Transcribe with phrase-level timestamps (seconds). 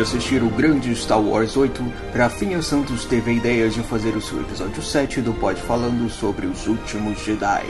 [0.00, 1.84] De assistir o grande Star Wars 8,
[2.16, 6.46] Rafinha Santos teve a ideia de fazer o seu episódio 7 do Pod falando sobre
[6.46, 7.66] os últimos Jedi.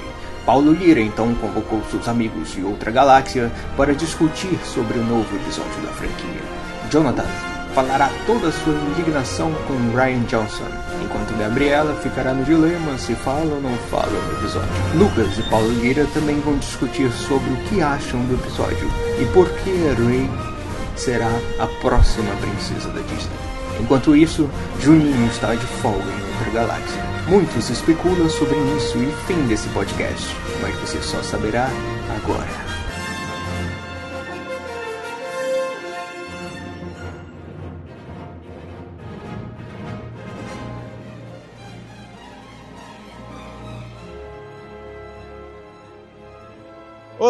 [0.46, 5.82] Paulo Lira então convocou seus amigos de outra galáxia para discutir sobre o novo episódio
[5.82, 6.40] da franquia.
[6.88, 7.26] Jonathan
[7.74, 10.68] falará toda sua indignação com Ryan Johnson,
[11.02, 14.70] enquanto Gabriela ficará no dilema se fala ou não fala no episódio.
[14.94, 18.88] Lucas e Paulo Lira também vão discutir sobre o que acham do episódio
[19.20, 20.30] e por que Rey
[21.00, 23.32] será a próxima princesa da Disney.
[23.80, 24.48] Enquanto isso,
[24.80, 27.02] Juninho está de folga em outra galáxia.
[27.26, 31.70] Muitos especulam sobre início e fim desse podcast, mas você só saberá
[32.16, 32.69] agora.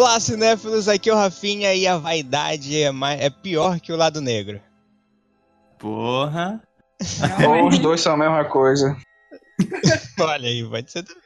[0.01, 3.95] Olá, cinéfilos, aqui é o Rafinha e a vaidade é, mais, é pior que o
[3.95, 4.59] lado negro.
[5.77, 6.59] Porra.
[7.47, 8.97] Ou os dois são a mesma coisa.
[10.19, 11.21] Olha aí, pode ser também.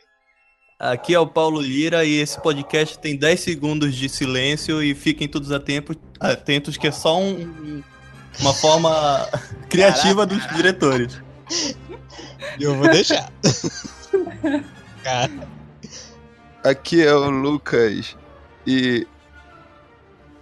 [0.78, 5.26] Aqui é o Paulo Lira e esse podcast tem 10 segundos de silêncio e fiquem
[5.26, 7.82] todos atentos, atentos que é só um,
[8.42, 9.26] uma forma
[9.72, 10.48] criativa Caraca.
[10.48, 11.22] dos diretores.
[12.60, 13.32] Eu vou deixar.
[15.02, 15.48] Cara,
[16.62, 18.17] Aqui é o Lucas
[18.66, 19.08] e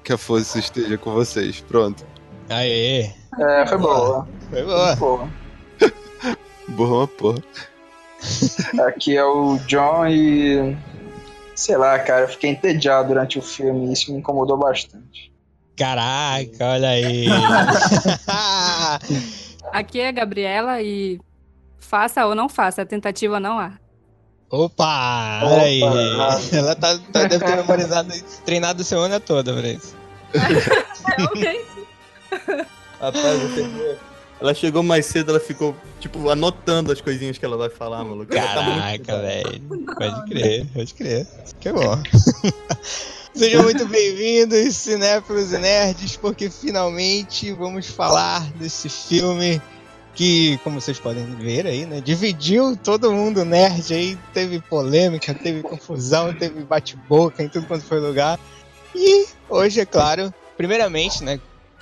[0.03, 1.61] que a força esteja com vocês.
[1.61, 2.05] Pronto.
[2.49, 3.11] aê.
[3.39, 4.27] É, foi boa.
[4.49, 4.95] Foi boa.
[4.95, 5.29] Boa.
[6.69, 7.43] Boa, porra.
[8.87, 10.75] Aqui é o John e.
[11.55, 15.31] Sei lá, cara, eu fiquei entediado durante o filme e isso me incomodou bastante.
[15.75, 17.27] Caraca, olha aí.
[19.71, 21.19] Aqui é a Gabriela e
[21.79, 23.73] faça ou não faça, a tentativa não há.
[24.53, 25.81] Opa, olha aí.
[25.81, 26.39] Opa.
[26.55, 28.13] Ela tá, tá- deve ter memorizado,
[28.45, 29.95] treinado a semana toda pra isso.
[33.01, 33.97] Rapaz, você
[34.39, 38.31] ela chegou mais cedo, ela ficou, tipo, anotando as coisinhas que ela vai falar, maluco.
[38.31, 39.61] Tá Caraca, velho.
[39.97, 41.27] Pode crer, pode crer.
[41.45, 42.01] Isso que é bom.
[43.33, 49.61] Sejam muito bem-vindos, cinéfilos e nerds, porque finalmente vamos falar desse filme
[50.15, 55.61] que, como vocês podem ver aí, né, dividiu todo mundo nerd aí, teve polêmica, teve
[55.63, 58.39] confusão, teve bate-boca em tudo quanto foi lugar.
[58.95, 61.39] E hoje, é claro, primeiramente, né,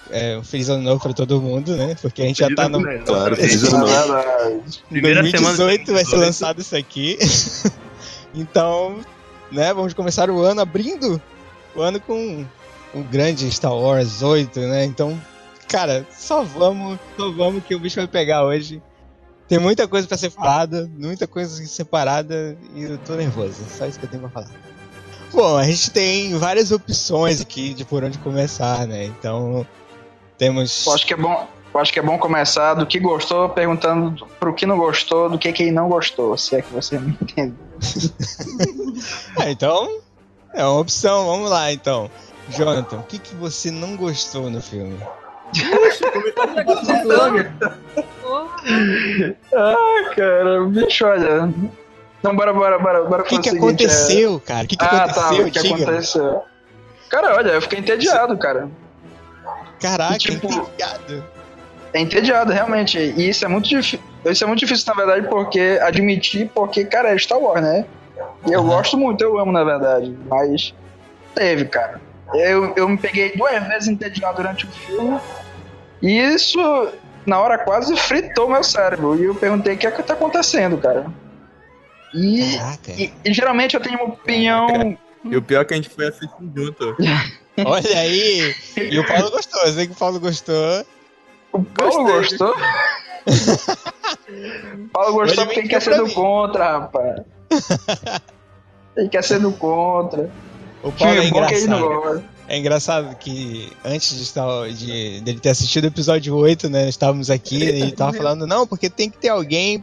[0.09, 2.81] é, um feliz ano novo pra todo mundo, né, porque a gente já tá no
[3.03, 4.63] Claro, feliz ano novo.
[4.89, 6.19] Primeira semana de 2018 vai ser 2018.
[6.25, 7.17] lançado isso aqui.
[8.33, 8.99] então,
[9.51, 11.21] né, vamos começar o ano abrindo
[11.75, 12.45] o ano com
[12.93, 14.85] um grande Star Wars 8, né?
[14.85, 15.19] Então,
[15.71, 18.81] cara, só vamos, só vamos que o bicho vai pegar hoje.
[19.47, 23.63] Tem muita coisa pra ser falada, muita coisa separada e eu tô nervoso.
[23.69, 24.55] Só isso que eu tenho pra falar.
[25.33, 29.05] Bom, a gente tem várias opções aqui de por onde começar, né?
[29.05, 29.65] Então,
[30.37, 30.85] temos.
[30.85, 31.47] Eu acho que é bom.
[31.73, 35.39] Eu acho que é bom começar do que gostou, perguntando pro que não gostou, do
[35.39, 37.55] que quem não gostou, se é que você me entende.
[39.39, 40.01] Ah, então,
[40.53, 41.27] é uma opção.
[41.27, 42.11] Vamos lá, então.
[42.49, 44.97] Jonathan, o que, que você não gostou no filme?
[49.55, 51.49] Ah, cara, bicho, olha.
[52.19, 54.63] Então bora, bora, bora, bora O que, fazer que o seguinte, é- aconteceu, cara?
[54.63, 55.83] O que, que ah, tá, aconteceu, o que diga?
[55.83, 56.43] aconteceu.
[57.09, 58.69] Cara, olha, eu fiquei entediado, cara.
[59.79, 61.23] Caraca, Tipo- entediado.
[61.93, 62.97] É entediado, realmente.
[62.97, 63.99] E isso é muito difícil.
[64.23, 67.85] Isso é muito difícil, na verdade, porque admitir, porque, cara, é Star Wars, né?
[68.47, 68.69] E eu Aham.
[68.69, 70.15] gosto muito, eu amo, na verdade.
[70.29, 70.73] Mas
[71.35, 71.99] teve, cara.
[72.33, 75.19] Eu, eu me peguei duas vezes entediado durante o filme.
[76.01, 76.59] E isso,
[77.25, 79.15] na hora, quase fritou meu cérebro.
[79.19, 81.05] E eu perguntei o que é que tá acontecendo, cara.
[82.13, 82.55] E,
[82.89, 84.97] e- e geralmente eu tenho uma opinião.
[85.23, 86.95] E o pior é que a gente foi assistir junto.
[87.65, 88.55] Olha aí.
[88.77, 89.61] E o Paulo gostou.
[89.61, 90.85] Eu sei que o Paulo gostou.
[91.53, 92.37] O Paulo Gostei.
[92.37, 92.55] gostou?
[94.93, 96.13] Paulo gostou porque quer ser do mim.
[96.13, 97.21] contra, rapaz.
[98.97, 100.29] Ele quer ser do contra.
[100.83, 102.23] O Paulo é Filme bom que ele não gosta.
[102.51, 106.89] É engraçado que antes de estar, de, dele ter assistido o episódio 8, né?
[106.89, 109.81] Estávamos aqui e ele tava falando, não, porque tem que ter alguém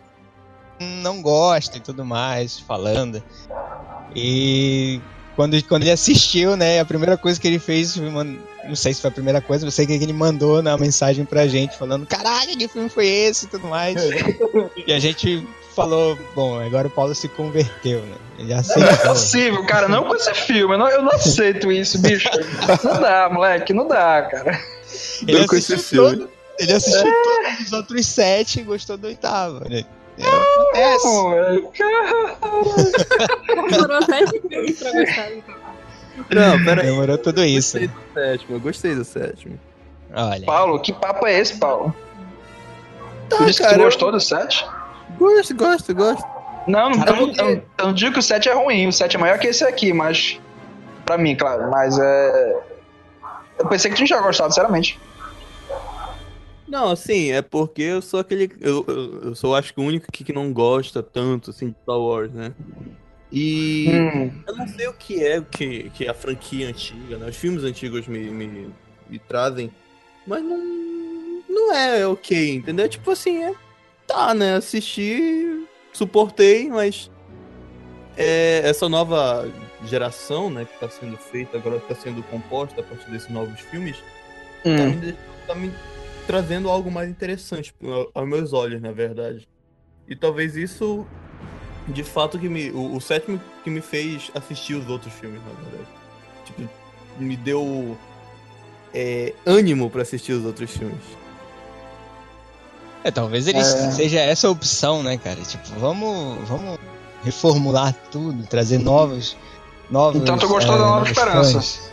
[0.79, 3.23] que não gosta e tudo mais, falando.
[4.15, 5.01] E
[5.35, 9.09] quando, quando ele assistiu, né, a primeira coisa que ele fez, não sei se foi
[9.09, 12.69] a primeira coisa, mas sei que ele mandou na mensagem pra gente, falando, caraca, que
[12.69, 13.97] filme foi esse e tudo mais.
[14.87, 15.43] e a gente
[15.83, 18.17] falou, bom, agora o Paulo se converteu, né?
[18.39, 18.99] Ele Não é aceitou.
[19.09, 20.75] possível, cara, não com esse filme.
[20.75, 22.29] Eu não, eu não aceito isso, bicho.
[22.85, 24.61] Não dá, moleque, não dá, cara.
[25.27, 26.25] Ele Não com esse assistiu filme.
[26.25, 29.61] todo- Ele assistiu todos os outros sete e gostou do oitavo.
[29.69, 29.85] né?
[30.19, 30.25] É,
[30.95, 31.07] acontece.
[31.07, 31.69] Moleque,
[33.47, 35.33] Demorou sete meses pra gostar.
[35.33, 35.55] então.
[36.31, 36.87] Não, pera aí.
[36.89, 37.79] Demorou tudo isso.
[37.79, 39.61] Gostei do sétimo, eu gostei do sétimo.
[40.15, 40.45] Olha.
[40.47, 41.95] Paulo, que papo é esse, Paulo?
[43.29, 44.67] Tá, tu disse que tu cara, eu- gostou do 7?
[45.17, 46.27] Gosto, gosto, gosto.
[46.67, 49.19] Não, não, eu, eu- eu não digo que o 7 é ruim, o 7 é
[49.19, 50.39] maior que esse aqui, mas.
[51.05, 52.63] Pra mim, claro, mas é.
[53.59, 54.99] Eu pensei que tu não tinha gostado, sinceramente.
[56.69, 58.53] Não, assim, é porque eu sou aquele.
[58.61, 61.77] Eu, eu, eu sou, acho que, o único que, que não gosta tanto, assim, de
[61.83, 62.53] Star Wars, né?
[63.33, 67.29] E Hum, eu não sei o que é que, que a franquia antiga, né?
[67.29, 68.71] Os filmes antigos me, me,
[69.09, 69.71] me trazem,
[70.27, 70.59] mas não,
[71.49, 72.89] não é ok, entendeu?
[72.89, 73.55] Tipo assim, é.
[74.09, 74.55] Tá, né?
[74.57, 77.11] Assisti, suportei, mas.
[78.17, 79.49] É, essa nova
[79.85, 83.97] geração, né, que tá sendo feita, agora tá sendo composta a partir desses novos filmes,
[84.65, 84.91] tá hum.
[84.91, 85.17] me, de-
[85.47, 85.73] tá me
[86.27, 89.47] trazendo algo mais interessante ao- aos meus olhos, na verdade.
[90.09, 91.07] E talvez isso,
[91.87, 92.71] de fato, que me.
[92.71, 95.89] O, o sétimo que me fez assistir os outros filmes, na verdade.
[96.45, 96.69] Tipo,
[97.21, 97.97] me deu
[98.93, 101.05] é, ânimo pra assistir os outros filmes.
[103.05, 103.63] É, talvez ele É.
[103.63, 105.41] seja essa a opção, né, cara?
[105.41, 106.79] Tipo, vamos, vamos
[107.25, 109.37] reformular tudo, trazer novos.
[109.91, 111.53] novos Então tu gostou da Nova Esperança?
[111.53, 111.93] fãs.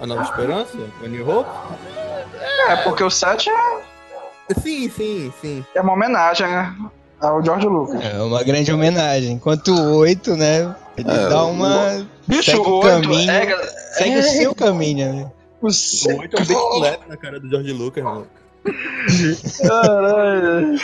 [0.00, 0.78] A Nova Esperança?
[1.04, 1.50] A New Hope?
[2.68, 5.64] É, porque o 7 é, Sim, sim, sim.
[5.74, 6.74] é uma homenagem né,
[7.20, 8.00] ao George Lucas.
[8.04, 9.32] É uma grande homenagem.
[9.32, 10.74] Enquanto o 8, né?
[10.96, 12.06] Ele É, dá uma.
[12.26, 13.30] Bicho, segue o o 8 caminho.
[13.30, 13.66] é,
[13.96, 15.32] Segue é, o seu caminho, né?
[15.62, 18.26] o O 7 8 é um bem leve na cara do George Lucas, mano.
[19.66, 20.78] Caralho.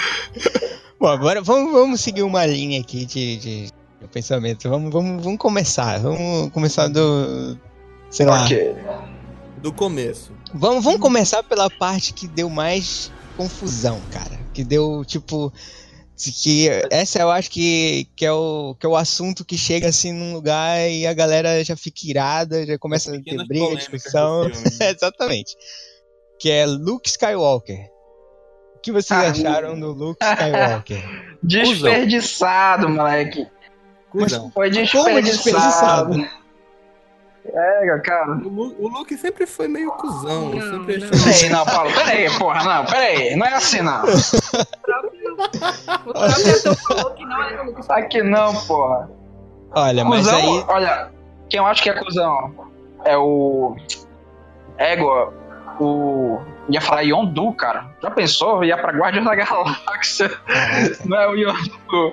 [1.02, 4.68] Bom, agora vamos, vamos seguir uma linha aqui de, de, de pensamento.
[4.68, 5.98] Vamos, vamos, vamos começar.
[5.98, 7.58] Vamos começar do.
[8.08, 8.44] Sei lá.
[8.44, 8.74] Ok.
[9.60, 10.32] Do começo.
[10.54, 14.38] Vamos, vamos começar pela parte que deu mais confusão, cara.
[14.54, 15.52] Que deu, tipo.
[16.42, 20.12] Que essa eu acho que, que, é o, que é o assunto que chega assim
[20.12, 24.48] num lugar e a galera já fica irada, já começa a ter briga, discussão.
[24.78, 25.56] Exatamente.
[26.42, 27.88] Que é Luke Skywalker.
[28.74, 31.02] O que vocês Ah, acharam do Luke Skywalker?
[31.40, 33.46] Desperdiçado, moleque.
[34.10, 34.50] Cusão.
[34.50, 34.82] Foi Como
[35.22, 35.22] desperdiçado?
[35.22, 36.42] desperdiçado.
[37.44, 38.32] É, cara.
[38.32, 40.50] O, Lu- o Luke sempre foi meio cuzão.
[40.50, 41.08] Não, sempre não.
[41.10, 41.32] achei.
[41.32, 43.36] Peraí, não, Paulo, peraí, porra, não, peraí.
[43.36, 44.02] Não é assim, não.
[44.02, 47.88] O próprio falou que não era o Lucas.
[47.90, 49.08] Aqui não, porra.
[49.74, 50.64] Olha, mas Cusão, aí.
[50.68, 51.10] olha,
[51.48, 52.52] quem eu acho que é cuzão
[53.04, 53.76] é o.
[54.78, 55.32] Ego,
[55.80, 56.40] o.
[56.68, 57.86] Ia falar Yondu, cara.
[58.02, 58.64] Já pensou?
[58.64, 60.30] Ia pra Guardiões da Galáxia.
[61.04, 62.12] Não é o Yondu.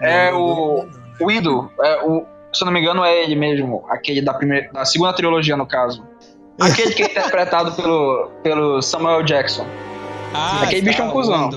[0.00, 0.86] É o.
[1.20, 1.70] O Indo.
[1.80, 3.84] É o, se eu não me engano, é ele mesmo.
[3.88, 6.06] Aquele da, primeira, da segunda trilogia, no caso.
[6.60, 9.66] Aquele que é interpretado pelo, pelo Samuel Jackson.
[10.32, 11.50] Ah, aquele bicho é um tá, cuzão.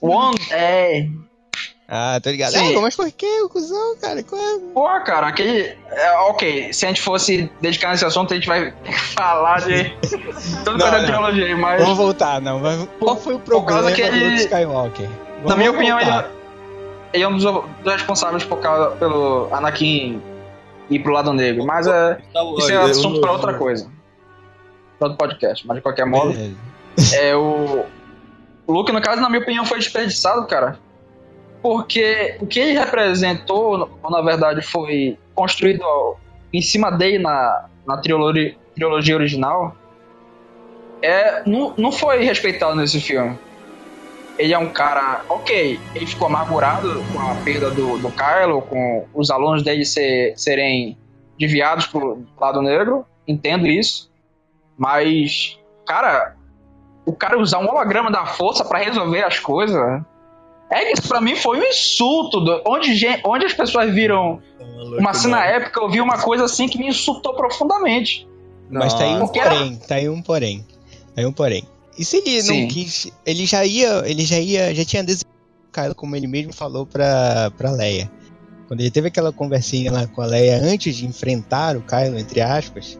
[0.00, 1.08] o On, é.
[1.92, 2.52] Ah, tô ligado.
[2.52, 2.76] Sim.
[2.76, 4.22] É, mas por que o cuzão, cara?
[4.22, 4.58] Qual é?
[4.72, 5.76] Pô, cara, aquele.
[5.90, 9.60] é, ok, se a gente fosse dedicar nesse assunto, a gente vai ter que falar
[9.62, 9.92] de.
[10.64, 11.04] Não, quanto é não.
[11.06, 11.82] trilogia, mas.
[11.82, 12.60] Vamos voltar, não.
[12.60, 15.08] Mas Qual foi o problema que do ele- Luke Skywalker?
[15.08, 16.10] Na Vamos minha opinião, ele,
[17.12, 20.22] é um dos, responsáveis por causa, pelo Anakin
[20.88, 21.64] ir pro lado negro.
[21.66, 22.18] Mas é,
[22.58, 23.90] isso é assunto pra outra coisa.
[24.98, 25.66] Pra outro podcast.
[25.66, 26.34] Mas de qualquer modo,
[27.14, 27.84] é o.
[28.66, 30.78] O Luke, no caso, na minha opinião, foi desperdiçado, cara.
[31.62, 35.84] Porque o que ele representou, na verdade, foi construído
[36.52, 39.76] em cima dele na, na trilogia, trilogia original.
[41.02, 43.38] É, não, não foi respeitado nesse filme.
[44.38, 49.06] Ele é um cara, ok, ele ficou amargurado com a perda do, do Kylo, com
[49.12, 50.96] os alunos dele ser, serem
[51.38, 54.10] desviados pro lado negro, entendo isso.
[54.78, 56.36] Mas, cara,
[57.04, 60.02] o cara usar um holograma da força pra resolver as coisas.
[60.70, 62.40] É que isso pra mim foi um insulto.
[62.40, 62.90] do- onde,
[63.24, 64.40] onde as pessoas viram
[64.98, 68.26] uma cena épica, eu vi uma coisa assim que me insultou profundamente.
[68.70, 70.64] Mas tá aí um porém, tá aí um porém.
[71.14, 71.64] Tá aí um porém.
[71.98, 72.60] E se ele Sim.
[72.62, 75.28] não quis, ele já ia, ele já ia, já tinha desejado
[75.68, 78.08] o Kylo, como ele mesmo falou pra, pra Leia.
[78.68, 82.40] Quando ele teve aquela conversinha lá com a Leia antes de enfrentar o Kylo, entre
[82.40, 82.96] aspas.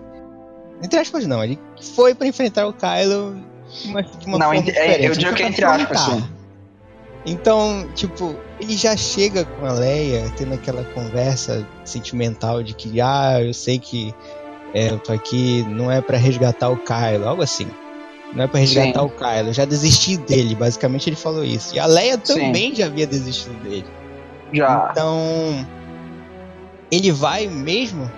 [0.82, 1.56] Entre aspas não, ele
[1.94, 3.36] foi pra enfrentar o Kylo
[3.82, 5.04] de uma, de uma Não, forma é, diferente.
[5.06, 6.24] eu digo que é entre aspas, sim.
[7.24, 13.42] Então, tipo, ele já chega com a Leia tendo aquela conversa sentimental de que, ah,
[13.42, 14.14] eu sei que
[14.72, 17.68] é, eu tô aqui, não é pra resgatar o Kylo, algo assim.
[18.32, 19.06] Não é pra resgatar Sim.
[19.06, 21.74] o Kylo, eu já desisti dele, basicamente ele falou isso.
[21.74, 22.34] E a Leia Sim.
[22.34, 23.86] também já havia desistido dele.
[24.52, 24.88] Já.
[24.92, 25.66] Então,
[26.90, 28.10] ele vai mesmo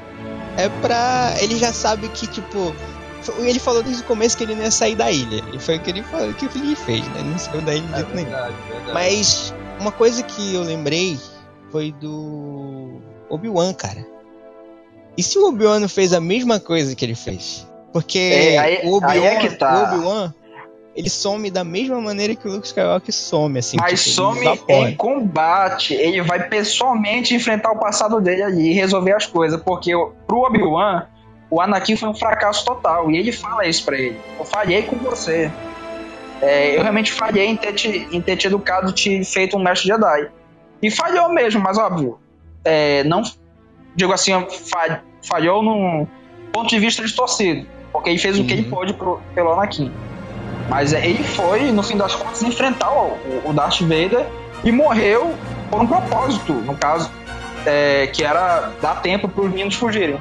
[0.56, 1.34] é pra.
[1.40, 2.74] Ele já sabe que, tipo.
[3.38, 5.42] Ele falou desde o começo que ele não ia sair da ilha.
[5.52, 7.20] E foi o que ele, falou, que ele fez, né?
[7.20, 8.30] Ele não saiu da ilha de jeito nenhum.
[8.92, 11.18] Mas uma coisa que eu lembrei
[11.70, 14.04] foi do Obi-Wan, cara.
[15.16, 17.66] E se o Obi-Wan não fez a mesma coisa que ele fez?
[17.92, 19.74] Porque É, aí- o é Obi-Wan, que tá.
[19.92, 20.34] o Obi-Wan,
[20.96, 23.76] ele some da mesma maneira que o Luke Skywalker some, assim.
[23.78, 25.94] Mas tipo, some em combate.
[25.94, 29.60] Ele vai pessoalmente enfrentar o passado dele ali e resolver as coisas.
[29.62, 31.06] Porque o- pro Obi-Wan,
[31.54, 33.10] o Anakin foi um fracasso total.
[33.10, 34.18] E ele fala isso pra ele.
[34.38, 35.52] Eu falhei com você.
[36.40, 39.88] É, eu realmente falhei em ter, te, em ter te educado, te feito um mestre
[39.88, 40.30] Jedi.
[40.82, 42.18] E falhou mesmo, mas óbvio.
[42.64, 43.22] é, não.
[43.94, 44.32] Digo assim,
[44.70, 46.06] fa- falhou num
[46.52, 47.66] ponto de vista distorcido.
[47.92, 48.70] Porque ele fez o que ele Uhum.
[48.70, 49.92] pôde pro, pelo Anakin.
[50.70, 54.26] Mas é, ele foi, no fim das contas, enfrentar o, o Darth Vader
[54.64, 55.34] e morreu
[55.70, 57.10] por um propósito, no caso,
[57.66, 60.18] é, que era dar tempo para os meninos fugirem.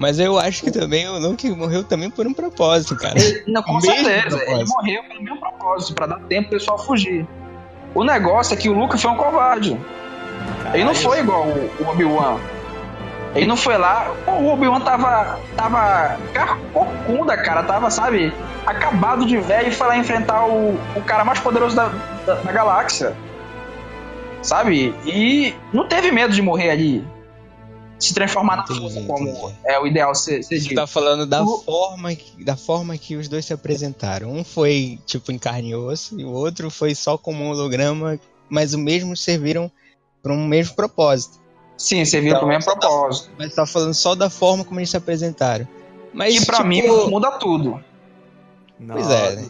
[0.00, 3.20] Mas eu acho que também o Luke morreu também por um propósito, cara.
[3.20, 4.68] Ele, não, com Mesmo certeza, ele propósito.
[4.70, 7.26] morreu pelo mesmo propósito, para dar tempo pro pessoal fugir.
[7.94, 9.78] O negócio é que o Luke foi um covarde.
[10.72, 12.38] Ele não foi igual o, o Obi-Wan.
[13.34, 14.10] Ele não foi lá.
[14.26, 15.38] O Obi-Wan tava.
[15.54, 16.16] tava.
[16.32, 17.62] carcocunda, cara.
[17.62, 18.32] Tava, sabe?
[18.64, 21.92] Acabado de velho e foi lá enfrentar o, o cara mais poderoso da,
[22.24, 23.14] da, da galáxia.
[24.40, 24.94] Sabe?
[25.04, 27.04] E não teve medo de morrer ali.
[28.00, 29.54] Se transformar na Entendi, força como entendi.
[29.66, 30.74] é o ideal ser, ser Você dito.
[30.74, 34.32] tá falando da O- forma, que- da forma que os dois se apresentaram.
[34.32, 38.18] Um foi tipo em carne e osso e o outro foi só como um holograma,
[38.48, 39.70] mas os mesmos serviram
[40.22, 41.38] para um mesmo propósito.
[41.76, 43.30] Sim, serviu Então, pro mesmo você tá- propósito.
[43.38, 45.68] Mas tá falando só da forma como eles se apresentaram.
[46.12, 47.82] Mas E pra tipo, mim muda tudo.
[48.88, 49.48] pois é, né?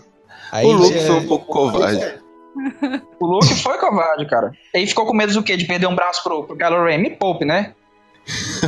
[0.52, 2.19] Aí O Luke já- foi um pouco covarde.
[3.21, 4.52] O Luke foi covarde, cara.
[4.75, 5.57] Ele ficou com medo do quê?
[5.57, 6.99] De perder um braço pro, pro Kylo Ren.
[6.99, 7.75] Me poupe, né?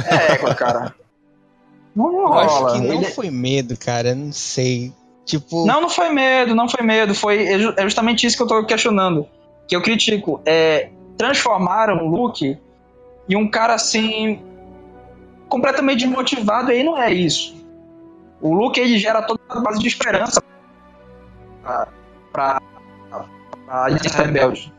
[0.06, 0.94] É, cara.
[1.94, 2.72] Não eu acho rola.
[2.72, 4.92] que não Ele- foi medo, cara, não sei.
[5.24, 7.14] Tipo, Não, não foi medo, não foi medo.
[7.14, 9.26] Foi é é justamente isso que eu tô questionando.
[9.68, 10.40] Que eu critico.
[10.44, 12.58] É, transformaram o Luke
[13.28, 14.40] em um cara assim.
[15.48, 17.54] completamente desmotivado, e aí não é isso.
[18.40, 20.42] O Luke ele gera toda a base de esperança
[21.62, 21.88] pra,
[22.32, 22.62] pra,
[23.66, 24.72] pra Aliança Rebelde.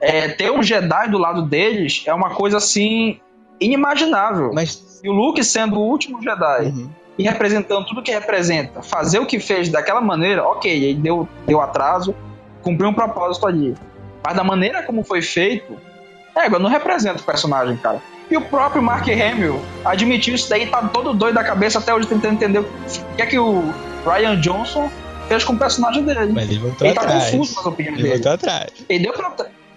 [0.00, 3.20] É, ter um Jedi do lado deles é uma coisa assim.
[3.60, 4.50] Inimaginável.
[4.52, 6.88] mas E o Luke sendo o último Jedi Uhum.
[7.18, 11.60] e representando tudo que representa, fazer o que fez daquela maneira, ok, ele deu, deu
[11.60, 12.14] atraso,
[12.62, 13.74] cumpriu um propósito ali.
[14.24, 15.76] Mas da maneira como foi feito,
[16.34, 18.00] é, não representa o personagem, cara.
[18.30, 22.06] E o próprio Mark Hamill admitiu isso daí, tá todo doido da cabeça até hoje
[22.08, 22.66] tentando entender o
[23.16, 23.62] que é que o
[24.06, 24.90] Ryan Johnson
[25.28, 26.32] fez com o personagem dele.
[26.32, 27.30] mas ele voltou Ele tá atrás.
[27.30, 28.22] confuso nas opiniões Ele dele.
[28.22, 28.70] voltou atrás.
[28.88, 29.34] Ele deu pra.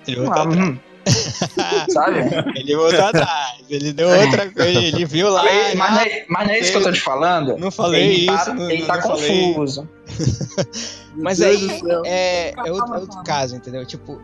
[0.07, 0.69] Ele voltou Ah, atrás.
[0.69, 0.77] hum,
[1.89, 2.19] sabe?
[2.55, 3.57] Ele voltou atrás.
[3.69, 4.79] Ele deu outra coisa.
[4.79, 5.43] Ele viu lá.
[5.43, 7.57] Mas, mas não é, mas não é isso que eu tô te falando.
[7.57, 9.89] Não falei ele tá, isso, não- ele tá confuso.
[11.19, 11.67] Mas aí
[12.05, 13.83] é, é outro, é outro caso, entendeu?
[13.85, 14.21] Tipo,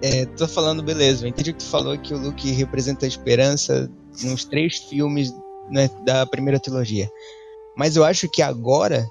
[0.00, 3.90] é, tô falando, beleza, eu entendi que tu falou que o Luke representa a esperança
[4.22, 5.34] nos três filmes
[5.68, 7.10] né, da primeira trilogia.
[7.76, 9.06] Mas eu acho que agora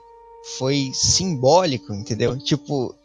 [0.58, 2.38] foi simbólico, entendeu?
[2.38, 2.96] Tipo,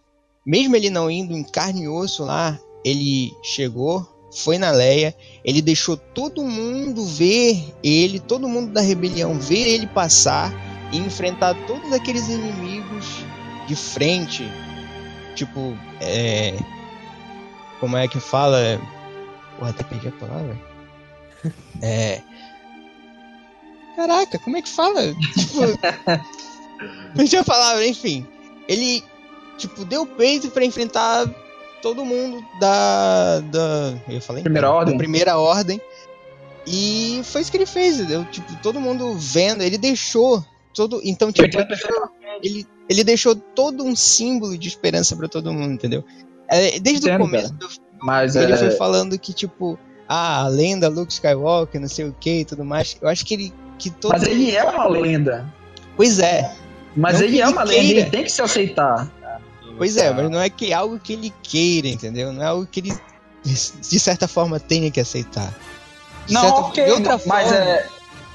[0.46, 5.60] mesmo ele não indo em carne e osso lá, ele chegou, foi na Leia, ele
[5.60, 10.52] deixou todo mundo ver ele, todo mundo da rebelião ver ele passar
[10.92, 13.24] e enfrentar todos aqueles inimigos
[13.66, 14.44] de frente.
[15.34, 16.56] Tipo, é.
[17.78, 18.80] Como é que fala?
[19.58, 20.70] Porra, até perdi a palavra.
[21.82, 22.20] É.
[23.96, 25.14] Caraca, como é que fala?
[25.14, 25.62] Tipo.
[27.16, 28.26] perdi a palavra, enfim.
[28.68, 29.02] Ele,
[29.56, 31.26] tipo, deu peito pra enfrentar
[31.82, 33.40] todo mundo da.
[33.40, 34.42] da eu falei?
[34.42, 34.98] Primeira Da ordem?
[34.98, 35.80] primeira ordem.
[36.66, 38.24] E foi isso que ele fez, entendeu?
[38.26, 40.44] Tipo, todo mundo vendo, ele deixou
[40.74, 41.00] todo.
[41.04, 42.10] Então, tipo, ele deixou,
[42.42, 46.04] ele, ele deixou todo um símbolo de esperança pra todo mundo, entendeu?
[46.48, 47.68] É, desde o Entendo, começo do
[48.02, 52.14] Mas ele é, foi falando que, tipo, ah, a lenda Luke Skywalker, não sei o
[52.18, 52.96] que e tudo mais.
[53.00, 53.52] Eu acho que ele.
[53.78, 54.12] Que todo...
[54.12, 55.52] mas ele é uma lenda.
[55.96, 56.52] Pois é,
[56.94, 58.00] Mas ele é ele uma lenda, queira.
[58.00, 59.10] ele tem que se aceitar.
[59.80, 62.30] Pois é, mas não é que é algo que ele queira, entendeu?
[62.34, 62.92] Não é algo que ele,
[63.42, 65.54] de certa forma, tenha que aceitar.
[66.26, 67.86] De Não, certa- ok, de outra mas forma, é,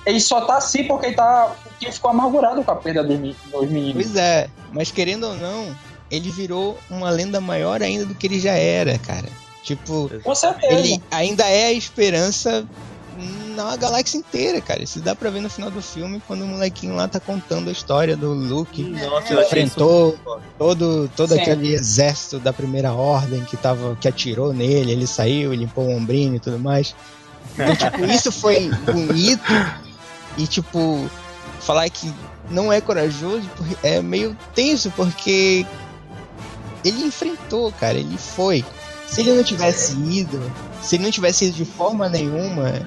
[0.08, 3.36] ele só tá assim porque ele, tá, porque ele ficou amargurado com a perda dos,
[3.52, 3.94] dos meninos.
[3.94, 5.76] Pois é, mas querendo ou não,
[6.10, 9.30] ele virou uma lenda maior ainda do que ele já era, cara.
[9.62, 10.74] Tipo, Com certeza.
[10.74, 12.68] ele ainda é a esperança
[13.56, 14.84] na galáxia inteira, cara.
[14.84, 17.72] Isso dá pra ver no final do filme quando o molequinho lá tá contando a
[17.72, 18.84] história do Luke.
[18.84, 20.18] Nossa, isso enfrentou
[20.58, 21.42] todo, todo Sim.
[21.42, 26.36] aquele exército da primeira ordem que, tava, que atirou nele, ele saiu, limpou o ombrinho
[26.36, 26.96] e tudo mais.
[27.54, 29.54] Então, tipo, isso foi bonito
[30.38, 31.10] e, tipo,
[31.62, 32.14] falar que
[32.50, 33.50] não é corajoso
[33.82, 35.66] é meio tenso, porque
[36.84, 38.64] ele enfrentou, cara, ele foi.
[39.08, 40.42] Se ele não tivesse ido,
[40.82, 42.82] se ele não tivesse ido de forma nenhuma,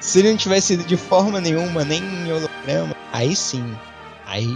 [0.00, 3.64] se ele não tivesse ido de forma nenhuma, nem em holograma, aí sim,
[4.30, 4.46] Aí,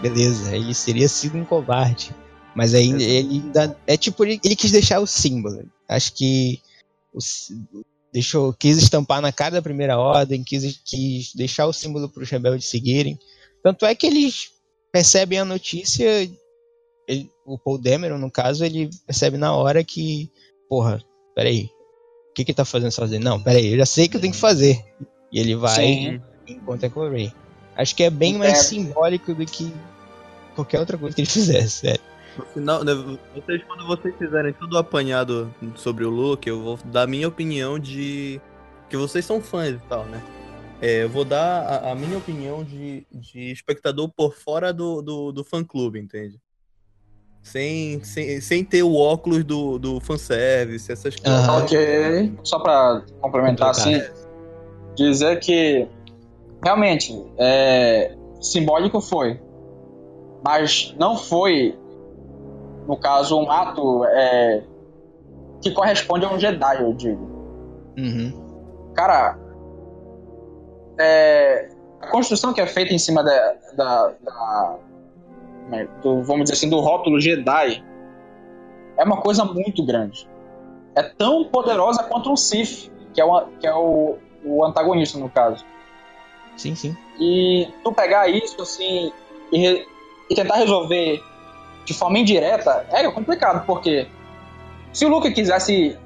[0.00, 2.16] beleza, ele seria sido um covarde.
[2.54, 3.78] Mas aí ele ainda.
[3.86, 5.70] É tipo, ele, ele quis deixar o símbolo.
[5.86, 6.62] Acho que.
[7.12, 7.18] O,
[8.10, 12.30] deixou, quis estampar na cara da primeira ordem, quis, quis deixar o símbolo para os
[12.30, 13.18] rebeldes seguirem.
[13.62, 14.50] Tanto é que eles
[14.90, 16.08] percebem a notícia.
[17.06, 20.30] Ele, o Paul Dameron, no caso, ele percebe na hora que.
[20.70, 21.68] Porra, peraí.
[22.38, 23.20] O que que tá fazendo sozinho?
[23.20, 24.84] Não, peraí, eu já sei o que eu tenho que fazer.
[25.32, 26.22] E ele vai Sim.
[26.46, 27.32] e encontra com o Ray.
[27.76, 28.62] Acho que é bem mais É.
[28.62, 29.74] simbólico do que
[30.54, 32.00] qualquer outra coisa que ele fizesse, sério.
[32.36, 32.92] No final, né,
[33.34, 37.76] vocês, quando vocês fizerem tudo apanhado sobre o Luke, eu vou dar a minha opinião
[37.76, 38.40] de.
[38.88, 40.22] Que vocês são fãs e tal, né?
[40.80, 45.32] É, eu vou dar a, a minha opinião de, de espectador por fora do, do,
[45.32, 46.40] do fã-clube, entende?
[47.42, 51.48] Sem, sem, sem ter o óculos do, do fanservice, essas coisas.
[51.48, 51.62] Aham.
[51.62, 52.38] Ok.
[52.44, 54.02] Só pra complementar assim,
[54.94, 55.88] dizer que
[56.62, 59.40] realmente é, simbólico foi,
[60.44, 61.78] mas não foi,
[62.86, 64.62] no caso, um ato é,
[65.62, 67.38] que corresponde a um Jedi, eu digo.
[67.96, 68.92] Uhum.
[68.94, 69.38] Cara,
[70.98, 71.68] é,
[72.00, 74.76] a construção que é feita em cima da, da- da-
[75.68, 77.82] né, do, vamos dizer assim, do rótulo Jedi
[78.96, 80.28] é uma coisa muito grande.
[80.94, 85.28] É tão poderosa quanto um Sith, que é, o, que é o, o antagonista no
[85.28, 85.64] caso.
[86.56, 86.96] Sim, sim.
[87.20, 89.12] E tu pegar isso assim
[89.52, 89.86] e, re-
[90.28, 91.22] e tentar resolver
[91.84, 94.08] de forma indireta é complicado, porque
[94.92, 95.96] se o Luke quisesse.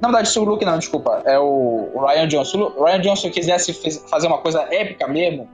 [0.00, 2.50] Na verdade, se o Luke não, desculpa, é o, Ryan Johnson.
[2.50, 3.72] Se o Ryan Johnson quisesse
[4.08, 5.48] fazer uma coisa épica mesmo,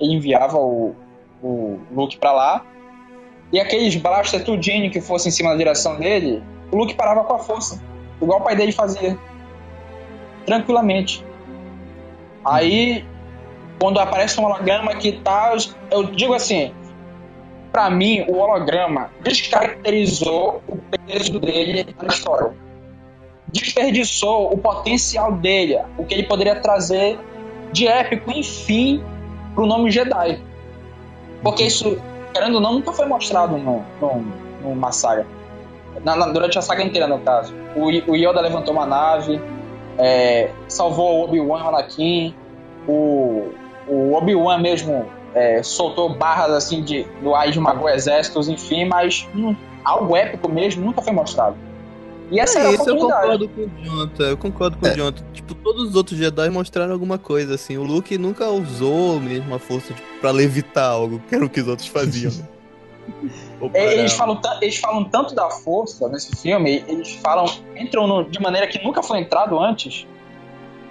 [0.00, 0.94] ele enviava o,
[1.42, 2.66] o Luke pra lá.
[3.52, 7.34] E aqueles blaster tudinho que fosse em cima da direção dele, o Luke parava com
[7.34, 7.82] a força.
[8.22, 9.18] Igual o pai dele fazia.
[10.46, 11.24] Tranquilamente.
[12.44, 13.04] Aí,
[13.80, 15.56] quando aparece um holograma que tá.
[15.90, 16.72] Eu digo assim.
[17.72, 22.52] Pra mim, o holograma descaracterizou o peso dele na história.
[23.52, 27.16] Desperdiçou o potencial dele, o que ele poderia trazer
[27.72, 29.00] de épico, enfim,
[29.54, 30.40] pro nome Jedi.
[31.44, 32.00] Porque isso,
[32.32, 34.24] querendo ou não, nunca foi mostrado no, no,
[34.62, 35.26] numa saga.
[36.04, 37.54] Na- na- durante a saga inteira, no caso.
[37.76, 39.40] O, o Yoda levantou uma nave,
[39.98, 42.34] é, salvou Obi-Wan e Anakin,
[42.88, 43.48] o,
[43.88, 49.28] o Obi-Wan mesmo é, soltou barras assim de, do ar de magou exércitos, enfim, mas
[49.34, 51.56] hum, algo épico mesmo nunca foi mostrado.
[52.30, 54.24] E essa era a É isso, eu concordo com o Jonathan.
[54.24, 55.24] Eu concordo com o Jonathan.
[55.32, 57.76] Tipo, todos os outros Jedi mostraram alguma coisa, assim.
[57.76, 61.60] O Luke nunca usou mesmo a força tipo, pra levitar algo, que era o que
[61.60, 62.32] os outros faziam.
[63.74, 67.44] É, Eles para- falam, eles falam tanto da força nesse filme, eles falam,
[67.76, 70.06] entram no- de maneira que nunca foi entrado antes,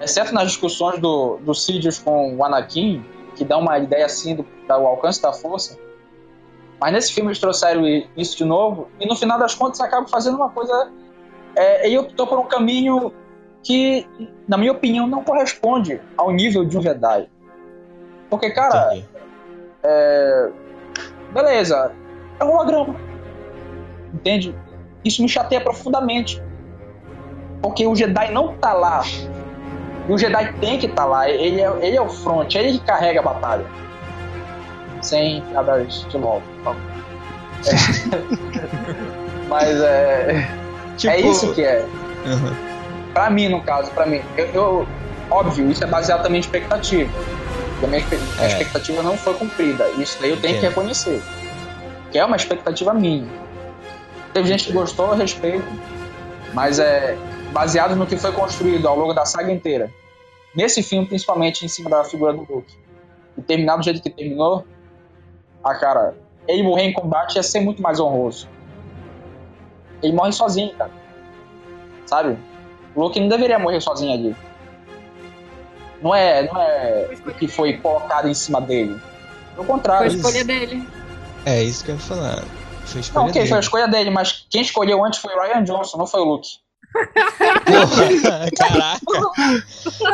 [0.01, 3.03] exceto nas discussões do, do Sidious com o Anakin,
[3.35, 5.79] que dá uma ideia assim do, do alcance da força.
[6.79, 7.83] Mas nesse filme eles trouxeram
[8.15, 10.91] isso de novo, e no final das contas acabam fazendo uma coisa.
[11.55, 13.13] É, ele optou por um caminho
[13.63, 14.07] que,
[14.47, 17.27] na minha opinião, não corresponde ao nível de um Jedi.
[18.29, 19.07] Porque, cara, Entendi.
[21.33, 21.91] beleza,
[22.39, 22.95] é um holograma.
[24.13, 24.55] Entende?
[25.03, 26.41] Isso me chateia profundamente.
[27.61, 29.01] Porque o Jedi não tá lá.
[30.07, 31.29] E o Jedi tem que estar tá lá.
[31.29, 33.65] Ele é, ele é o front, ele que carrega a batalha.
[35.01, 36.41] Sem piadas de LOL.
[36.63, 36.81] favor.
[37.67, 39.47] É.
[39.49, 40.68] Mas é.
[40.99, 41.85] Tipo, É isso que é.
[42.25, 42.55] Aham.
[43.13, 44.21] Pra mim, no caso, pra mim.
[44.37, 44.87] Eu, eu-
[45.31, 47.09] óbvio, isso é baseado também em expectativa.
[47.81, 48.03] A minha
[48.39, 48.47] a É.
[48.47, 49.87] expectativa não foi cumprida.
[49.91, 51.21] Isso daí eu tenho que reconhecer.
[52.11, 53.25] Que é uma expectativa minha.
[54.33, 55.65] Teve gente que gostou, respeito.
[56.53, 57.17] Mas é
[57.53, 59.89] baseado no que foi construído ao longo da saga inteira.
[60.53, 62.75] Nesse filme, principalmente em cima da figura do Luke.
[63.37, 64.65] E terminar do jeito que terminou,
[65.63, 66.15] a cara,
[66.47, 68.47] ele morrer em combate ia ser muito mais honroso.
[70.01, 70.91] Ele morre sozinho, cara.
[72.05, 72.37] Sabe?
[72.95, 74.35] O Luke não deveria morrer sozinho ali.
[76.01, 78.99] Não é, não é o que foi colocado em cima dele.
[79.53, 80.07] Pelo Foi a contrário.
[80.07, 80.87] escolha dele.
[81.45, 82.43] É isso que eu ia falar.
[82.85, 83.47] Foi a escolha Não, ok, dele.
[83.49, 86.23] foi a escolha dele, mas quem escolheu antes foi o Ryan Johnson, não foi o
[86.23, 86.47] Luke.
[87.65, 88.99] Porra, caraca.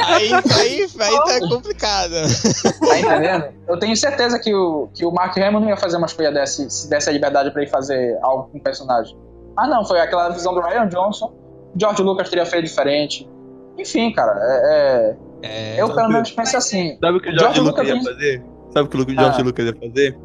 [0.07, 2.13] Aí, aí, aí tá complicado.
[2.79, 3.45] Tá entendendo?
[3.67, 6.69] Eu tenho certeza que o, que o Mark Hamill não ia fazer uma escolha dessa
[6.69, 9.15] se desse a liberdade pra ele fazer algo com o personagem.
[9.57, 11.33] Ah, não, foi aquela visão do Ryan Johnson.
[11.77, 13.27] George Lucas teria feito diferente.
[13.77, 16.97] Enfim, cara, é, É, é- eu pelo menos penso assim.
[16.99, 18.43] Sabe o que o George George Lucas ia fazer?
[18.73, 19.21] Sabe o que o Ah.
[19.23, 20.17] George Lucas ia fazer?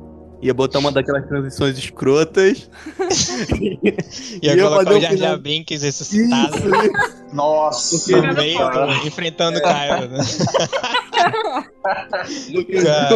[0.43, 2.71] Ia botar uma daquelas transições escrotas.
[4.43, 6.57] Ia Ia colocar fazer o Jar Jar Binks ressuscitado
[7.35, 10.19] Nossa, Porque- no meio, do- enfrentando o Kylo, né?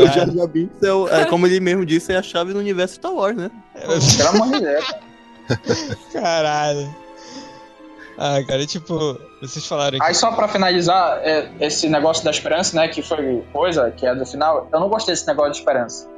[0.02, 2.58] O Jar Jar Binks é, o- é, como ele mesmo disse, é a chave do
[2.58, 3.50] universo Star Wars, né?
[4.18, 4.84] pelo amor de Deus.
[6.12, 6.94] Caralho.
[8.16, 10.14] Ah, cara, tipo, vocês falaram Aí que.
[10.14, 14.24] só pra finalizar, é, esse negócio da esperança, né, que foi coisa, que é do
[14.24, 16.08] final, eu não gostei desse negócio de esperança.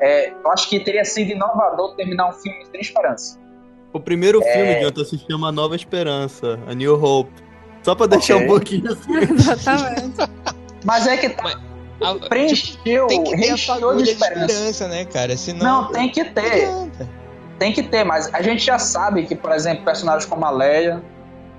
[0.00, 3.38] É, eu acho que teria sido inovador terminar um filme sem esperança.
[3.92, 4.52] O primeiro É.
[4.52, 7.32] filme, Jonathan, se chama Nova Esperança, A New Hope.
[7.82, 8.44] Só pra deixar Ok.
[8.44, 9.12] um pouquinho assim.
[9.34, 10.30] Exatamente.
[10.84, 13.60] Mas é que tá, tipo, preencheu, tem que ter a de
[14.02, 14.02] esperança.
[14.12, 15.36] esperança, né, cara?
[15.36, 15.82] Senão.
[15.82, 16.40] Não, tem que não ter.
[16.64, 17.17] adianta.
[17.58, 21.02] Tem que ter, mas a gente já sabe que, por exemplo, personagens como a Leia,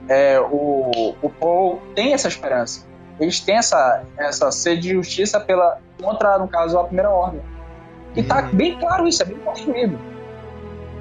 [0.07, 2.87] é, o, o Paul, tem essa esperança.
[3.19, 7.41] Eles têm essa, essa sede de justiça pela, contra, no caso, a Primeira Ordem.
[8.15, 8.49] E tá Uhum.
[8.53, 9.99] bem claro isso, é bem construído.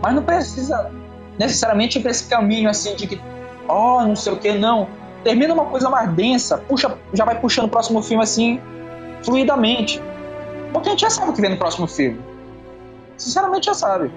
[0.03, 0.91] Mas não precisa
[1.39, 3.21] necessariamente ir pra esse caminho assim de que,
[3.69, 4.89] ó, não sei o que, não.
[5.23, 8.61] Termina uma coisa mais densa, puxa, já vai puxando o próximo filme assim,
[9.23, 10.03] fluidamente.
[10.73, 12.21] Porque a gente já sabe o que vem no próximo filme.
[13.17, 14.13] Sinceramente já sabe.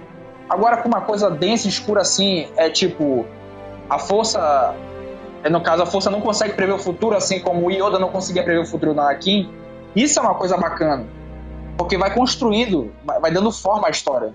[0.52, 3.26] Agora com uma coisa densa e escura assim, é tipo.
[3.90, 4.74] A força.
[5.44, 8.10] é, No caso, a força não consegue prever o futuro, assim como o Yoda não
[8.10, 9.50] conseguia prever o futuro na Anakin.
[9.96, 11.06] Isso é uma coisa bacana.
[11.78, 14.34] Porque vai construindo, vai dando forma à história.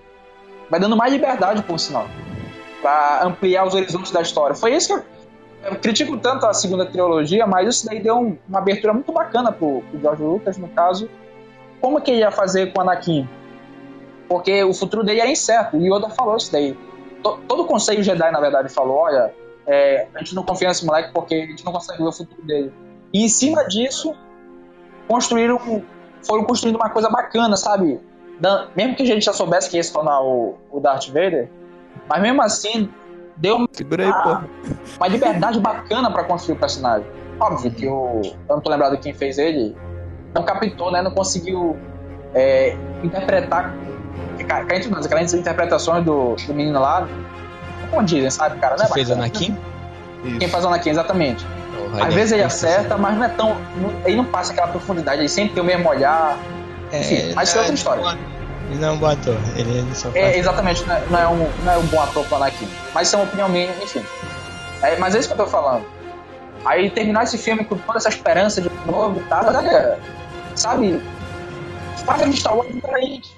[0.70, 2.06] Vai dando mais liberdade, por sinal.
[2.80, 4.54] Pra ampliar os horizontes da história.
[4.56, 4.94] Foi isso que
[5.66, 9.12] eu, eu critico tanto a segunda trilogia, mas isso daí deu um- uma abertura muito
[9.12, 11.08] bacana pro, pro George Lucas, no caso.
[11.80, 13.28] Como que ele ia fazer com o Anakin?
[14.28, 15.76] Porque o futuro dele era incerto.
[15.76, 16.76] E Yoda falou isso daí.
[17.22, 19.32] To- todo o Conselho Jedi, na verdade, falou: olha,
[19.66, 22.42] é, a gente não confia nesse moleque porque a gente não consegue ver o futuro
[22.42, 22.72] dele.
[23.12, 24.14] E em cima disso,
[25.08, 25.58] construíram,
[26.26, 28.00] foram construindo uma coisa bacana, sabe?
[28.40, 31.48] Dan- mesmo que a gente já soubesse que ia se tornar o, o Darth Vader,
[32.08, 32.90] mas mesmo assim,
[33.36, 34.46] deu Segura aí,
[34.98, 37.06] uma liberdade bacana pra construir o personagem.
[37.40, 38.20] Óbvio que o.
[38.48, 39.76] Eu não tô lembrado quem fez ele.
[40.34, 41.00] Não captou, né?
[41.02, 41.76] Não conseguiu
[42.34, 43.74] é, interpretar.
[44.44, 47.06] Cá cá entre nós, aquelas interpretações do, do menino lá.
[47.82, 48.76] Não condizem, sabe, cara?
[48.76, 49.10] Não é Você fez.
[49.10, 49.56] Anakin?
[50.38, 51.46] Quem faz o Anakin, exatamente.
[52.00, 53.48] Às vezes ele acerta, mas não é tão.
[53.76, 56.36] não- ele não passa aquela profundidade, ele sempre tem o mesmo olhar.
[56.92, 58.18] Enfim, mas isso é outra história.
[58.68, 60.16] Ele não é um bom ator, ele ele só faz.
[60.16, 62.68] É, exatamente, não é, não é um, não é um bom ator pro Anakin.
[62.92, 64.02] Mas isso é uma opinião minha, enfim.
[64.82, 65.84] É, mas é isso que eu tô falando.
[66.64, 69.96] Aí terminar esse filme com toda essa esperança de novo e tal, né,
[70.56, 71.00] sabe?
[72.04, 73.36] Faz a Star Wars diferente.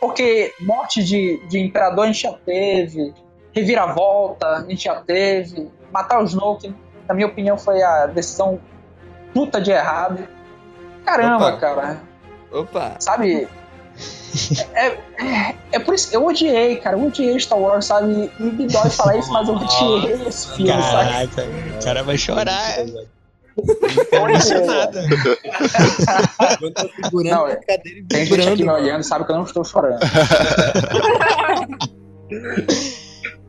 [0.00, 3.12] Porque morte de, de imperador a gente já teve,
[3.52, 6.74] reviravolta a gente já teve, matar o Snoke,
[7.08, 8.60] na minha opinião, foi a decisão
[9.32, 10.28] puta de errado.
[11.04, 11.56] Caramba, Opa.
[11.58, 12.00] cara
[12.52, 12.96] Opa.
[12.98, 13.48] sabe?
[14.74, 16.96] É, é, é por isso eu odiei, cara.
[16.96, 18.30] Eu odiei Star Wars, sabe?
[18.38, 21.10] E me dói falar isso, mas eu odiei esse filme, sabe?
[21.10, 21.44] Caraca,
[21.80, 22.76] o cara vai chorar.
[24.12, 24.36] Eu odiei.
[24.36, 24.98] Emocionado.
[26.60, 29.36] Eu tô segurando Não, a cadeira e Tem gente aqui me olhando, sabe que eu
[29.36, 29.98] não estou chorando.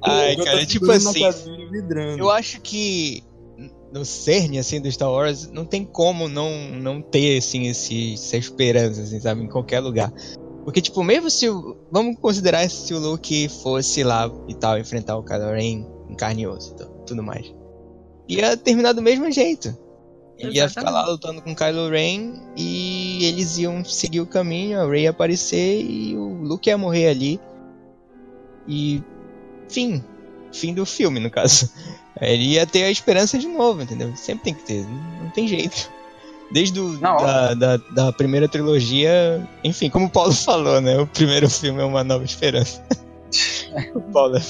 [0.01, 3.23] Ai, Eu cara, tipo segurando a assim, eu acho que
[3.91, 8.37] no cerne, assim, do Star Wars, não tem como não, não ter, assim, esse, essa
[8.37, 10.13] esperança, assim, sabe, em qualquer lugar.
[10.63, 11.77] Porque, tipo, mesmo se o...
[11.91, 16.43] Vamos considerar se o Luke fosse lá e tal, enfrentar o Kylo Ren em carne
[16.43, 17.51] e osso e tudo mais.
[18.27, 19.75] Ia terminar do mesmo jeito.
[20.39, 24.89] Ele ia ficar lá lutando com Kylo Ren e eles iam seguir o caminho, a
[24.89, 27.39] Rey ia aparecer e o Luke ia morrer ali.
[28.65, 29.03] E
[29.67, 30.01] fim.
[30.53, 31.69] Fim do filme, no caso.
[32.21, 34.13] Ele ia ter a esperança de novo, entendeu?
[34.15, 35.89] Sempre tem que ter, não, tem jeito.
[36.51, 40.97] Desde o, da, da, da primeira trilogia, enfim, como o Paulo falou, né?
[40.99, 42.83] O primeiro filme é uma nova esperança.
[43.93, 44.41] o Paulo é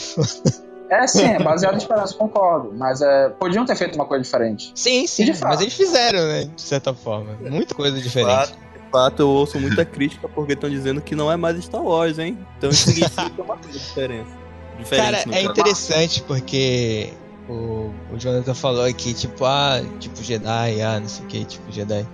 [0.89, 2.73] É sim, é baseado em esperança, concordo.
[2.75, 4.71] Mas é, podiam ter feito uma coisa diferente.
[4.73, 5.49] Sim, sim, de fato.
[5.49, 6.49] mas eles fizeram, né?
[6.55, 7.37] De certa forma.
[7.41, 8.31] Muita coisa diferente.
[8.31, 11.83] fato, de fato, eu ouço muita crítica porque estão dizendo que não é mais Star
[11.83, 12.37] Wars, hein?
[12.57, 14.31] Então isso significa uma coisa diferença.
[14.79, 15.51] Diferente, Cara, é caso.
[15.51, 17.13] interessante porque
[17.49, 21.71] o, o Jonathan falou aqui, tipo, ah, tipo Jedi, ah, não sei o que, tipo
[21.71, 22.07] Jedi.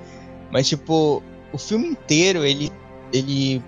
[0.52, 1.22] Mas, tipo,
[1.54, 2.72] o filme inteiro ele,
[3.14, 3.62] ele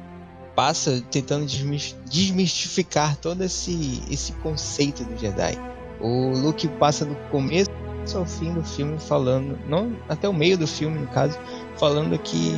[0.57, 5.55] passa tentando desmis- desmistificar todo esse, esse conceito do Jedi.
[6.01, 7.69] O Luke passa do começo
[8.15, 11.37] ao fim do filme falando, não até o meio do filme, no caso,
[11.77, 12.51] falando que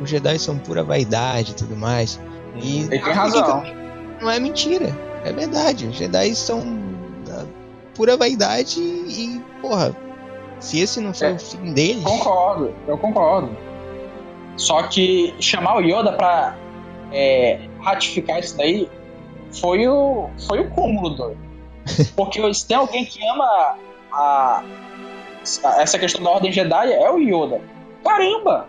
[0.00, 2.18] os Jedi são pura vaidade e tudo mais.
[2.62, 3.62] E Ele tem razão.
[4.22, 5.86] não é mentira, é verdade.
[5.86, 6.60] Os Jedi são
[7.26, 7.44] da
[7.94, 9.94] pura vaidade e, porra,
[10.60, 11.32] se esse não for É.
[11.34, 13.54] o fim deles, Concordo, eu concordo.
[14.56, 16.56] Só que chamar o Yoda pra
[17.14, 18.88] é, ratificar isso daí
[19.60, 21.38] foi o, foi o cúmulo, doido.
[22.16, 23.76] Porque se tem alguém que ama
[24.12, 24.62] a,
[25.64, 27.60] a- essa questão da Ordem Jedi, é o Yoda.
[28.04, 28.68] Caramba!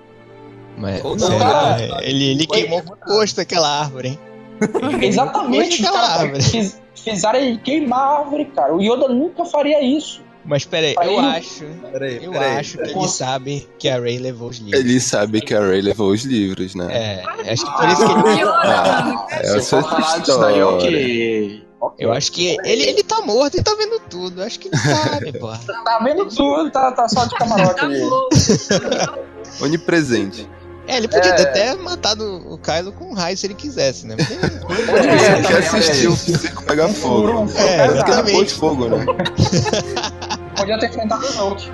[0.78, 1.78] Mas, não, cara.
[2.04, 4.20] ele, ele queimou com gosto aquela árvore, hein?
[5.02, 6.22] Exatamente, Aquela cara.
[6.22, 6.44] árvore.
[6.44, 8.76] Fiz, fizeram ele queimar a árvore, cara.
[8.76, 10.22] O Yoda nunca faria isso.
[10.48, 11.66] Mas peraí, eu ele- acho.
[11.92, 12.58] Peraí, Eu peraí.
[12.58, 14.80] acho que ele sabe que a Ray levou os livros.
[14.80, 16.88] Ele sabe que a Ray levou os livros, né?
[16.92, 18.44] É, acho que por isso que ele.
[18.44, 20.68] Ah, essa for é falar a disso daí, história.
[20.68, 21.66] ok.
[22.00, 24.42] Eu acho que ele, ele tá morto e tá vendo tudo.
[24.42, 25.48] Eu acho que ele sabe, pô.
[25.84, 29.14] Tá vendo tudo, tá, tá só de camarote Tá.
[29.62, 30.48] Onipresente.
[30.88, 31.34] É, ele podia É.
[31.34, 34.16] ter até matado o Kylo com um raio se ele quisesse, né?
[34.16, 37.30] Porque- É, Você que também, assistiu o circo pegar fogo.
[37.58, 37.88] É.
[37.88, 38.26] Porque exatamente.
[38.28, 39.06] depois de fogo, né?
[40.56, 41.72] Podia ter enfrentado o Snoke.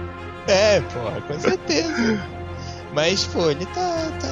[0.47, 2.21] É, pô, com certeza.
[2.93, 4.07] Mas, pô, ele tá.
[4.19, 4.27] tá,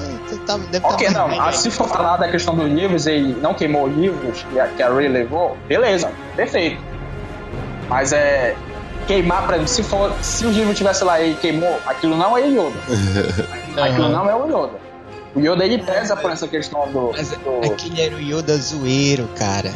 [0.45, 1.41] tá, tá deve Ok, tá não.
[1.41, 4.67] ah, se for falar da questão dos livros e não queimou os livros que a,
[4.67, 6.81] que a Ray levou, beleza, perfeito.
[7.87, 8.55] Mas é.
[9.07, 10.11] Queimar, pra se for.
[10.21, 12.77] Se o livro tivesse lá e queimou, aquilo não é Yoda.
[13.81, 14.09] Aquilo Aham.
[14.11, 14.73] não é o Yoda.
[15.35, 17.11] O Yoda ele pesa por essa questão do.
[17.15, 19.71] Mas do- aquele era o Yoda zoeiro, cara.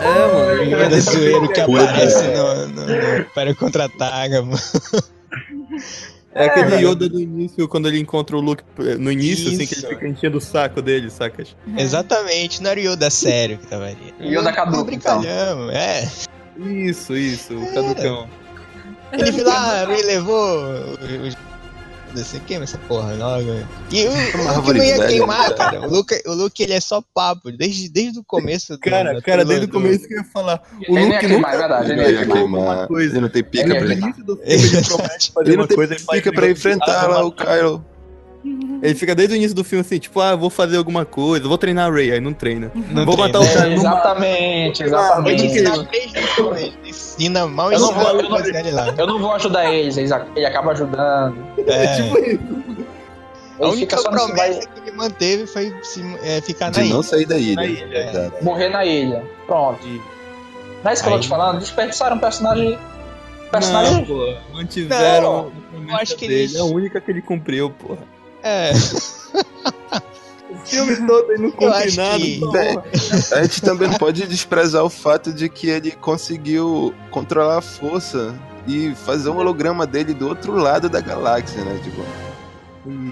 [0.00, 0.62] É, O mano.
[0.62, 4.58] Yoda zoeiro que aparece no, no, no para o contra-ataca, mano.
[6.32, 6.90] É aquele velho.
[6.90, 8.62] Yoda do início, quando ele encontra o Luke
[8.98, 9.88] no início, assim, que ele Isso.
[9.88, 11.56] fica enchendo o saco dele, sacas?
[11.76, 14.14] Exatamente, não era o Yoda sério que tava ali.
[14.20, 16.08] Yoda caduco, brincalhão, é.
[16.56, 18.28] Isso, isso, o caducão.
[19.12, 20.62] Ele viu lá, Ray levou
[22.14, 23.44] Assim, queima essa porra logo.
[23.90, 24.10] E o,
[24.50, 25.54] o Luke não ia queimar, né?
[25.56, 25.80] cara.
[25.82, 28.72] O Luke, o Luke ele é só papo, desde, desde o começo.
[28.74, 30.60] do- Cara, da cara, desde o do- começo que eu ia falar.
[30.72, 31.84] O Ele não ia Luke queimar, nunca é verdade.
[31.84, 32.66] Ele Ele não ia ia queimar.
[32.66, 32.86] queimar.
[32.88, 33.12] coisa.
[33.12, 34.22] Ele não tem pica Ele pra ia No ele.
[34.24, 34.62] do ele
[35.46, 37.84] Ele não tem pica pra enfrentar ah, lá o Kylo.
[38.44, 41.58] Ele fica desde o início do filme assim, tipo, ah, vou fazer alguma coisa, vou
[41.58, 42.72] treinar a Ray, aí não treina.
[42.90, 43.92] Não vou tem, matar o cara É, no mar.
[43.92, 45.44] exatamente, Ele exatamente.
[46.86, 48.94] ensina mal Eu não vou- eu não- fazer ele lá.
[48.96, 51.36] Eu não vou ajudar eles, ele acaba ajudando.
[51.66, 52.40] É, Tipo isso.
[53.60, 56.66] a Ele única fica só nesse promessa vai que ele manteve foi se, é, ficar
[56.66, 57.02] na De não ilha.
[57.02, 57.54] sair da ilha.
[57.56, 58.30] Na ilha, é.
[58.42, 59.22] Morrer na ilha.
[59.46, 59.86] Pronto.
[59.86, 60.00] E-
[60.82, 61.58] Não é isso que eu tô Aí- te falando?
[61.58, 62.78] Desperdiçaram um personagem.
[63.50, 63.94] Personagem.
[63.96, 67.20] Não, pô, mantiveram a promessa eu acho que dele, eles- é a única que ele
[67.20, 67.98] cumpriu, porra.
[68.42, 68.72] É,
[70.50, 72.18] O filme todo ele não cumpre nada.
[72.18, 72.84] que- porra.
[73.32, 78.34] A gente também não pode desprezar o fato de que ele conseguiu controlar a força
[78.66, 81.80] e fazer um holograma dele do outro lado da galáxia, né?
[81.82, 82.04] Tipo,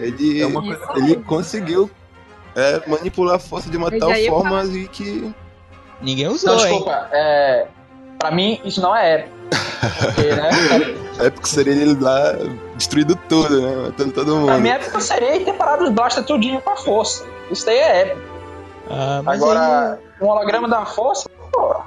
[0.03, 1.91] ele, É uma coisa ele conseguiu
[2.57, 5.33] é, manipular a força de uma Mas tal aí forma e que.
[6.03, 6.59] ninguém Não, usou, hein?
[6.59, 7.09] desculpa.
[7.13, 7.69] É,
[8.19, 9.37] pra mim, isso não é épico.
[10.01, 10.51] Porque, né?
[11.21, 12.33] É porque seria ele lá
[12.77, 13.75] destruído tudo, né?
[13.89, 14.47] Matando todo mundo.
[14.47, 17.27] Pra mim, épico seria ter parado os blaster tudinho com a força.
[17.51, 18.21] Isso daí é épico.
[18.89, 21.83] Ah, mas Agora, um holograma da força, pô.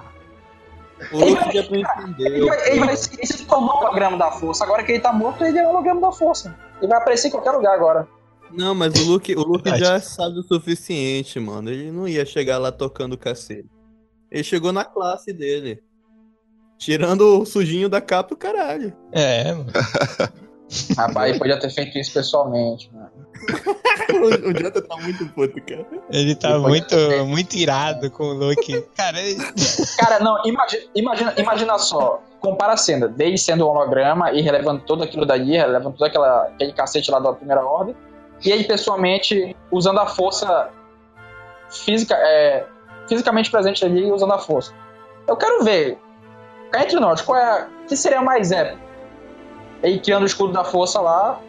[1.14, 2.46] O Luke já Ele entendeu.
[2.48, 4.66] vai, ele vai se ele tornou um holograma da força.
[4.66, 6.54] Agora que ele tá morto, ele é um holograma da força.
[6.82, 8.06] Ele vai aparecer em qualquer lugar agora.
[8.52, 11.70] Não, mas o Luke, o Luke já sabe o suficiente, mano.
[11.70, 13.70] Ele não ia chegar lá tocando cacete.
[14.30, 15.82] Ele chegou na classe dele.
[16.82, 18.92] Tirando o sujinho da capa o caralho.
[19.12, 19.68] É, mano.
[20.98, 23.12] Rapaz, ele podia ter feito isso pessoalmente, mano.
[24.14, 25.86] o, o Jota tá muito puto, cara.
[26.10, 28.82] Ele tá Depois muito, muito irado com o Luke.
[28.98, 29.38] Cara, ele-
[30.00, 32.24] Cara, não, imagina, imagina, imagina só.
[32.40, 36.46] Compara a cena dele sendo um holograma e relevando tudo aquilo daí, relevando todo aquela,
[36.48, 37.96] aquele cacete lá da primeira ordem.
[38.44, 40.72] E ele pessoalmente usando a força
[41.70, 42.66] física, é,
[43.08, 44.74] fisicamente presente ali e usando a força.
[45.28, 46.00] Eu quero ver.
[46.76, 47.44] Entre nós, qual é.
[47.44, 48.80] a- O que seria mais épico?
[49.84, 51.40] Ele tirando o escudo da força lá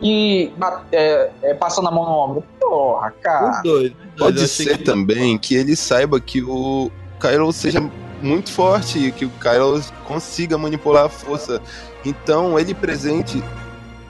[0.00, 0.52] e
[0.90, 2.44] é, é, passando a mão no ombro.
[2.58, 3.50] Porra, cara.
[3.50, 3.84] Os dois.
[3.90, 4.18] os dois.
[4.18, 6.90] Pode ser que- também que ele saiba que o
[7.20, 7.80] Kylo seja
[8.20, 11.60] muito forte e que o Kylo consiga manipular a força.
[12.04, 13.42] Então, ele presente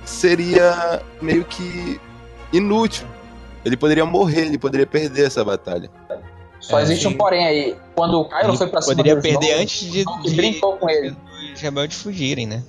[0.04, 2.00] seria meio que
[2.52, 3.06] inútil.
[3.64, 5.90] Ele poderia morrer, ele poderia perder essa batalha.
[6.62, 7.14] Só É, existe sim.
[7.14, 7.76] um porém aí.
[7.94, 10.34] Quando o Kylo ele foi pra cima poderia do perder Snoke, antes de, Snoke de,
[10.36, 11.14] brincou com ele.
[11.54, 12.62] os rebeldes fugirem, né?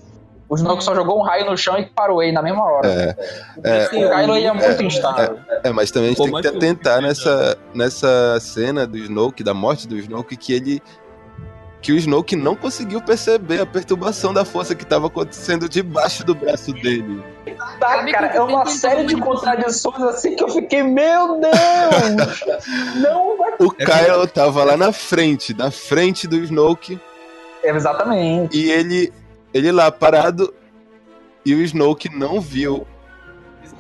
[0.50, 2.88] O Snoke só jogou um raio no chão e parou ele na mesma hora.
[2.88, 3.16] É,
[3.64, 5.40] é, o Kylo ia muito é, instável.
[5.64, 9.54] é, mas também a gente Pô, tem que atentar nessa, nessa cena do Snoke, da
[9.54, 10.82] morte do Snoke, que ele.
[11.84, 16.34] Que o Snoke não conseguiu perceber a perturbação da força que estava acontecendo debaixo do
[16.34, 17.22] braço dele.
[17.78, 22.64] Tá, cara, é uma série de contradições assim que eu fiquei, meu Deus!
[23.04, 23.52] não vai.
[23.60, 26.98] O Kylo tava lá na frente, na frente do Snoke,
[27.62, 28.58] Exatamente.
[28.58, 29.12] e ele,
[29.54, 30.54] ele lá parado,
[31.46, 32.88] e o Snoke não viu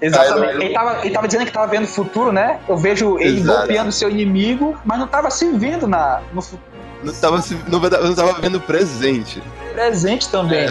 [0.01, 0.65] Exatamente.
[0.65, 2.59] Ele tava, ele tava dizendo que tava vendo o futuro, né?
[2.67, 3.59] Eu vejo ele Exato.
[3.59, 6.72] golpeando seu inimigo, mas não tava se vendo na, no futuro
[7.03, 9.41] Não tava, se- não, não tava vendo presente.
[9.73, 10.67] presente também.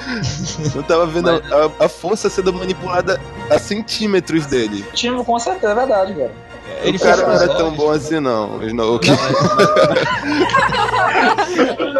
[0.74, 4.84] Não tava vendo a, a força sendo manipulada a centímetros dele.
[4.94, 6.30] Time, com certeza, é verdade, velho.
[6.82, 8.58] Ele o cara não era tão bom assim, não.
[8.58, 9.08] O Snoke.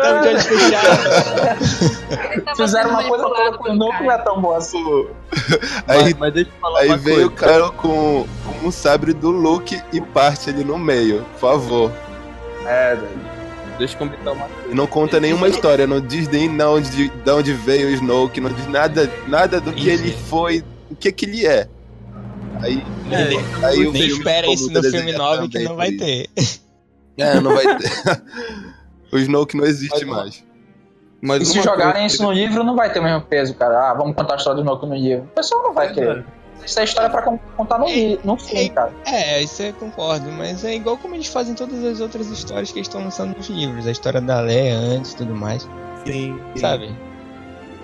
[0.02, 2.00] Tava de olhos fechados.
[2.32, 4.04] Ele tava Fizeram uma coisa toda com o Snoke cara.
[4.04, 5.06] não é tão bom assim.
[5.88, 8.26] Aí, mas, mas deixa eu falar aí uma veio o cara com,
[8.60, 11.24] com um sabre do Luke e parte ali no meio.
[11.32, 11.92] Por favor.
[12.66, 13.37] É, velho.
[13.78, 14.70] Deixa eu comentar uma coisa.
[14.70, 18.40] E não conta nenhuma história, não diz nem de onde, de onde veio o Snoke,
[18.40, 20.02] não diz nada, nada do que Isso.
[20.04, 21.68] ele foi, o que que ele é.
[22.60, 25.92] Aí, Nem- aí o Nem filme espera isso no filme desenhado 9 que não vai
[25.92, 26.28] ter.
[27.20, 27.90] É, não vai ter.
[29.12, 30.44] o Snoke não existe Mas- mais.
[31.20, 33.90] Mas E se jogarem coisa isso no livro, não vai ter o mesmo peso, cara.
[33.90, 35.24] Ah, vamos contar a história do Snoke no livro.
[35.24, 36.24] O pessoal não vai querer.
[36.64, 38.92] Isso é história pra con- contar no, li- no filme, cara.
[39.06, 42.78] É, isso eu concordo, mas é igual como eles fazem todas as outras histórias que
[42.78, 43.86] eles estão lançando nos livros.
[43.86, 45.66] A história da Leia antes e tudo mais,
[46.04, 46.94] Sim, sabe?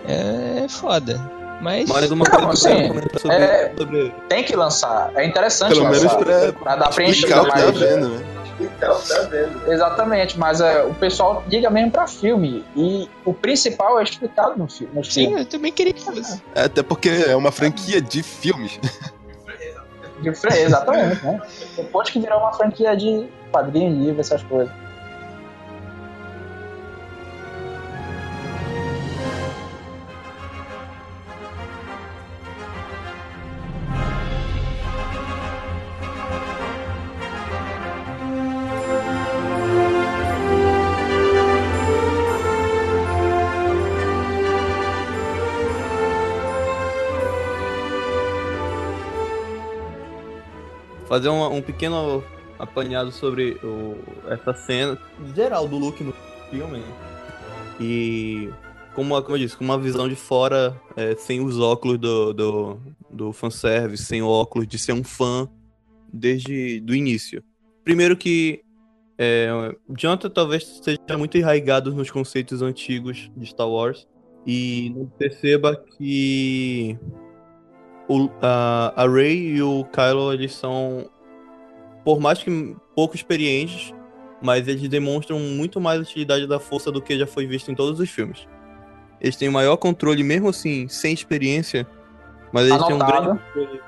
[0.07, 1.19] É foda.
[1.63, 1.89] Mas.
[1.89, 5.11] Mais uma coisa que eu assim, comentar sobre, é- sobre- Tem que lançar.
[5.15, 6.19] É interessante Pelo menos lançar.
[6.19, 8.93] pra pra dar preenchida explicar o que tá
[9.31, 9.73] vendo?
[9.73, 12.65] Exatamente, mas é, o pessoal liga mesmo pra filme.
[12.77, 14.93] E o principal é explicado no filme.
[14.95, 15.41] No Sim, filme.
[15.41, 16.43] eu também queria que fosse.
[16.55, 18.79] É, Até porque é uma franquia de filmes.
[20.21, 21.43] De Exatamente, né?
[21.77, 24.73] Depois que virou uma franquia de quadrinho, livro, essas coisas.
[51.15, 52.25] Fazer um, pequeno
[52.59, 53.97] apanhado sobre o-
[54.29, 54.99] essa cena
[55.35, 56.13] geral do Luke no
[56.51, 56.79] filme.
[56.79, 56.85] né?
[57.81, 58.51] E
[58.95, 62.79] como, como eu disse, com uma visão de fora, é, sem os óculos do, do,
[63.11, 65.49] do fanservice, sem o óculos de ser um fã
[66.13, 67.45] desde do início.
[67.85, 68.63] Primeiro que
[69.17, 69.49] é,
[69.97, 74.09] Jonathan talvez seja muito enraigado nos conceitos antigos de Star Wars
[74.45, 76.99] e não perceba que
[78.09, 81.09] o, a, a Rey e o Kylo eles são
[82.05, 83.93] por mais que pouco experientes,
[84.43, 87.99] mas eles demonstram muito mais utilidade da força do que já foi visto em todos
[87.99, 88.47] os filmes.
[89.21, 91.87] Eles têm maior controle, mesmo assim, sem experiência,
[92.53, 93.23] mas eles têm um Anotado.
[93.25, 93.81] grande controle.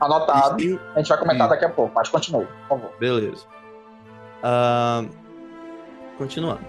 [0.00, 0.56] Anotado.
[0.56, 1.50] Têm- A gente vai comentar Sim.
[1.54, 2.92] daqui a pouco, mas continue, por favor.
[2.98, 3.44] Beleza.
[4.42, 5.04] Ah,
[6.18, 6.60] continuando.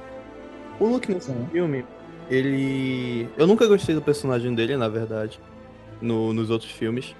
[0.79, 1.47] O Luke nesse Sim.
[1.51, 1.85] filme,
[2.29, 3.27] ele.
[3.37, 5.39] Eu nunca gostei do personagem dele, na verdade.
[6.01, 7.15] No, nos outros filmes.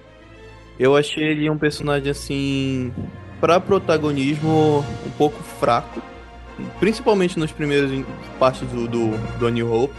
[0.80, 2.94] Eu achei ele um personagem assim.
[3.40, 6.02] Pra protagonismo, um pouco fraco.
[6.80, 8.06] Principalmente nos primeiros
[8.38, 9.94] partes do, do, do New Hope.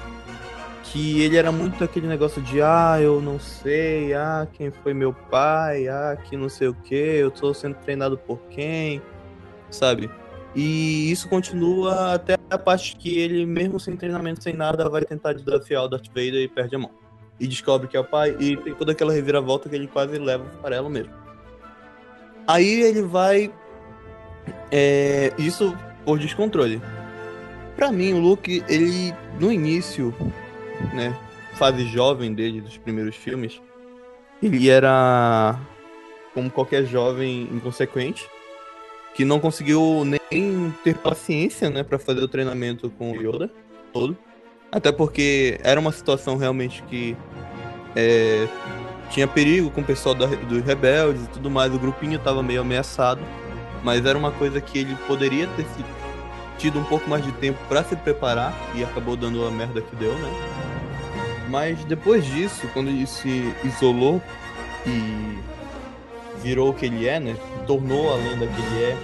[0.85, 5.15] Que ele era muito aquele negócio de ah, eu não sei, ah, quem foi meu
[5.15, 9.01] pai, ah, que não sei o que, eu tô sendo treinado por quem,
[9.71, 10.11] sabe?
[10.55, 15.33] E isso continua até a parte que ele, mesmo sem treinamento, sem nada, vai tentar
[15.33, 16.91] desafiar o Darth Vader e perde a mão.
[17.43, 20.45] E descobre que é o pai, e tem toda aquela reviravolta que ele quase leva
[20.45, 21.13] o farelo mesmo.
[22.47, 23.53] Aí ele vai.
[24.71, 26.81] é, isso por descontrole.
[27.75, 30.15] Pra mim, o Luke, ele, no início,
[30.95, 31.19] né,
[31.55, 33.61] fase jovem dele, dos primeiros filmes,
[34.41, 35.59] ele era
[36.35, 38.31] como qualquer jovem inconsequente,
[39.15, 43.51] que não conseguiu nem ter paciência, né, para fazer o treinamento com o Yoda
[43.93, 44.17] todo.
[44.71, 47.15] Até porque era uma situação realmente que
[47.95, 48.49] é,
[49.11, 51.75] tinha perigo com o pessoal da, dos rebeldes e tudo mais.
[51.75, 53.21] O grupinho tava meio ameaçado,
[53.83, 55.85] mas era uma coisa que ele poderia ter se,
[56.59, 59.97] tido um pouco mais de tempo para se preparar e acabou dando a merda que
[59.97, 60.31] deu, né?
[61.49, 64.23] Mas depois disso, quando ele se isolou
[64.87, 65.39] e
[66.43, 67.37] virou o que ele é, né?
[67.67, 68.97] Tornou a lenda que ele é.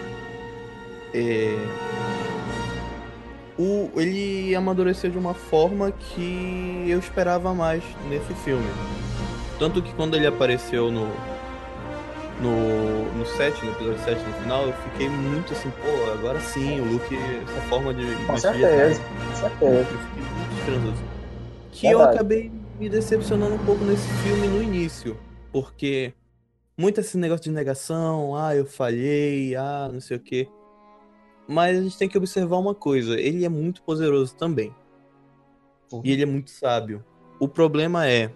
[1.15, 1.59] é,
[3.59, 8.67] o, ele amadureceu de uma forma que eu esperava mais nesse filme.
[9.59, 11.09] Tanto que quando ele apareceu no.
[12.41, 16.79] No, no 7, no episódio 7 no final, eu fiquei muito assim, pô, agora sim,
[16.79, 18.15] o Luke, essa forma de.
[18.27, 19.77] Com certeza, com certeza.
[19.77, 21.03] eu fiquei muito esperançoso.
[21.73, 22.17] Que eu Verdade.
[22.17, 25.19] acabei me decepcionando um pouco nesse filme no início.
[25.51, 26.15] Porque
[26.77, 30.47] muito esse negócio de negação, ah, eu falhei, ah, não sei o quê.
[31.49, 34.75] Mas a gente tem que observar uma coisa, ele é muito poderoso também.
[36.05, 37.03] E ele é muito sábio.
[37.41, 38.31] O problema é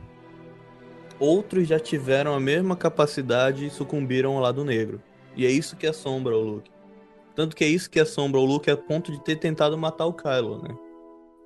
[1.21, 5.01] outros já tiveram a mesma capacidade e sucumbiram ao lado negro.
[5.37, 6.71] E é isso que assombra o Luke.
[7.35, 10.13] Tanto que é isso que assombra o Luke a ponto de ter tentado matar o
[10.13, 10.75] Kylo, né?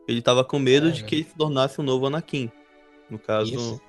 [0.08, 1.08] Ele tava com medo É, de né?
[1.08, 2.50] que ele se tornasse o novo Anakin.
[3.10, 3.80] No caso, Isso.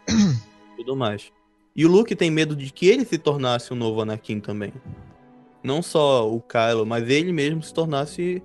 [0.78, 1.32] tudo mais.
[1.76, 4.74] E o Luke tem medo de que ele se tornasse o novo Anakin também.
[5.64, 8.44] Não só o Kylo, mas ele mesmo se tornasse.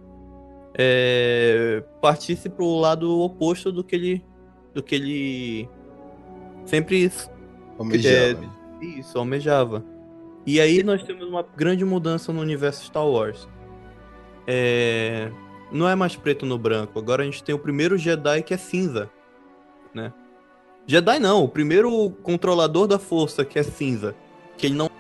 [0.74, 4.24] É, partisse pro lado oposto do que ele.
[4.74, 5.68] Do que ele.
[6.64, 7.10] Sempre
[7.78, 8.50] Almejava.
[8.80, 9.84] isso, almejava.
[10.46, 13.48] E aí nós temos uma grande mudança no universo Star Wars.
[14.46, 15.30] É,
[15.70, 16.98] Não é mais preto no branco.
[16.98, 19.10] Agora a gente tem o primeiro Jedi que é cinza,
[19.94, 20.12] né?
[20.86, 24.16] Jedi não, o primeiro controlador da força que é cinza,
[24.58, 24.90] que ele não é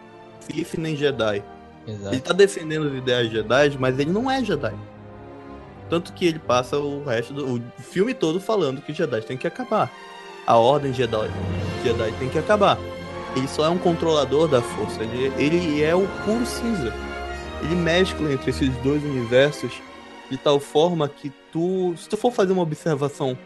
[0.40, 1.42] Sith nem Jedi.
[1.86, 2.20] Ele Exato.
[2.20, 4.72] tá defendendo as ideias Jedi, mas ele não é Jedi.
[5.90, 9.46] Tanto que ele passa o resto do o filme todo falando que Jedi tem que
[9.46, 9.90] acabar.
[10.46, 11.28] A ordem Jedi,
[11.84, 12.78] Jedi tem que acabar.
[13.36, 15.02] Ele só é um controlador da força.
[15.02, 16.92] Ele, ele é o puro cinza.
[17.62, 19.72] Ele mescla entre esses dois universos
[20.30, 23.36] de tal forma que tu, se tu for fazer uma observação,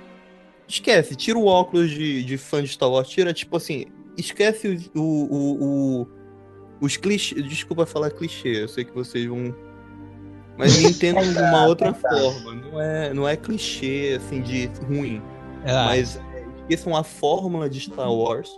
[0.68, 5.00] esquece, tira o óculos de, de fã de Star Wars, tira tipo assim, esquece o,
[5.00, 5.64] o,
[6.02, 6.06] o-
[6.80, 7.42] os clichês.
[7.48, 9.54] Desculpa falar clichê, eu sei que vocês vão.
[10.58, 12.54] Mas me entendam de uma outra forma.
[12.54, 15.22] Não é, não é clichê assim de ruim.
[15.66, 18.50] Ah, Mas é, esqueçam a fórmula de Star Wars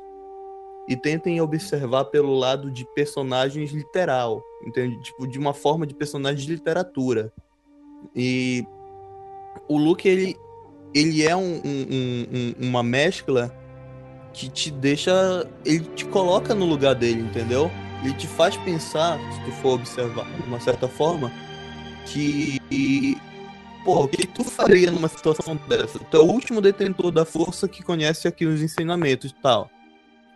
[0.89, 4.99] e tentem observar pelo lado de personagens literal, entende?
[5.03, 7.33] Tipo, de uma forma de personagem de literatura.
[8.14, 8.64] E
[9.69, 10.37] o Luke, ele,
[10.95, 13.53] ele é um- um- um- uma mescla
[14.33, 15.47] que te deixa.
[15.64, 17.71] Ele te coloca no lugar dele, entendeu?
[18.03, 21.32] Ele te faz pensar, se tu for observar de uma certa forma,
[22.07, 23.16] que.
[23.84, 25.99] Pô, o que tu faria numa situação dessa?
[25.99, 29.70] Tu é o último detentor da força que conhece aqui os ensinamentos e tal.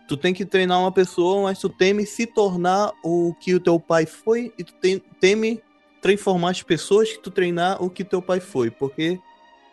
[0.08, 3.78] Tu tem que treinar uma pessoa, mas tu teme se tornar o que o teu
[3.78, 5.62] pai foi e tu tem- teme
[6.00, 9.18] transformar as pessoas que tu treinar o que teu pai foi, porque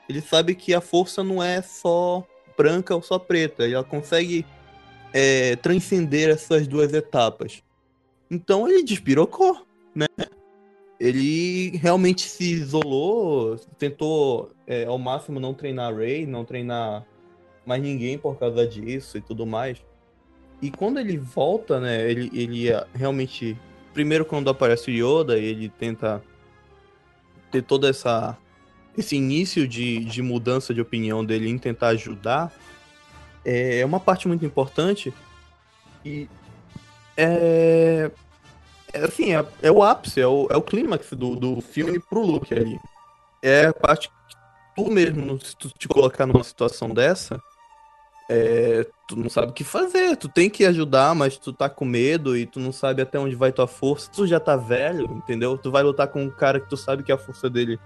[0.07, 2.23] ele sabe que a força não é só
[2.57, 4.45] branca ou só preta, ela consegue
[5.13, 7.63] é, transcender essas duas etapas.
[8.29, 10.07] Então ele despirocou, né?
[10.99, 17.05] Ele realmente se isolou, tentou é, ao máximo não treinar Ray, não treinar
[17.65, 19.81] mais ninguém por causa disso e tudo mais.
[20.61, 23.57] E quando ele volta, né, ele, ele ah, realmente.
[23.93, 26.21] Primeiro, quando aparece o Yoda, ele tenta
[27.51, 28.37] ter toda essa.
[28.97, 32.51] Esse início de, de mudança de opinião dele em tentar ajudar.
[33.45, 35.13] É uma parte muito importante.
[36.03, 36.27] E.
[37.19, 38.11] É.
[38.91, 42.25] É assim, é, é o ápice, é o, é o clímax do, do filme pro
[42.25, 42.79] Luke ali.
[43.41, 44.35] É a parte que
[44.75, 47.39] tu mesmo, se tu te colocar numa situação dessa,
[48.29, 50.15] é, tu não sabe o que fazer.
[50.17, 53.35] Tu tem que ajudar, mas tu tá com medo e tu não sabe até onde
[53.35, 54.09] vai tua força.
[54.11, 55.57] Tu já tá velho, entendeu?
[55.57, 57.79] Tu vai lutar com um cara que tu sabe que a força dele.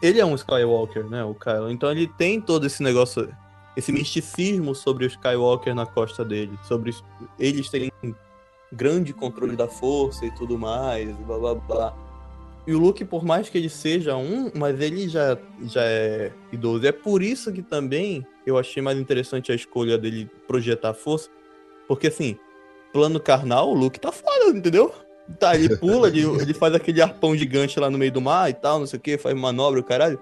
[0.00, 1.22] Ele é um Skywalker, né?
[1.24, 1.70] O Kylo.
[1.70, 3.28] Então ele tem todo esse negócio,
[3.76, 6.58] esse misticismo sobre o Skywalker na costa dele.
[6.64, 6.94] Sobre
[7.38, 7.90] eles terem
[8.72, 11.96] grande controle da força e tudo mais, blá blá blá.
[12.66, 16.86] E o Luke, por mais que ele seja um, mas ele já, já é idoso.
[16.86, 21.28] É por isso que também eu achei mais interessante a escolha dele projetar a força.
[21.88, 22.38] Porque assim,
[22.92, 24.94] plano carnal, o Luke tá foda, entendeu?
[25.40, 28.54] Tá, ele pula, ele, ele faz aquele arpão gigante lá no meio do mar e
[28.54, 30.20] tal, não sei o que, faz manobra, o caralho.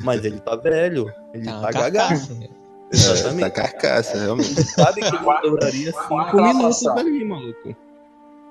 [0.00, 2.61] Mas ele tá velho, ele tá tá, uma
[2.92, 2.98] né?
[3.00, 3.50] É, tá Exatamente.
[3.50, 4.62] carcaça, realmente.
[4.64, 6.98] Sabe que ele não duraria cinco Quarta minutos lavação.
[6.98, 7.76] ali, maluco.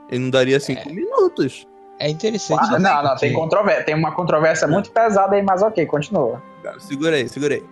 [0.09, 1.67] Ele não daria cinco minutos.
[1.99, 2.59] É interessante.
[2.73, 3.83] Ah, não, não, tem controvérsia.
[3.85, 6.41] Tem uma controvérsia muito pesada aí, mas ok, continua.
[6.79, 7.63] Segura aí, segura aí.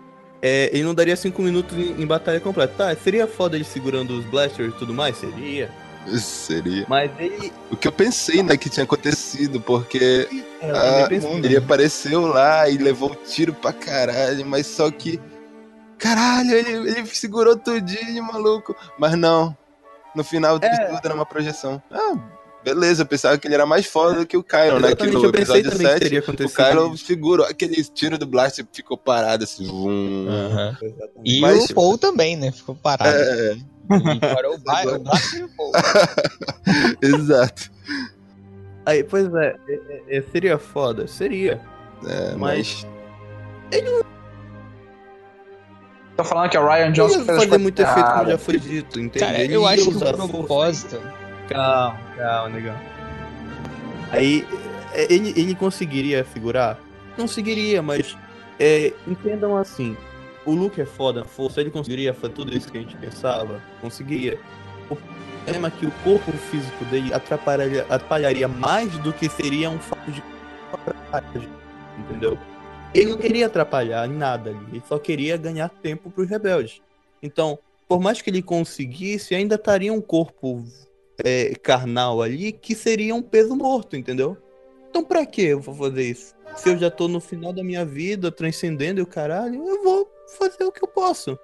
[0.42, 2.74] É, ele não daria cinco minutos em, em batalha completa.
[2.78, 5.18] Tá, seria foda ele segurando os blasters e tudo mais?
[5.18, 5.70] Seria.
[6.18, 6.86] Seria.
[6.88, 7.52] Mas ele.
[7.72, 10.28] O que eu pensei, né, que tinha acontecido, porque
[10.62, 11.08] É, Ah,
[11.44, 15.20] ele apareceu lá e levou um tiro pra caralho, mas só que.
[16.00, 18.76] Caralho, ele, ele segurou tudinho, maluco.
[18.98, 19.56] Mas não.
[20.16, 20.86] No final de É.
[20.86, 21.82] tudo era uma projeção.
[21.92, 22.18] Ah,
[22.64, 24.96] beleza, eu pensava que ele era mais foda do que o Kylo, né?
[24.96, 26.50] Que no eu pensei episódio também que 7, teria o.
[26.50, 29.68] Kylo segurou aquele tiro do Blaster ficou parado assim.
[29.68, 30.26] Vum.
[31.24, 32.52] E Mas- o Paul também, né?
[32.52, 33.16] Ficou parado.
[33.16, 33.58] É,
[33.92, 35.72] E parou o Bla- o Blaster e o Paul.
[37.02, 37.72] exato.
[38.86, 41.08] Aí, pois é, é, é, seria foda?
[41.08, 41.62] Seria.
[42.08, 42.86] É, Mas-
[43.72, 44.10] mas.
[46.20, 48.60] Tô falando que o Ryan Não Johnson fez fazer coisas muito efeito, como já foi
[48.60, 49.26] dito, entende?
[49.26, 51.02] Cara, Ele eu acho que o propósito.
[51.48, 52.76] Calma, calma, negão.
[54.12, 54.46] Aí,
[54.94, 56.78] é, ele, ele conseguiria figurar?
[57.16, 58.18] Conseguiria, mas
[58.60, 59.96] é, entendam assim.
[60.46, 63.62] o Luke é foda força, ele conseguiria fazer tudo isso que a gente pensava?
[63.80, 64.38] Conseguiria.
[64.90, 64.98] O
[65.46, 70.12] problema é que o corpo físico dele atrapalharia, atrapalharia mais do que seria um fato
[70.12, 70.22] de
[71.98, 72.38] entendeu?
[72.94, 76.82] Ele não queria atrapalhar nada ali, ele só queria ganhar tempo pros rebeldes.
[77.22, 80.64] Então, por mais que ele conseguisse, ainda estaria um corpo
[81.24, 84.38] é, carnal ali que seria um peso morto, entendeu?
[84.90, 86.34] Então pra que eu vou fazer isso?
[86.56, 90.10] Se eu já tô no final da minha vida, transcendendo e o caralho, eu vou
[90.38, 91.38] fazer o que eu posso.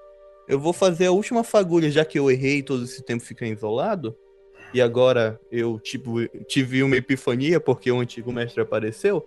[0.48, 4.16] Eu vou fazer a última fagulha, já que eu errei todo esse tempo ficar isolado.
[4.74, 9.26] E agora eu tipo, tive uma epifania porque o antigo mestre apareceu.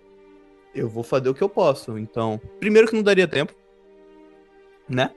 [0.73, 1.97] Eu vou fazer o que eu posso.
[1.97, 3.53] Então, primeiro que não daria tempo.
[4.87, 5.11] Né?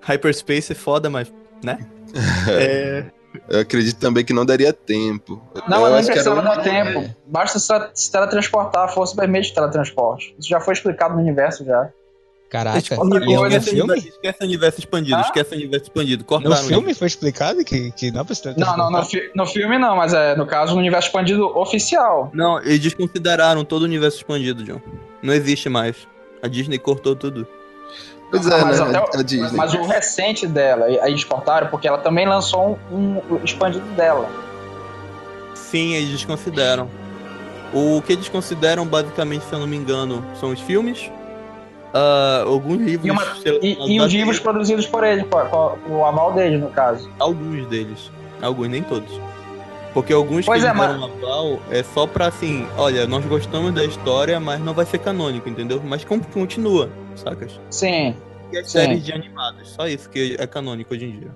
[0.00, 1.32] Hyperspace é foda, mas.
[1.62, 1.78] Né?
[2.50, 3.04] é.
[3.48, 5.40] Eu acredito também que não daria tempo.
[5.66, 7.14] Não, eu mas não acho que era precisa um- dar tempo.
[7.26, 7.58] Basta
[7.94, 10.34] se teletransportar, a força permite teletransporte.
[10.38, 11.90] Isso já foi explicado no universo já.
[12.52, 13.82] Caraca, no esquece, filme?
[13.92, 15.20] universo, esquece universo expandido, Ah?
[15.22, 16.22] esquece universo expandido.
[16.22, 19.46] No Cortaram filme foi explicado que, que dá pra se Não, não, no, fi- no
[19.46, 22.30] filme não, mas é no caso no universo expandido oficial.
[22.34, 24.82] Não, eles desconsideraram todo o universo expandido, John.
[25.22, 25.96] Não existe mais.
[26.42, 27.46] A Disney cortou tudo.
[28.30, 28.86] Pois é, mas, né?
[28.98, 29.56] até o- A Disney.
[29.56, 34.28] mas o recente dela, aí eles cortaram porque ela também lançou um, um expandido dela.
[35.54, 36.90] Sim, eles desconsideram.
[37.72, 41.10] O que eles consideram, basicamente, se eu não me engano, são os filmes,
[41.94, 43.06] ah, alguns livros.
[43.06, 43.24] E, uma-
[43.62, 47.08] e, e os livros produzidos por ele, com, a- com o aval dele, no caso.
[47.18, 48.10] Alguns deles.
[48.40, 49.10] Alguns, nem todos.
[49.94, 53.84] Porque alguns Pois que é, deram aval é só pra assim, olha, nós gostamos da
[53.84, 55.82] história, mas não vai ser canônico, entendeu?
[55.84, 57.60] Mas continua, sacas?
[57.70, 58.16] Sim.
[58.50, 58.78] E as Sim.
[58.78, 61.30] séries de animados, só isso que é canônico hoje em dia.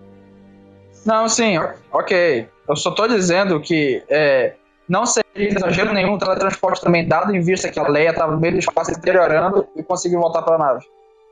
[1.05, 1.57] Não, sim,
[1.93, 2.49] ok.
[2.69, 4.55] Eu só tô dizendo que é,
[4.89, 8.41] não seria exagero nenhum o teletransporte também, dado em vista que a Leia tava no
[8.41, 10.85] meio do espaço deteriorando e conseguiu voltar pra nave.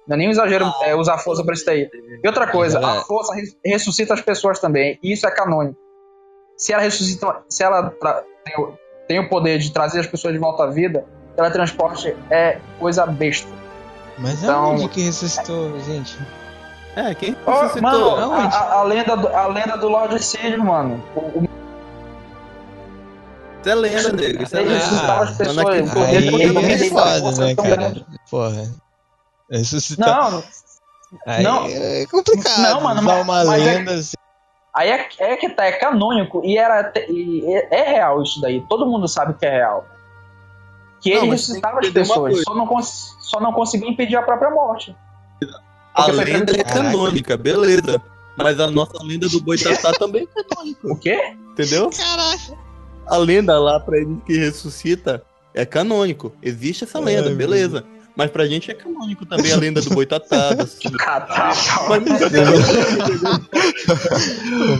[0.06, 1.88] Não é nenhum exagero é, usar a força pra isso daí.
[2.22, 5.76] E outra coisa, a força res- ressuscita as pessoas também, e isso é canônico.
[6.58, 7.90] Se ela ressuscita, se ela
[8.44, 8.72] tem, o,
[9.08, 11.04] tem o poder de trazer as pessoas de volta à vida,
[11.36, 13.48] teletransporte é coisa besta.
[14.18, 16.16] Mas Então- aonde que ressuscitou, gente?
[16.96, 17.82] É, quem ressuscitou?
[17.82, 21.02] mano, a, a- a lenda do, a lenda do Lord Sirius, mano.
[21.16, 21.48] O, o
[23.64, 24.42] Isso é lenda, nego.
[24.42, 24.74] Isso é lenda.
[24.74, 25.58] ressuscitava as pessoas.
[25.58, 27.76] Aí do é foda, né, tão cara?
[27.76, 28.06] grande.
[28.30, 28.74] Porra.
[29.50, 30.06] Ressuscitou.
[30.06, 30.44] Não,
[31.26, 31.66] Aí não.
[31.66, 32.60] é complicado.
[32.60, 34.16] Não, mano, mas- uma mas é- lenda assim.
[34.74, 38.60] aí é, é que tá, é canônico e, era, e é, é real isso daí.
[38.68, 39.86] Todo mundo sabe que é real.
[41.00, 44.96] Que Não, ele ressuscitava as pessoas, só não, só não conseguia impedir a própria morte.
[45.94, 48.00] A lenda é canônica, beleza.
[48.36, 51.36] Mas a nossa lenda do Boitatá também é canônica, O quê?
[51.52, 51.90] entendeu?
[51.90, 52.58] Caraca.
[53.06, 56.32] A lenda lá pra ele que ressuscita é canônico.
[56.42, 57.84] Existe essa lenda, Ai, beleza.
[58.16, 60.50] Mas pra gente é canônico também a lenda do Boitatá.
[60.56, 60.78] Mas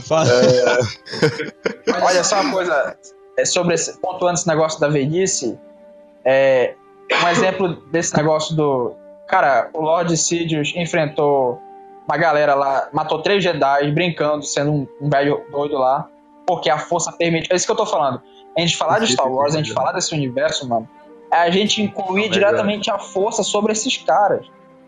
[0.07, 0.31] Fala.
[2.05, 2.97] Olha só uma coisa
[3.37, 5.59] é, sobre esse, pontuando esse negócio da velhice.
[6.25, 6.75] É,
[7.22, 8.95] um exemplo desse negócio do.
[9.29, 11.61] Cara, o Lord Sidious enfrentou
[12.07, 16.09] uma galera lá, matou três Jedi brincando, sendo um, um velho doido lá,
[16.47, 17.53] porque a força permite.
[17.53, 18.20] É isso que eu tô falando.
[18.57, 20.88] A gente falar de Star Wars, a gente falar desse universo, mano,
[21.32, 24.47] é a gente incluir diretamente a força sobre esses caras.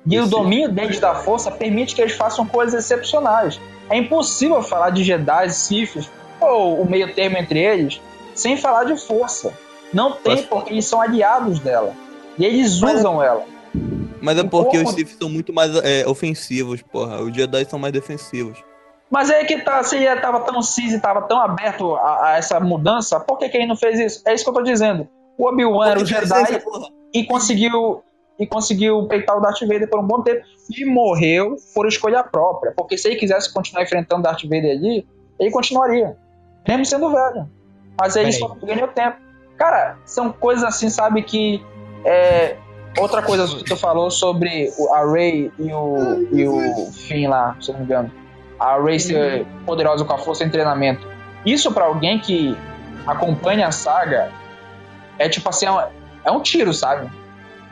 [0.09, 3.61] E o domínio deles da força permite que eles façam coisas excepcionais.
[3.91, 6.09] É impossível falar de Jedi, Siths
[6.41, 8.01] ou o meio termo entre eles
[8.35, 9.53] sem falar de força.
[9.93, 11.93] Não tem, porque eles são aliados dela.
[12.39, 13.45] E eles usam ela.
[14.21, 17.21] Mas é porque os Sith são muito mais é, ofensivos, porra.
[17.23, 18.59] Os Jedi são mais defensivos.
[19.11, 22.37] Mas é que tá, se ele tava tão cis e tava tão aberto a, a
[22.39, 24.23] essa mudança, por que, que ele não fez isso?
[24.27, 25.07] É isso que eu tô dizendo.
[25.39, 26.61] O Obi-Wan era o Jedi
[27.15, 28.03] e conseguiu
[28.39, 30.43] e conseguiu peitar o Darth Vader por um bom tempo
[30.77, 32.73] e morreu por escolha própria.
[32.77, 35.07] Porque se ele quisesse continuar enfrentando Darth Vader ali,
[35.39, 36.17] ele continuaria,
[36.69, 37.49] mesmo sendo velho.
[37.99, 38.49] Mas aí ele Peraí.
[38.49, 39.17] só ganhou tempo.
[39.57, 41.65] Cara, são coisas assim, sabe, que.
[42.05, 42.57] É,
[42.99, 47.57] outra coisa que tu falou sobre o- a Rey e o, e o Finn lá,
[47.61, 48.13] se eu não me engano.
[48.59, 51.07] A Rey ser poderosa com a força em treinamento.
[51.45, 52.57] Isso pra alguém que
[53.07, 54.33] acompanha a saga
[55.19, 55.81] é tipo assim, é um,
[56.25, 57.11] é um tiro, sabe?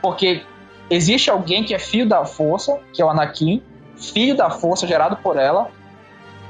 [0.01, 0.43] Porque
[0.89, 3.63] existe alguém que é filho da força, que é o Anakin,
[3.97, 5.71] filho da força gerado por ela,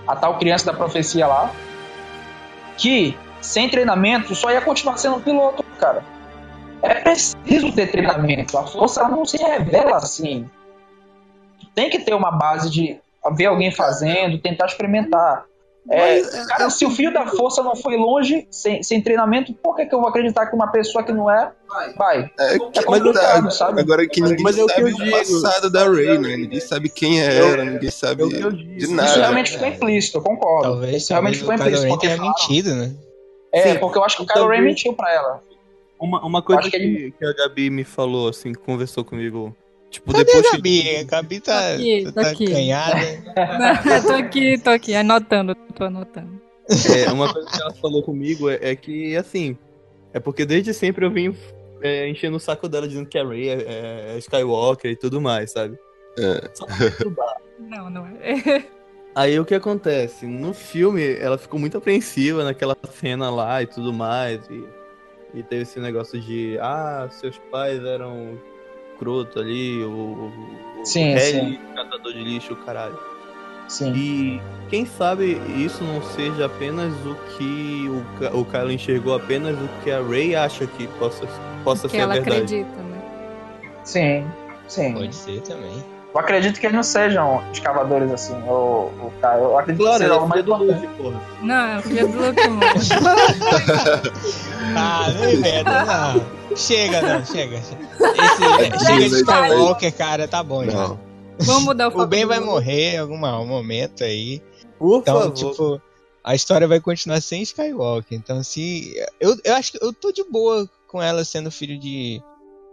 [0.07, 1.51] a tal criança da profecia lá,
[2.77, 6.03] que sem treinamento só ia continuar sendo piloto, cara.
[6.83, 8.59] É preciso ter treinamento.
[8.59, 10.49] A força não se revela assim.
[11.75, 13.01] Tem que ter uma base de
[13.33, 15.45] ver alguém fazendo, tentar experimentar.
[15.91, 19.85] É, cara, se o filho da força não foi longe, sem, sem treinamento, por que,
[19.85, 21.53] que eu vou acreditar que uma pessoa que não é,
[21.95, 22.31] vai?
[22.41, 23.83] É, É complicado, sabe?
[23.83, 25.11] Agora que ninguém Mas é o que sabe o digo.
[25.11, 26.37] passado da Ray, né?
[26.39, 28.65] Ninguém sabe quem é ela, ninguém sabe É o que eu disse.
[28.65, 29.13] de Isso nada.
[29.15, 30.71] realmente ficou implícito, eu concordo.
[30.71, 31.99] Talvez, Isso realmente ficou o Kylo implícito.
[31.99, 32.93] Porque- mentido, né?
[33.53, 33.79] É, Sim.
[33.79, 35.41] porque eu acho que o Kylo Ren Talvez- mentiu pra ela.
[36.01, 39.55] Uma, uma coisa que que, ele- que a Gabi me falou, assim, que conversou comigo.
[39.95, 40.97] Tipo, Cadê depois a que- Gabi?
[40.97, 42.47] A Gabi tá, Tô aqui, tô tá aqui.
[42.51, 42.99] canhada.
[44.05, 46.43] tô aqui, tô aqui, anotando, tô anotando.
[46.97, 49.57] É, uma coisa que ela falou comigo é, é que, assim,
[50.13, 51.33] é porque desde sempre eu vim
[51.81, 55.53] é, enchendo o saco dela dizendo que a Ray é, é Skywalker e tudo mais,
[55.53, 55.79] sabe?
[56.19, 56.51] É.
[56.55, 57.37] Só pra.
[57.61, 58.65] Não, não é.
[59.15, 60.27] Aí o que acontece?
[60.27, 64.41] No filme, ela ficou muito apreensiva naquela cena lá e tudo mais.
[64.51, 64.65] E,
[65.39, 68.37] e teve esse negócio de, ah, seus pais eram
[68.99, 70.33] croto ali, o, o,
[70.81, 72.99] o Sim, catador de lixo, o caralho.
[73.69, 73.93] Sim.
[73.95, 79.69] E quem sabe isso não seja apenas o que o, o Kylo enxergou, apenas o
[79.83, 81.27] que a Rey acha que possa,
[81.65, 82.37] possa Que ser ela verdade.
[82.37, 83.03] acredita, né?
[83.85, 84.27] Sim.
[84.69, 84.93] Sim.
[84.95, 85.83] Pode ser também.
[86.15, 88.35] Eu acredito que eles não sejam escavadores assim.
[88.43, 90.55] O, o cara, eu acredito Claro, que seja é filha do.
[90.55, 91.21] Luke, porra.
[91.43, 92.61] Não, é filha do Luke, mano.
[94.77, 96.25] Ah, não inventa, não.
[96.57, 97.57] Chega, não, chega.
[98.75, 100.73] Esse, chega de Skywalker, cara, tá bom já.
[100.89, 101.01] Não.
[101.39, 104.41] Vamos mudar o foco O Ben vai morrer em algum momento aí.
[104.79, 105.33] Por Então, favor.
[105.35, 105.83] tipo,
[106.23, 108.17] a história vai continuar sem Skywalker.
[108.17, 108.95] Então, se.
[109.21, 112.23] Eu, eu acho que eu tô de boa com ela sendo filho de.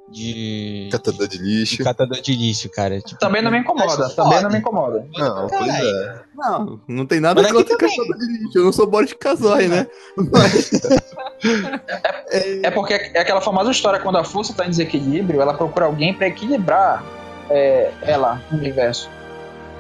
[0.10, 0.90] De.
[0.92, 1.84] Catador de de lixo.
[1.84, 3.00] catador de lixo, cara.
[3.00, 4.06] Tipo, Também não me incomoda.
[4.08, 4.42] acho Também foda.
[4.42, 5.08] não me incomoda.
[5.18, 6.22] Não, pois é.
[6.36, 7.96] Não, não tem nada Mas contra também.
[7.96, 8.58] catador de lixo.
[8.58, 9.88] Eu não sou Boris Casoy, né?
[10.18, 10.72] Mas,
[12.64, 16.14] É porque é aquela famosa história quando a força tá em desequilíbrio, ela procura alguém
[16.14, 17.04] pra equilibrar
[17.50, 19.10] é, ela no universo.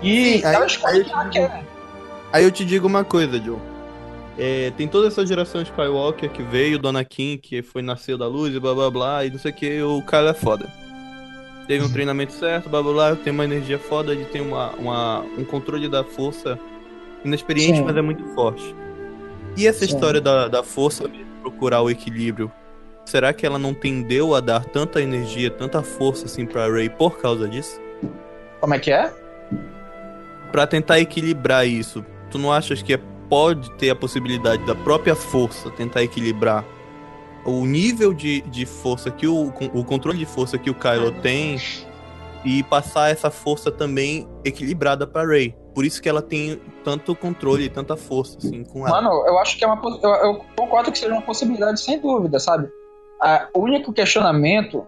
[0.01, 1.63] E Sim, aí- ela escolhe aí quem ela quer.
[2.34, 3.57] Aí eu te digo uma coisa, Joe.
[4.38, 8.55] É, tem toda essa geração Skywalker que veio, Dona Kim, que foi nasceu da luz
[8.55, 10.67] e blá blá blá, e não sei o que, o Kylo é foda.
[11.67, 15.19] Teve um treinamento certo, blá blá blá, tem uma energia foda, ele tem uma, uma-
[15.38, 16.57] um controle da força
[17.23, 17.84] inexperiente, Sim.
[17.86, 18.75] mas é muito forte.
[19.55, 19.93] E essa Sim.
[19.93, 22.51] história da, da força de procurar o equilíbrio,
[23.05, 27.19] será que ela não tendeu a dar tanta energia, tanta força assim pra Rey por
[27.19, 27.79] causa disso?
[28.59, 29.13] Como é que é?
[30.51, 32.99] Pra tentar equilibrar isso, tu não achas que é-
[33.32, 36.65] pode ter a possibilidade da própria força tentar equilibrar
[37.45, 41.57] o nível de, de força que o, o controle de força que o Kylo tem
[42.43, 45.55] e passar essa força também equilibrada pra Rey?
[45.73, 49.01] Por isso que ela tem tanto controle e tanta força assim com ela.
[49.01, 49.79] Mano, eu acho que é uma.
[50.03, 52.67] Eu, eu concordo que seja uma possibilidade, sem dúvida, sabe?
[53.21, 54.86] Ah, o único questionamento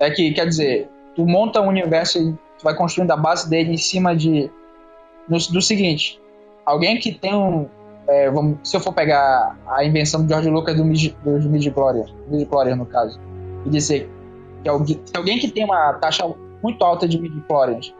[0.00, 3.74] é que, quer dizer, tu monta um universo e tu vai construindo a base dele
[3.74, 4.50] em cima de.
[5.28, 6.18] no- do seguinte:
[6.66, 7.68] alguém que tem um.
[8.08, 12.12] é, vamos, se eu for pegar a invenção do George Lucas do midi, dos midi-chlorians,
[12.28, 13.18] midi-chlorians no caso,
[13.64, 14.10] e dizer
[14.62, 16.28] que alguém, se alguém que tem uma taxa
[16.62, 17.94] muito alta de midi-chlorians,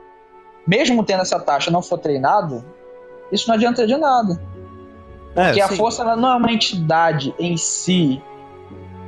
[0.67, 2.65] mesmo tendo essa taxa, não for treinado,
[3.31, 4.39] isso não adianta de nada.
[5.35, 5.77] Porque a sim.
[5.77, 8.23] força ela não é uma entidade em si.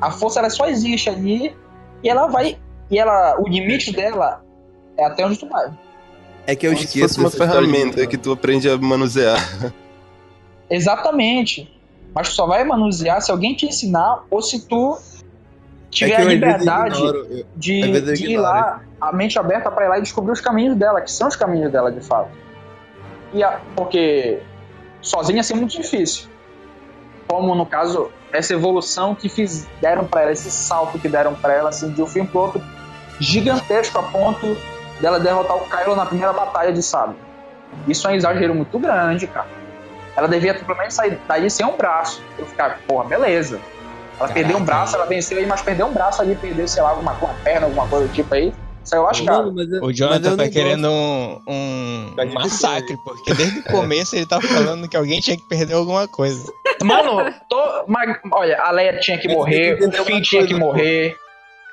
[0.00, 1.56] A força ela só existe ali
[2.02, 2.58] e ela vai.
[2.90, 4.44] E ela, o limite dela
[4.96, 5.70] é até onde tu vai.
[6.50, 8.68] É que eu Como se esqueço fosse uma dessa história de- ferramenta que tu aprende
[8.70, 9.38] a manusear.
[10.70, 11.70] Exatamente.
[12.14, 14.98] Mas tu só vai manusear se alguém te ensinar ou se tu
[15.90, 19.98] tiver É a liberdade ignoro- de, de ir lá, a mente aberta pra ir lá
[19.98, 22.30] e descobrir os caminhos dela, que são os caminhos dela de fato.
[23.32, 24.38] E a- porque
[25.02, 26.28] sozinha assim é muito difícil.
[27.26, 31.68] Como no caso, essa evolução que fizeram pra ela, esse salto que deram pra ela,
[31.68, 32.62] assim, de um filme pro outro,
[33.20, 34.56] gigantesco a ponto
[35.00, 37.16] dela derrotar o Kylo na primeira batalha de sábio.
[37.86, 39.46] Isso é um exagero muito grande, cara.
[40.16, 42.22] Ela devia pelo menos sair daí sem um braço.
[42.38, 43.56] Eu ficar, porra, beleza.
[43.56, 44.34] Ela Caraca.
[44.34, 47.12] perdeu um braço, ela venceu aí, mas perdeu um braço ali, perdeu, sei lá, alguma
[47.12, 48.52] uma perna, alguma coisa do tipo aí.
[48.82, 49.52] Saiu lascado.
[49.52, 54.16] Mano, mas eu- O Jonathan tá querendo um, um Tá massacre, porque desde o começo
[54.16, 56.50] ele tá falando que alguém tinha que perder alguma coisa.
[56.82, 61.16] Mano, tô, mas, olha, a Leia tinha que morrer, o Finn tinha que morrer.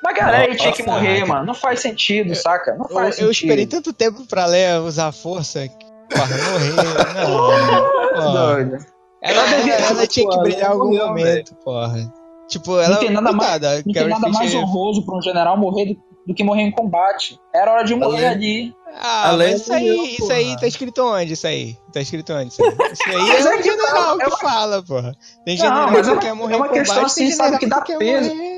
[0.02, 1.26] Mas a Leia tinha que morrer, cara.
[1.26, 1.46] mano.
[1.46, 2.74] Não faz sentido, saca?
[2.74, 3.32] Não Eu, faz eu sentido.
[3.32, 5.68] esperei tanto tempo pra Leia usar força
[6.08, 6.72] pra morrer.
[7.14, 7.26] Não,
[8.16, 8.32] porra.
[8.32, 8.76] Doido.
[9.22, 12.12] Ela, Ela devia- ela, ela tinha que Porra, brilhar em algum morreu, momento, porra.
[12.48, 12.96] Tipo, ela.
[12.98, 15.96] tem nada mais- Não tem nada mais pra um general morrer do,
[16.28, 17.38] do que morrer em combate.
[17.52, 18.74] Era hora de morrer ali.
[18.98, 21.32] Ah, A Leia mas isso aí, morreu, isso aí tá escrito onde?
[21.32, 21.76] Isso aí?
[21.92, 22.48] Tá escrito onde?
[22.52, 24.82] Isso aí, isso aí Mas é é o que general tá, que é uma- fala,
[24.82, 25.12] porra.
[25.44, 27.30] Tem Não, general mas é que uma- quer morrer é uma em combate, questão, assim,
[27.32, 28.00] sabe, que dá peso.
[28.34, 28.55] morrer.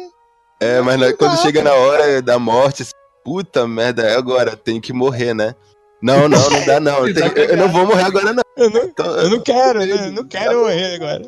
[0.61, 2.85] É, mas na- quando chega na hora da morte,
[3.25, 5.55] puta merda, é agora, tem que morrer, né?
[6.03, 7.05] Não, não, não dá não.
[7.13, 8.43] Tem- eu não vou morrer agora não.
[8.57, 10.07] Eu não, Então, eu não quero, né?
[10.09, 11.23] Eu não quero morrer agora.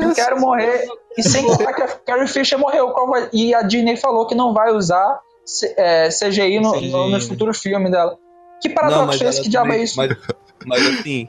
[0.00, 0.86] Eu quero morrer.
[1.18, 2.92] E sem contar que a Carrie Fisher morreu.
[3.32, 5.20] E a Disney falou que não vai usar
[5.76, 8.16] é, CGI, no, CGI, no- nos futuros filmes dela.
[8.60, 9.42] Que paradoxo é esse?
[9.42, 9.96] Que diabo é isso?
[9.96, 10.16] Mas,
[10.64, 11.28] mas assim,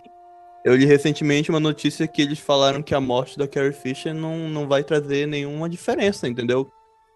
[0.64, 4.38] eu li recentemente uma notícia que eles falaram que a morte da Carrie Fisher não,
[4.50, 6.70] não vai trazer nenhuma diferença, entendeu?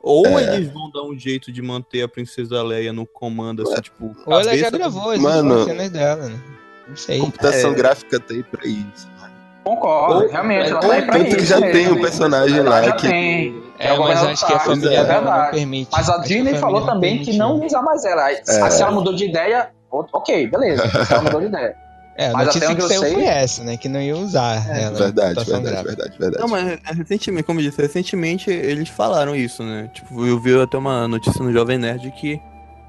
[0.08, 0.56] Ou É.
[0.56, 4.16] eles vão dar um jeito de manter a Princesa Leia no comando, assim, tipo.
[4.26, 5.66] Ou ela já gravou as Mano.
[5.66, 6.40] cenas dela, né?
[6.88, 7.20] Não sei.
[7.20, 7.74] computação É.
[7.76, 9.10] gráfica tá aí pra isso.
[9.64, 10.70] Concordo, Ou- realmente.
[10.70, 11.74] Ela tá aí pra Tanto que isso já mesmo.
[11.74, 13.08] tem um personagem lá Já que.
[13.10, 13.64] tem.
[13.80, 15.52] É, o mas acho que a Thanos, família é não verdade.
[15.52, 15.90] permite.
[15.92, 18.32] Mas a que Disney falou também permite, que não usa mais ela.
[18.32, 18.42] É.
[18.44, 20.88] Se ela mudou de ideia, o- ok, beleza.
[21.06, 21.76] Se ela mudou de ideia.
[22.18, 23.78] É, a Mas notícia até que onde eu saiu sei- foi essa, né?
[23.78, 24.90] Que não ia usar ela.
[24.92, 26.40] na Verdade, verdade, verdade, verdade.
[26.40, 29.88] Não, mas é, recentemente, como eu disse, recentemente eles falaram isso, né?
[29.94, 32.42] Tipo, eu vi até uma notícia no Jovem Nerd que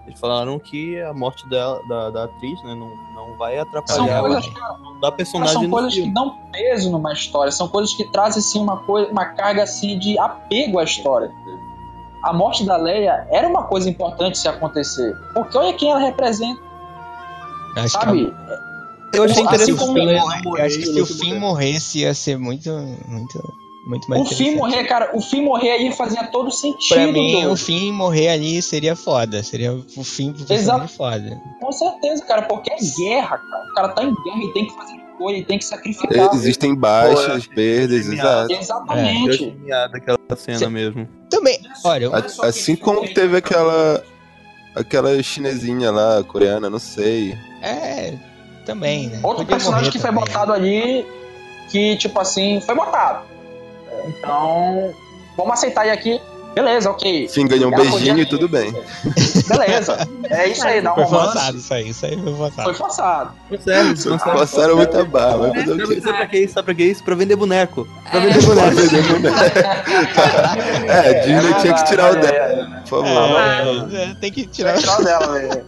[0.06, 4.22] eles falaram que a morte dela, da, da atriz, né, não, não vai atrapalhar
[5.02, 7.52] da personagem são no coisas que dão peso numa história.
[7.52, 11.30] São coisas que trazem assim, uma, coisa, uma carga assim, de apego à história.
[12.24, 15.14] A morte da Leia era uma coisa importante se acontecer.
[15.34, 16.58] Porque olha quem ela representa,
[17.76, 18.34] Acho sabe?
[19.14, 22.70] Eu achei Assim interessante como- acho que se o fim morresse ia ser muito,
[23.08, 23.54] muito,
[23.86, 26.94] muito mais O fim morrer, cara, o fim morrer aí fazia todo sentido.
[26.94, 29.42] Pra mim, do- o fim morrer ali seria foda.
[29.42, 30.88] Seria o fim Exato.
[30.88, 31.40] foda.
[31.60, 33.64] Com certeza, cara, porque é guerra, cara.
[33.70, 36.34] O cara tá em guerra e tem que fazer coisa, ele tem que sacrificar.
[36.34, 38.52] Existem baixas, Pô, achei perdas, exato.
[38.52, 39.30] Exatamente.
[39.30, 41.08] achei genial daquela cena Cê- mesmo.
[41.30, 44.04] Também, olha, A- Assim como teve aquela.
[44.76, 47.34] Aquela chinesinha lá, coreana, não sei.
[47.62, 48.27] é.
[48.68, 49.20] Também, né?
[49.22, 50.24] Outro Podia personagem que foi também.
[50.24, 51.06] botado ali,
[51.70, 53.20] que, tipo assim, foi botado.
[54.06, 54.92] Então,
[55.36, 56.20] vamos aceitar aí aqui.
[56.54, 57.26] Beleza, ok.
[57.26, 58.74] Enfim, ganhou um Ela beijinho podia- e tudo bem.
[59.48, 60.08] Beleza.
[60.28, 61.32] É isso aí, dá um Foi romance.
[61.32, 62.62] forçado isso aí, isso aí foi forçado.
[62.64, 63.30] Foi forçado.
[63.62, 66.00] Sério, Passaram muita barra, vai fazer o Sabe, quê?
[66.02, 66.54] sabe pra que isso?
[66.54, 67.04] Sabe pra que isso?
[67.04, 67.88] Pra vender boneco.
[68.10, 68.26] Pra É.
[68.26, 68.76] vender Pra boneco.
[68.76, 69.36] vender boneco.
[70.88, 73.40] É, a Disney tinha que tirar o É, dela, por favor.
[73.94, 74.76] É, é, tem que tirar.
[74.78, 75.64] Tirar o dela, velho.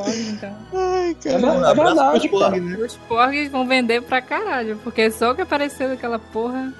[0.00, 0.56] Então.
[0.74, 1.38] Ai, É cara.
[1.38, 2.84] ver- é verdade, cara.
[2.86, 6.72] Os porgs vão vender pra caralho, porque só o que apareceu daquela porra.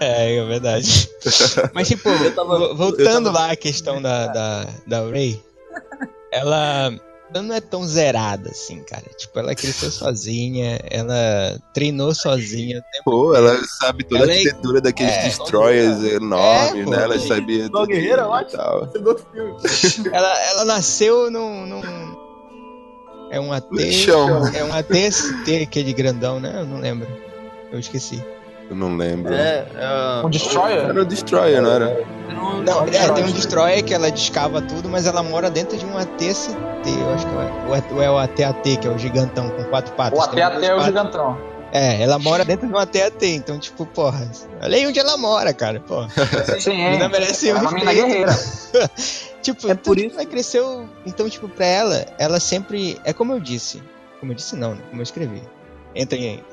[0.00, 1.08] É, é verdade.
[1.72, 5.40] Mas, tipo, Eu tava- vo- voltando tava- lá à questão da, da, da Ray,
[6.30, 6.92] ela
[7.34, 9.04] ela não é tão zerada assim, cara.
[9.16, 12.78] Tipo, ela cresceu sozinha, ela treinou sozinha.
[12.78, 15.22] o tempo Pô, ela sabe toda Ela a é- arquitetura daqueles é.
[15.24, 16.90] destroyers enormes, É, pô.
[16.90, 17.02] né?
[17.02, 18.88] Ela sabia Uma guerreira, e tal.
[20.12, 22.22] Ela, ela nasceu num, num.
[23.30, 23.66] É um AT.
[23.72, 24.46] Lixão.
[24.54, 26.52] É um ATST, aquele grandão, né?
[26.60, 27.08] Eu não lembro.
[27.72, 28.22] Eu esqueci.
[28.70, 29.32] Eu não lembro.
[29.34, 30.78] É, é, Um Destroyer?
[30.84, 32.04] Era o Destroyer, não era?
[32.64, 35.96] Não, é, tem um Destroyer que ela descava tudo, mas ela mora dentro de um
[35.98, 36.54] ATST,
[36.86, 37.68] eu acho que é.
[37.68, 40.18] Ou é- é o AT-AT, que é o gigantão com quatro patas.
[40.18, 40.84] O até duas até o patas.
[40.86, 41.38] gigantão.
[41.74, 44.30] É, ela mora dentro de um AT-AT, então, tipo, porra.
[44.62, 46.08] Olha aí onde ela mora, cara, porra.
[46.60, 48.32] Sim, menina merece é um uma mina guerreira.
[49.42, 50.88] Tipo, É por isso- ela cresceu.
[51.04, 53.00] Então, tipo, pra ela, ela sempre.
[53.04, 53.82] É como eu disse.
[54.20, 54.80] Como eu disse, não, né?
[54.88, 55.42] Como eu escrevi.
[55.96, 56.44] Entrem aí.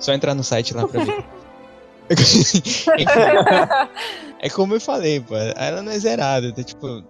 [0.00, 1.24] Só entrar no site lá pra ver.
[4.40, 5.34] é como eu falei, pô.
[5.36, 6.46] Ela não é zerada.
[6.48, 7.02] Então, tipo,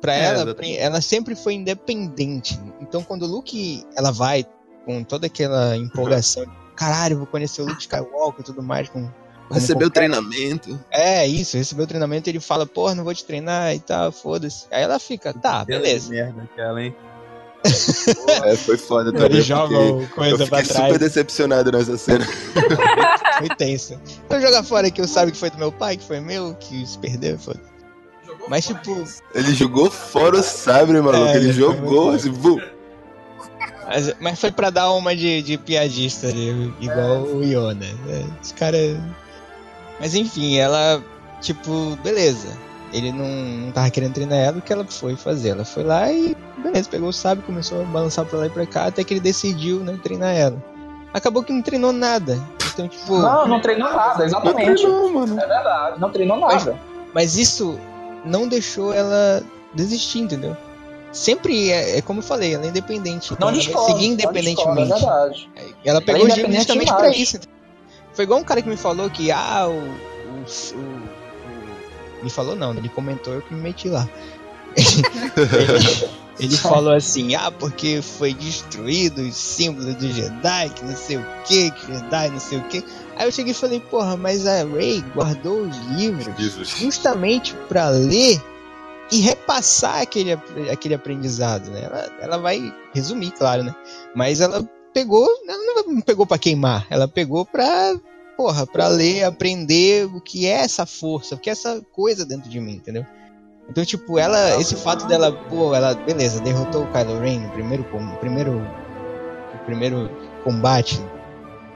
[0.00, 0.78] pra É, ela, exatamente.
[0.78, 2.58] ela sempre foi independente.
[2.80, 4.44] Então, quando o Luke ela vai
[4.84, 9.10] com toda aquela empolgação, de, caralho, vou conhecer o Luke Skywalker e tudo mais, com
[9.50, 10.78] Recebeu treinamento.
[10.90, 14.66] é, isso, recebeu o treinamento ele fala, porra, não vou te treinar e tal, foda-se.
[14.72, 16.10] Aí ela fica, tá, beleza.
[16.10, 16.94] Merda aquela, hein?
[18.44, 19.26] É, foi foda também.
[19.26, 22.26] Ele joga eu coisa pra fiquei trás, super decepcionado nessa cena.
[23.38, 24.00] foi tenso.
[24.24, 26.86] Então jogar fora que eu sabe que foi do meu pai, que foi meu, que
[26.86, 27.60] se perdeu, foda
[28.48, 29.04] Mas tipo,
[29.34, 31.26] Ele jogou fora o sabre, maluco.
[31.26, 32.60] É, ele jogou assim, vu.
[33.86, 37.74] mas, mas foi pra dar uma de, de piadista ali, igual o Iona.
[37.74, 38.24] né?
[38.42, 38.78] Esse cara.
[39.98, 41.02] Mas enfim, ela,
[41.40, 42.65] tipo, beleza.
[42.96, 45.50] Ele não, não tava querendo treinar ela, o que ela foi fazer?
[45.50, 48.64] Ela foi lá e, beleza, pegou o sábio, começou a balançar pra lá e pra
[48.66, 50.56] cá, até que ele decidiu, né, treinar ela.
[51.12, 52.38] Acabou que não treinou nada.
[52.72, 53.18] Então, tipo.
[53.18, 54.82] Não, não treinou nada, Não exatamente.
[54.82, 55.40] treinou, mano.
[55.40, 56.78] É verdade, não treinou nada.
[57.14, 57.78] Mas isso
[58.24, 59.42] não deixou ela
[59.74, 60.56] desistir, entendeu?
[61.12, 63.32] Sempre é, é como eu falei, ela é independente.
[63.32, 63.92] Então Não ela vai discorda.
[63.94, 64.92] seguir não discorda, independentemente.
[64.92, 65.50] É verdade.
[65.84, 67.02] Ela pegou Ela é o independente justamente demais.
[67.02, 67.40] pra isso.
[68.12, 69.72] Foi igual um cara que me falou que, ah, o.
[69.72, 71.15] o, o-
[72.26, 74.08] me falou não, ele comentou, eu que me meti lá.
[74.76, 81.16] ele, ele falou assim, ah, porque foi destruído os símbolos do Jedi, que não sei
[81.16, 82.84] o que, que Jedi, não sei o que.
[83.16, 86.68] Aí eu cheguei e falei, porra, mas a Rey guardou os livros Jesus.
[86.68, 88.42] justamente pra ler
[89.10, 90.32] e repassar aquele,
[90.70, 91.84] aquele aprendizado, né?
[91.84, 93.74] Ela, ela vai resumir, claro, né?
[94.14, 97.94] Mas ela pegou, ela não pegou para queimar, ela pegou pra,
[98.36, 102.50] porra, pra ler, aprender o que é essa força, o que é essa coisa dentro
[102.50, 103.04] de mim, entendeu?
[103.68, 107.84] Então, tipo, ela, esse fato dela, pô, ela, beleza, derrotou o Kylo Ren no primeiro,
[107.92, 110.10] no primeiro, no primeiro
[110.44, 111.00] combate,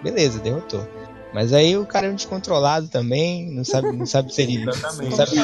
[0.03, 0.87] beleza, derrotou.
[1.33, 4.65] Mas aí o cara é um descontrolado também, não sabe, não sabe se ele.
[4.67, 5.37] Não sabe,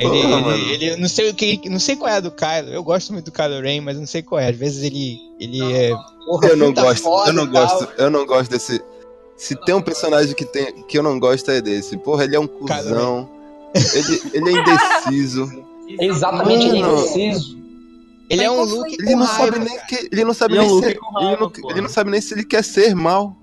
[0.00, 2.70] ele, ele, ele, não sei o que, não sei qual é a do Kylo.
[2.70, 4.48] Eu gosto muito do Kylo Ren, mas não sei qual é.
[4.48, 5.90] Às vezes ele, ele é.
[6.24, 8.82] Porra, eu não gosto, eu não gosto, eu não gosto desse.
[9.36, 11.96] Se tem um personagem que tem que eu não gosto é desse.
[11.96, 13.28] Porra, ele é um cuzão.
[13.74, 15.64] Ele, ele é indeciso.
[16.00, 17.64] Exatamente, ele é indeciso.
[18.30, 18.96] Ele é um Luke.
[19.00, 22.10] Ele não sabe nem que ele não sabe nem se ele não, ele não sabe
[22.10, 23.36] nem se ele quer ser mal.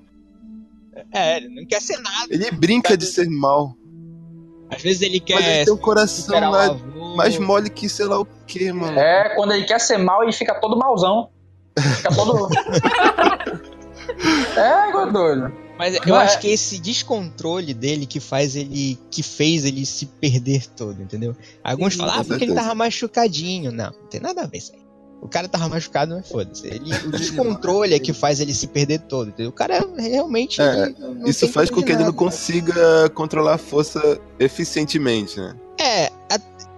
[1.13, 2.27] É, ele não quer ser nada.
[2.29, 3.75] Ele brinca de ser mal.
[4.69, 5.35] Às vezes ele quer.
[5.35, 6.71] Mas ele tem um coração mais,
[7.15, 8.97] mais mole que sei lá o que, mano.
[8.97, 11.29] É, quando ele quer ser mal, ele fica todo malzão.
[11.77, 12.47] Fica todo.
[14.57, 15.51] é, doido.
[15.81, 18.99] Mas eu acho que esse descontrole dele que faz ele.
[19.09, 21.35] que fez ele se perder todo, entendeu?
[21.63, 23.71] Alguns falam, ah, porque ele tava machucadinho.
[23.71, 24.81] Não, não tem nada a ver isso aí.
[25.19, 26.67] O cara tava machucado, mas foda-se.
[27.07, 29.29] O descontrole é que faz ele se perder todo.
[29.29, 29.49] Entendeu?
[29.49, 30.61] O cara realmente.
[30.61, 30.93] É,
[31.25, 35.55] isso faz com que ele não consiga controlar a força eficientemente, né?
[35.79, 36.10] É,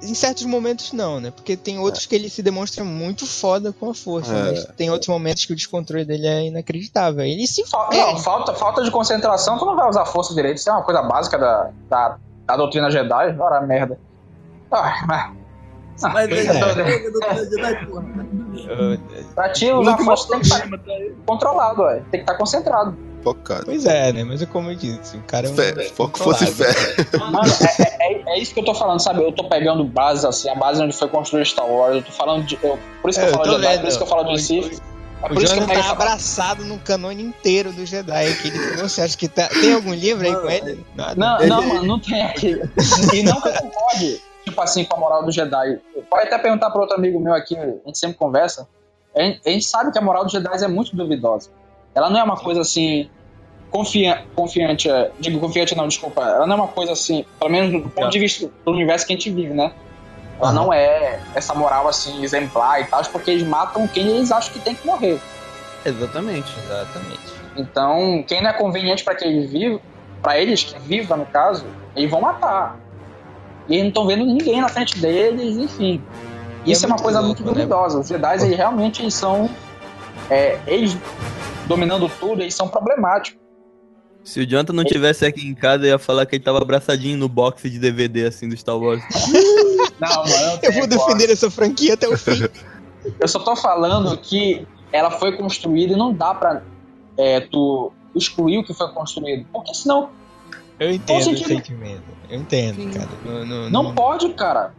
[0.03, 1.31] em certos momentos não, né?
[1.31, 2.09] Porque tem outros é.
[2.09, 4.33] que ele se demonstra muito foda com a força.
[4.33, 4.43] É.
[4.51, 7.23] Mas tem outros momentos que o descontrole dele é inacreditável.
[7.23, 7.63] Ele se.
[7.91, 10.57] Não, falta, falta de concentração, tu não vai usar força direito.
[10.57, 13.35] Isso é uma coisa básica da, da, da doutrina Jedi.
[13.39, 13.97] Ora, merda.
[14.71, 15.43] Ah, mas.
[16.01, 16.43] Mas é.
[19.35, 20.67] Pra ti, usar força tem que estar
[21.25, 21.95] controlado, ué.
[22.11, 22.97] tem que estar concentrado.
[23.23, 23.65] Focado.
[23.65, 24.23] Pois é, né?
[24.23, 25.55] Mas é como eu disse, o cara é um.
[25.55, 26.73] Fé, foco fosse fé.
[27.17, 29.23] Mano, é, é, é, isso que eu tô falando, sabe?
[29.23, 31.95] Eu tô pegando base, assim, a base onde foi construído Star Wars.
[31.95, 32.59] Eu tô falando de.
[32.61, 34.41] Eu, por isso que eu, eu falo de Jedi, por isso que eu falo de
[34.41, 34.81] Sith.
[35.21, 38.27] É o Jonathan tá abraçado no canone inteiro do Jedi.
[38.27, 40.85] Aquele, você acha que tá, tem algum livro aí com ele?
[40.93, 41.15] Nada.
[41.15, 42.61] Não, não, mano, não tem aqui.
[43.13, 45.79] E não que eu concorde tipo assim, com a moral do Jedi.
[46.09, 48.67] Pode até perguntar para outro amigo meu aqui, a gente sempre conversa.
[49.15, 51.49] A gente, a gente sabe que a moral dos Jedi é muito duvidosa.
[51.95, 53.09] Ela não é uma coisa assim.
[53.69, 56.21] Confiante, confiante, é, digo confiante não, desculpa.
[56.21, 59.13] Ela não é uma coisa assim, pelo menos do ponto de vista do universo que
[59.13, 59.71] a gente vive, né?
[60.39, 60.55] Ela uhum.
[60.55, 64.59] não é essa moral assim, exemplar e tal, porque eles matam quem eles acham que
[64.59, 65.19] tem que morrer.
[65.83, 66.53] Exatamente.
[66.63, 67.33] Exatamente.
[67.55, 69.79] Então, quem não é conveniente para que eles vivam,
[70.21, 71.65] para eles que vivam, no caso,
[71.95, 72.79] eles vão matar.
[73.67, 76.01] E eles não estão vendo ninguém na frente deles, enfim.
[76.65, 77.65] E Isso é, é uma coisa louco, muito né?
[77.65, 77.95] duvidosa.
[77.95, 78.01] Né?
[78.01, 79.49] Os Jedi eles realmente são.
[80.29, 80.97] É, eles
[81.67, 83.41] dominando tudo, eles são problemáticos.
[84.23, 87.17] Se o Jonathan não tivesse aqui em casa, eu ia falar que ele tava abraçadinho
[87.17, 89.03] no box de DVD assim do Star Wars.
[89.99, 92.47] não, mano, eu vou defender essa franquia até o fim.
[93.19, 96.61] eu só tô falando que ela foi construída e não dá pra
[97.17, 99.45] é, tu excluir o que foi construído.
[99.51, 100.09] Porque senão
[100.79, 102.03] eu entendo o sentimento.
[102.29, 102.91] Eu entendo, Sim.
[102.91, 103.09] cara.
[103.25, 104.73] Não, não, não, não, pode, cara.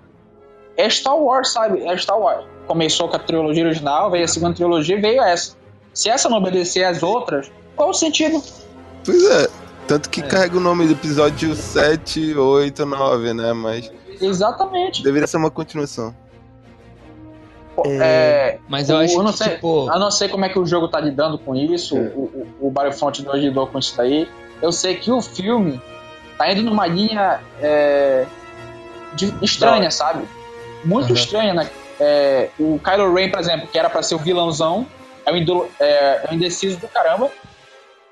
[0.76, 1.80] É Star Wars, sabe?
[1.86, 2.46] É Star Wars.
[2.66, 5.56] Começou com a trilogia original, veio a segunda trilogia veio essa.
[5.92, 8.42] Se essa não obedecer às outras, qual o sentido?
[9.04, 9.48] Pois é.
[9.86, 10.24] Tanto que é.
[10.24, 13.52] carrega o nome do episódio 7, 8, 9, né?
[13.52, 13.92] Mas.
[14.20, 15.02] Exatamente.
[15.02, 16.14] Deveria ser uma continuação.
[17.86, 19.90] É, mas eu o, acho eu não que, sei, tipo...
[19.92, 22.00] Eu não sei como é que o jogo tá lidando com isso, é.
[22.14, 24.28] o, o, o Battlefront 2 lidou com isso daí.
[24.62, 25.80] Eu sei que o filme
[26.38, 28.26] tá indo numa linha é,
[29.14, 30.24] de, estranha, sabe?
[30.84, 31.14] Muito uhum.
[31.14, 31.68] estranha, né?
[32.00, 34.86] É, o Kylo Ren, por exemplo, que era para ser o vilãozão,
[35.24, 37.30] é o, indo, é, é o indeciso do caramba.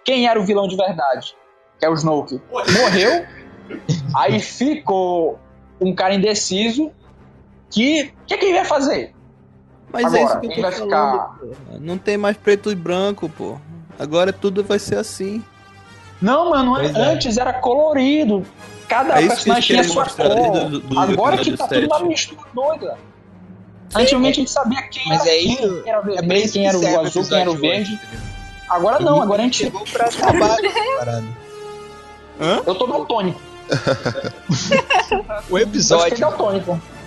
[0.05, 1.35] Quem era o vilão de verdade?
[1.79, 2.41] Que é o Snoke.
[2.51, 3.27] Morreu.
[4.15, 5.39] aí ficou
[5.81, 6.91] um cara indeciso
[7.71, 8.13] que.
[8.23, 9.15] O que, que ele vai fazer?
[9.93, 11.39] Mas Agora, é isso que eu tô vai falando, ficar...
[11.81, 13.59] Não tem mais preto e branco, pô.
[13.99, 15.45] Agora tudo vai ser assim.
[16.21, 16.87] Não, mano, é.
[16.97, 18.47] antes era colorido.
[18.89, 20.69] Cada é personagem tinha sua cor.
[20.71, 21.83] Do, do Agora que tá 7.
[21.83, 22.99] tudo uma mistura doida.
[23.93, 26.79] Sim, Antigamente a gente sabia quem mas era, é isso, quem era é quem era
[26.79, 28.01] o azul, quem era o verde.
[28.69, 29.59] Agora não, agora a gente.
[29.59, 30.57] Chegou pra acabar
[32.67, 33.39] Eu tô daltônico.
[35.51, 36.17] o episódio.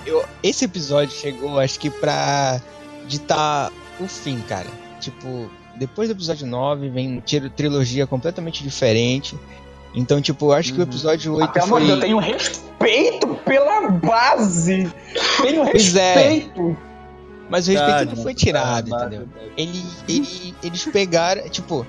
[0.05, 2.61] Eu, esse episódio chegou, acho que pra
[3.07, 4.67] ditar o fim, cara.
[4.99, 7.23] Tipo, depois do episódio 9 vem
[7.55, 9.35] trilogia completamente diferente.
[9.95, 10.89] Então, tipo, eu acho que o uhum.
[10.89, 11.89] episódio 8 Até foi...
[11.89, 14.91] eu tenho respeito pela base.
[15.41, 15.71] Tenho é.
[15.71, 16.77] respeito.
[16.81, 16.95] É.
[17.49, 19.27] Mas o respeito não foi tirado, entendeu?
[19.55, 21.85] Ele, ele, eles pegaram, tipo,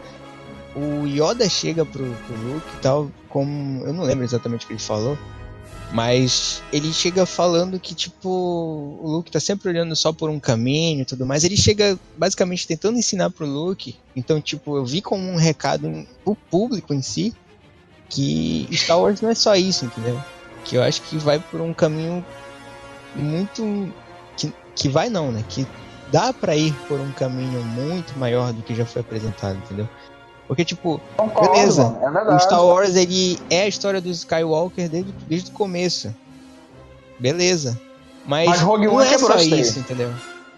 [0.74, 3.84] o Yoda chega pro, pro Luke e tal, como.
[3.84, 5.18] Eu não lembro exatamente o que ele falou.
[5.92, 11.02] Mas ele chega falando que, tipo, o Luke tá sempre olhando só por um caminho
[11.02, 11.44] e tudo mais.
[11.44, 13.96] Ele chega basicamente tentando ensinar pro Luke.
[14.14, 17.32] Então, tipo, eu vi como um recado pro público em si
[18.09, 20.20] que Star Wars não é só isso, entendeu?
[20.66, 22.24] Que eu acho que vai por um caminho
[23.14, 23.92] muito.
[24.36, 25.44] Que, que vai não, né?
[25.48, 25.66] Que
[26.10, 29.88] dá para ir por um caminho muito maior do que já foi apresentado, entendeu?
[30.48, 32.40] Porque, tipo, Concordo, beleza, é o.
[32.40, 36.14] Star Wars ele é a história do Skywalker desde, desde o começo.
[37.18, 37.80] Beleza.
[38.24, 40.12] Mas, Mas Rogue não One é quebrou só isso, entendeu?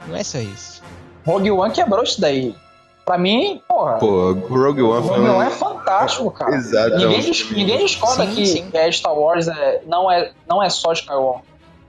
[0.06, 0.82] Não é só isso.
[1.24, 2.54] Rogue One quebrou isso daí.
[3.09, 5.30] Pra mim, porra, Pô, Rogue One foi Rogue.
[5.30, 6.54] One é fantástico, cara.
[6.56, 6.94] Exato.
[6.98, 8.70] Ninguém, dis- ninguém discorda Sim, que sim.
[8.74, 11.40] é, Star Wars é, não, é, não é só Skywalker.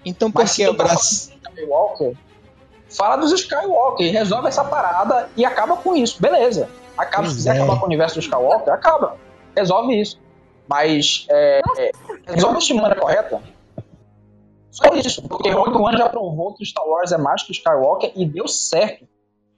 [0.05, 2.15] Então por Mas que tá de Skywalker,
[2.89, 6.21] fala dos Skywalker, resolve essa parada e acaba com isso.
[6.21, 6.69] Beleza.
[6.97, 7.57] Acaba, Pois se quiser é.
[7.61, 9.17] acabar com o universo do Skywalker, acaba.
[9.57, 10.17] Resolve isso.
[10.69, 11.91] Mas é, é,
[12.27, 13.41] resolve de maneira correta.
[14.71, 15.21] Só isso.
[15.27, 19.05] Porque Rogue One já provou que Star Wars é mais que Skywalker e deu certo.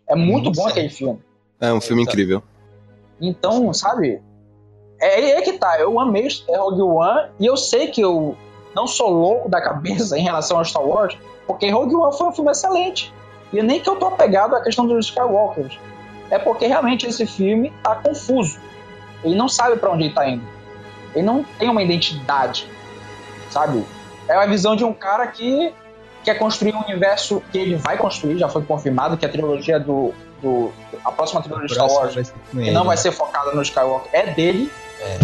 [0.07, 0.71] É muito, Muito bom certo.
[0.71, 1.21] aquele filme.
[1.61, 2.41] É um filme incrível.
[3.21, 4.19] Então, sabe?
[4.99, 5.79] É aí é que tá.
[5.79, 8.35] Eu amei Rogue One e eu sei que eu
[8.75, 12.31] não sou louco da cabeça em relação a Star Wars, porque Rogue One foi um
[12.31, 13.13] filme excelente.
[13.53, 15.77] E nem que eu tô apegado à questão dos Skywalkers.
[16.31, 18.57] É porque realmente esse filme tá confuso.
[19.23, 20.43] Ele não sabe pra onde ele tá indo.
[21.13, 22.65] Ele não tem uma identidade,
[23.49, 23.85] sabe?
[24.27, 25.73] É a visão de um cara que
[26.23, 30.13] quer construir um universo que ele vai construir, já foi confirmado que a trilogia do,
[30.41, 30.71] do
[31.03, 34.71] a próxima trilogia de Star Wars que não vai ser focada no Skywalker é dele.
[34.99, 35.19] É.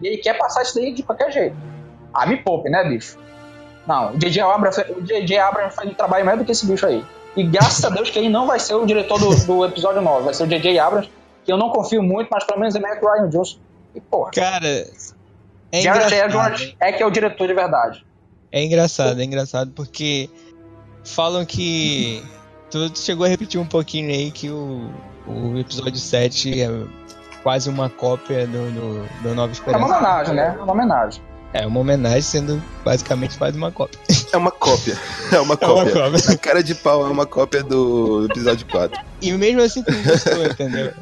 [0.00, 1.56] E ele quer passar isso daí de qualquer jeito.
[2.12, 3.18] Ah, me poupe, né, bicho?
[3.86, 4.42] Não, o J.J.
[4.42, 5.38] Abrams, o J.J.
[5.38, 7.04] Abrams faz um trabalho melhor do que esse bicho aí.
[7.36, 10.24] E graças a Deus que ele não vai ser o diretor do, do episódio 9,
[10.24, 10.78] vai ser o J.J.
[10.78, 11.10] Abrams,
[11.44, 13.58] que eu não confio muito, mas pelo menos é melhor que o Ryan Johnson.
[13.94, 14.86] E porra, Cara, é.
[15.72, 18.04] Edwards é que é o diretor de verdade.
[18.50, 20.28] É engraçado, é engraçado porque
[21.04, 22.22] falam que.
[22.72, 24.90] Tu tu chegou a repetir um pouquinho aí que o,
[25.26, 26.68] o episódio 7 é
[27.42, 29.84] quase uma cópia do, do, do Nova É Esperança.
[29.84, 30.56] uma homenagem, né?
[30.58, 31.22] É uma homenagem.
[31.54, 34.00] É uma homenagem, sendo basicamente quase uma cópia.
[34.32, 34.98] É uma cópia.
[35.30, 35.92] É uma É uma cópia.
[35.92, 36.22] cópia.
[36.30, 38.98] Na cara de pau é uma cópia do episódio 4.
[39.20, 40.94] E mesmo assim tu não gostou, entendeu?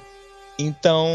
[0.58, 1.06] Então,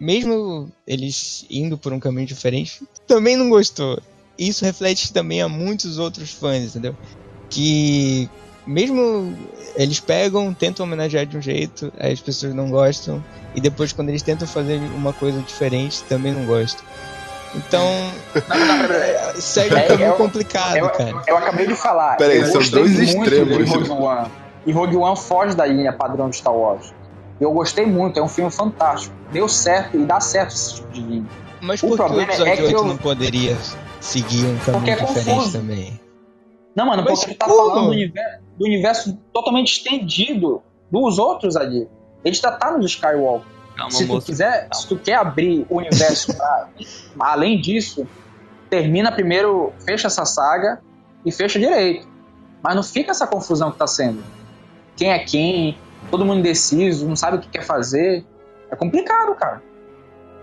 [0.00, 4.02] mesmo eles indo por um caminho diferente, também não gostou.
[4.36, 6.96] Isso reflete também a muitos outros fãs, entendeu?
[7.48, 8.28] Que
[8.66, 9.36] mesmo
[9.76, 13.22] eles pegam, tentam homenagear de um jeito, aí as pessoas não gostam,
[13.54, 16.84] e depois quando eles tentam fazer uma coisa diferente, também não gostam.
[17.54, 17.84] Então,
[18.48, 18.78] Não, não, não,
[19.34, 21.22] não, segue um É, caminho eu- complicado, Eu, cara.
[21.26, 22.16] eu acabei de falar.
[22.16, 23.56] Peraí, eu são gostei dois muito extremos.
[23.58, 24.28] de Rogue One.
[24.64, 26.94] E Rogue One foge da linha padrão de Star Wars.
[27.40, 29.14] Eu gostei muito, é um filme fantástico.
[29.32, 31.26] Deu certo e dá certo esse tipo de linha.
[31.60, 33.56] Mas o por que o problema é episódio que 8 eu- não poderia
[34.00, 35.52] seguir um caminho é diferente confuso.
[35.58, 36.00] também?
[36.74, 41.88] Não, mano, porque ele tá falando do universo, do universo totalmente estendido dos outros ali.
[42.24, 43.50] Ele já tá no Skywalker.
[43.76, 44.26] Calma, se tu moço.
[44.26, 46.68] quiser, se tu quer abrir o universo pra,
[47.18, 48.06] além disso,
[48.70, 50.80] termina primeiro, fecha essa saga
[51.24, 52.06] e fecha direito.
[52.62, 54.22] Mas não fica essa confusão que tá sendo.
[54.96, 55.76] Quem é quem,
[56.10, 58.24] todo mundo indeciso, não sabe o que quer fazer.
[58.70, 59.60] É complicado, cara.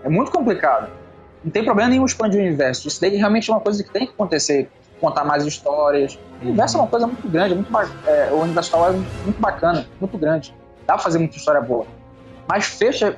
[0.04, 0.90] É muito complicado.
[1.42, 2.86] Não tem problema nenhum expandir o universo.
[2.86, 4.68] Isso daí realmente é uma coisa que tem que acontecer.
[5.00, 6.18] Contar mais histórias.
[6.40, 7.70] O universo é uma coisa muito grande, muito
[8.06, 10.54] é, o universo Star Wars é muito bacana, muito grande.
[10.86, 11.86] Dá pra fazer muita história boa.
[12.48, 13.16] Mas fecha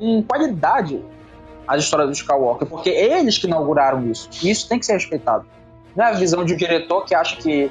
[0.00, 1.02] em qualidade
[1.66, 4.28] as histórias do Skywalker, porque eles que inauguraram isso.
[4.42, 5.44] E isso tem que ser respeitado.
[5.94, 7.70] Não é a visão de um diretor que acha que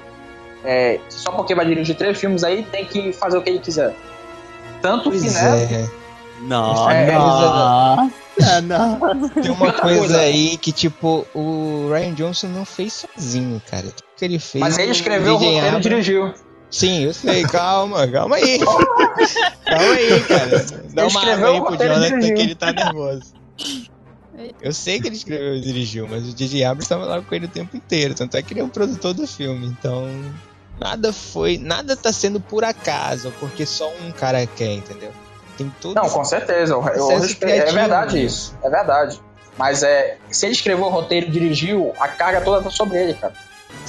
[0.63, 3.95] é, só porque vai dirigir três filmes aí tem que fazer o que ele quiser.
[4.81, 5.63] Tanto que, Pois né?
[5.63, 6.00] é.
[6.41, 8.11] Não, É, não.
[8.39, 9.29] É, não.
[9.29, 13.83] Tem uma coisa aí que, tipo, o Ryan Johnson não fez sozinho, cara.
[13.83, 14.61] Tudo que ele fez.
[14.61, 16.33] Mas ele escreveu o roteiro e dirigiu.
[16.69, 18.59] Sim, eu sei, calma, calma aí.
[19.65, 20.65] calma aí, cara.
[20.93, 22.35] Dá Ele uma escreveu água aí o pro Jonathan dirigiu.
[22.35, 23.33] que ele tá nervoso.
[24.59, 27.45] Eu sei que ele escreveu e dirigiu, mas o DJ Abrams tava lá com ele
[27.45, 28.15] o tempo inteiro.
[28.15, 30.07] Tanto é que ele é o produtor do filme, então.
[30.79, 31.59] Nada foi.
[31.59, 35.11] Nada tá sendo por acaso, porque só um cara quer, entendeu?
[35.63, 36.73] Tem todo Não, com certeza.
[36.73, 38.21] Eu, eu respeito- é verdade né?
[38.23, 38.55] isso.
[38.63, 39.21] É verdade.
[39.57, 43.13] Mas é, se ele escreveu o roteiro e dirigiu, a carga toda tá sobre ele,
[43.13, 43.33] cara.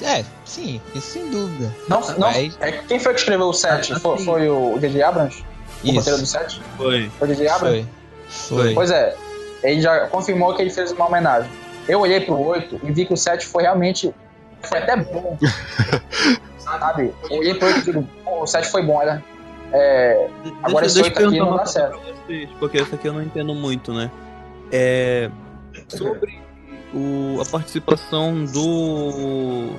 [0.03, 1.73] É, sim, isso sem dúvida.
[1.89, 3.93] Não, não, Mas- é, quem foi que escreveu o set?
[3.93, 5.03] Ah, Foi, foi o J.J.
[5.03, 5.45] Abrams?
[5.85, 6.33] O roteiro do Isso.
[6.33, 6.61] set?
[6.77, 7.11] Foi.
[7.19, 7.49] Foi o J.J.
[7.49, 7.87] Abrams?
[8.29, 8.59] Foi.
[8.65, 8.75] Foi.
[8.75, 9.15] Pois é,
[9.63, 11.51] ele já confirmou que ele fez uma homenagem.
[11.89, 14.13] Eu olhei pro 8 e vi que o 7 foi realmente.
[14.63, 15.37] Foi até bom.
[16.59, 17.13] Sabe?
[17.31, 19.23] Eu olhei pro 8 e digo, o 7 foi bom, né?
[19.73, 20.29] É,
[20.63, 21.99] Agora esse deixa, oito deixa eu aqui perguntar não uma dá coisa certo.
[22.01, 24.11] pra vocês, porque essa aqui eu não entendo muito, né?
[24.71, 25.31] É,
[25.89, 26.39] sobre
[26.95, 29.71] o, a participação do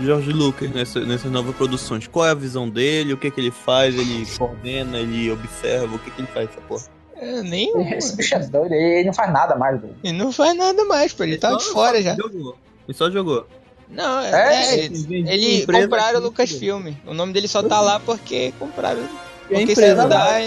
[0.00, 2.06] George Lucas nessa, nessas novas produções.
[2.06, 3.12] Qual é a visão dele?
[3.12, 3.94] O que, que ele faz?
[3.94, 5.94] Ele coordena, ele observa?
[5.94, 6.84] O que, que ele faz essa porra?
[7.16, 7.72] É, nem.
[7.94, 9.80] Esse bicho é doido, ele não faz nada mais.
[10.04, 11.24] Ele não faz nada mais, pô.
[11.24, 12.14] Ele tá só- de fora só já.
[12.16, 12.56] Jogou.
[12.86, 13.46] Ele só jogou.
[13.88, 14.74] Não, É, é.
[14.80, 16.92] é, Ele ele compraram o aqui, Lucasfilm.
[17.06, 19.00] O nome dele só tá lá porque compraram.
[19.46, 20.40] A Porque se empresa mudar,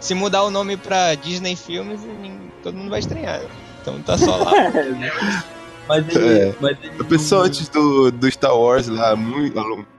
[0.00, 2.00] se mudar o nome pra Disney Filmes,
[2.62, 3.40] todo mundo vai estranhar.
[3.80, 4.52] Então tá só lá.
[5.88, 6.38] Mas ele.
[6.38, 6.54] É.
[6.60, 9.58] Mas ele A pessoa antes do, do Star Wars lá, muito,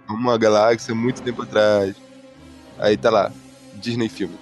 [0.10, 1.96] uma galáxia, muito tempo atrás.
[2.80, 3.32] Aí tá lá,
[3.76, 4.40] Disney Filmes.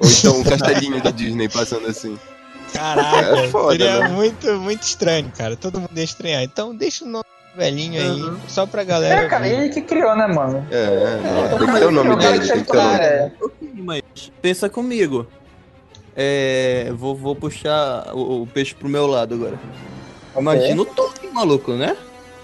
[0.00, 2.18] Ou então um castelinho da Disney passando assim.
[2.72, 4.08] Caraca, É foda, seria né?
[4.08, 5.56] muito, muito estranho, cara.
[5.56, 6.42] Todo mundo ia estranhar.
[6.42, 7.24] Então deixa o nome
[7.56, 8.36] velhinho aí, Uhum.
[8.48, 9.22] só pra galera.
[9.22, 9.54] É, cara, ver.
[9.60, 10.66] ele que criou, né, mano?
[10.70, 12.90] É, é, tem que ter o nome dele, tem que ter o nome.
[12.90, 13.32] cara, é.
[13.42, 14.02] Ok, mas
[14.40, 15.26] pensa comigo.
[16.16, 19.58] É, vou, vou puxar o, o peixe pro meu lado agora.
[20.36, 21.96] Imagina o Tolkien, maluco, né?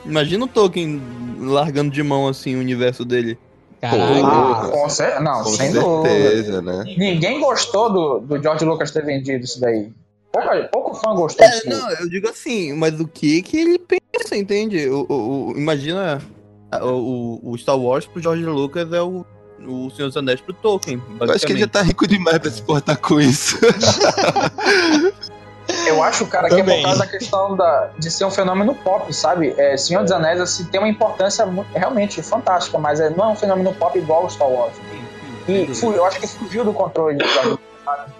[0.04, 1.02] Imagina o Tolkien
[1.40, 3.38] largando de mão assim o universo dele.
[3.80, 4.26] Caraca.
[4.26, 6.08] Ah, com cer- Não, Com sem dúvida.
[6.08, 6.84] certeza, né?
[6.96, 9.92] Ninguém gostou do, do George Lucas ter vendido isso daí.
[10.32, 11.68] Pouco, pouco fã gostou É, disso.
[11.68, 14.00] não, eu digo assim, mas o que que ele pensa,
[14.34, 14.88] entende?
[14.88, 16.20] O, o- o- imagina
[16.82, 19.24] o, o Star Wars pro George Lucas é o,
[19.66, 21.02] o Senhor dos Anéis pro Tolkien.
[21.20, 23.58] Eu acho que ele já tá rico demais pra se portar com isso.
[25.86, 26.78] Eu acho, cara, que é Também.
[26.82, 29.52] por causa da questão da, de ser um fenômeno pop, sabe?
[29.58, 33.28] É, Senhor dos Anéis assim, tem uma importância mu- realmente fantástica, mas é, não é
[33.28, 34.74] um fenômeno pop igual o Star Wars.
[35.48, 38.12] E eu acho que fugiu do controle do George Lucas, sabe?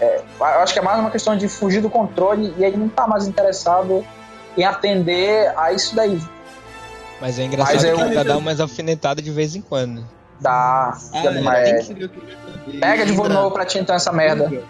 [0.00, 2.88] É, eu acho que é mais uma questão de fugir do controle e ele não
[2.88, 4.04] tá mais interessado
[4.56, 6.20] em atender a isso daí.
[7.20, 10.04] Mas é engraçado Mas eu- que ainda dá umas alfinetadas de vez em quando.
[10.40, 12.10] Da, Ah, é, mas- fazer.
[12.80, 14.50] Pega de novo pra ti então essa merda.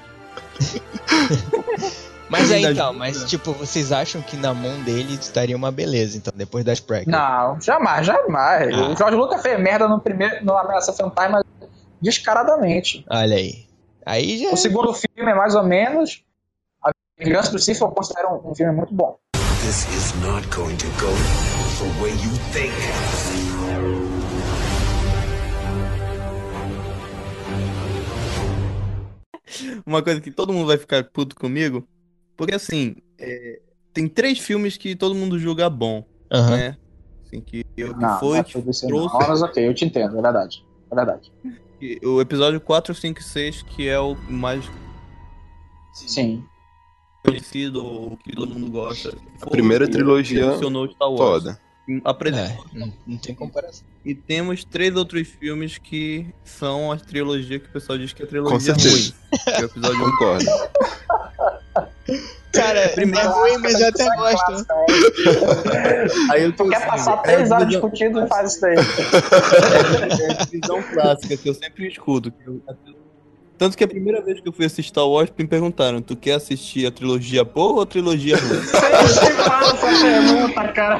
[2.28, 2.72] Mas aí Verdade.
[2.72, 6.80] então, mas tipo, vocês acham que na mão dele estaria uma beleza, então, depois das
[6.80, 7.06] prequels?
[7.12, 8.72] Não, jamais, jamais.
[8.74, 8.88] Ah.
[8.88, 11.44] O George Lucas fez merda no primeiro, no Ameaça Fantasma
[12.00, 13.04] descaradamente.
[13.10, 13.66] Olha aí.
[14.06, 14.50] Aí já.
[14.50, 16.24] O segundo filme é mais ou menos.
[16.82, 19.16] A Vingança do Sith eu considero um, um filme muito bom.
[19.64, 21.10] This is not going to go
[21.80, 22.70] the way you think.
[29.86, 31.88] Uma coisa que todo mundo vai ficar puto comigo,
[32.36, 33.62] porque assim, é,
[33.94, 36.56] tem três filmes que todo mundo julga bom, Aham.
[36.58, 36.76] né?
[37.24, 38.86] Assim, que, que Não, foi, que trouxe
[39.16, 40.62] Mas ok, eu te entendo, é verdade.
[40.90, 41.32] É verdade.
[42.04, 44.62] o episódio 4, 5 e 6, que é o mais
[45.94, 46.44] Sim.
[47.24, 49.16] Conhecido, o que todo mundo gosta.
[49.40, 51.42] A primeira o que trilogia, revolucionou Star Wars.
[51.44, 51.60] Foda.
[52.04, 53.84] Apresentou É, não, não tem comparação.
[54.04, 58.24] E temos três outros filmes que são a trilogia que o pessoal diz que é
[58.24, 59.14] a trilogia Com certeza.
[59.30, 59.38] ruim.
[59.44, 60.10] Que é o episódio um.
[60.10, 60.44] Concordo.
[62.52, 64.52] Cara, Primeiro- é ruim, mas eu até gosto.
[65.72, 66.06] É.
[66.32, 68.76] Aí eu Tu quer passar é três a horas visão- discutindo e faz isso daí.
[68.76, 72.30] é a visão clássica que eu sempre escuto.
[72.30, 72.62] que eu-
[73.56, 76.34] Tanto que a primeira vez que eu fui assistir Star Wars, me perguntaram: tu quer
[76.34, 78.60] assistir a trilogia boa ou a trilogia ruim?
[80.02, 80.98] Pergunta, cara.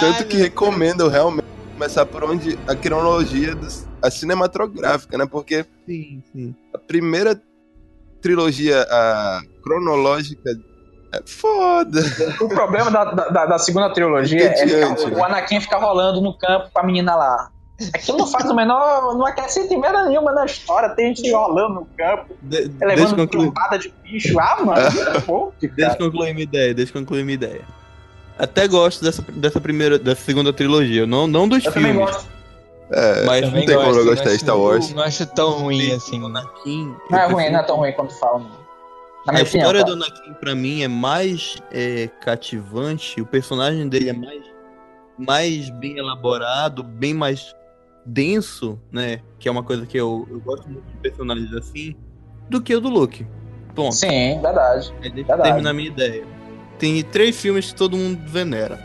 [0.00, 5.26] Tanto que recomendo realmente começar por onde a cronologia dos- a cinematográfica, né?
[5.30, 6.54] Porque sim, sim.
[6.74, 7.40] a primeira
[8.20, 10.50] trilogia a cronológica
[11.14, 12.00] é foda.
[12.40, 15.16] O problema da, da, da segunda trilogia é ficar- né?
[15.16, 17.50] o Anakin ficar rolando no campo com a menina lá.
[17.94, 19.14] Aquilo não faz o menor.
[19.14, 20.88] Não acrescenta merda nenhuma na história.
[20.90, 24.38] Tem gente rolando no campo, De- levando trombada de bicho.
[24.40, 25.52] Ah, mano.
[25.60, 27.62] Que deixa eu concluir minha ideia, deixa eu concluir minha ideia.
[28.38, 32.10] Até gosto dessa, dessa primeira, dessa segunda trilogia, não, não dos Eu também filmes.
[32.12, 32.28] gosto.
[32.92, 34.92] É, Mas não tem como gosto, eu gostar de Star Wars.
[34.94, 36.22] Não acho tão ruim assim.
[36.22, 38.46] O Anakin, Não é ruim, não é tão ruim quanto falam.
[39.26, 39.86] Na A história tá?
[39.86, 43.20] do Anakin, pra mim, é mais é, cativante.
[43.20, 44.42] O personagem dele é mais,
[45.18, 47.54] mais bem elaborado, bem mais
[48.06, 49.20] denso, né?
[49.38, 51.96] Que é uma coisa que eu, eu gosto muito de personagens assim,
[52.48, 53.26] do que o do Luke.
[53.74, 53.94] Ponto.
[53.94, 54.94] Sim, verdade.
[55.02, 55.42] É, deixa eu verdade.
[55.42, 56.24] terminar minha ideia.
[56.78, 58.78] Tem três filmes que todo mundo venera.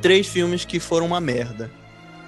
[0.00, 1.70] Três filmes que foram uma merda.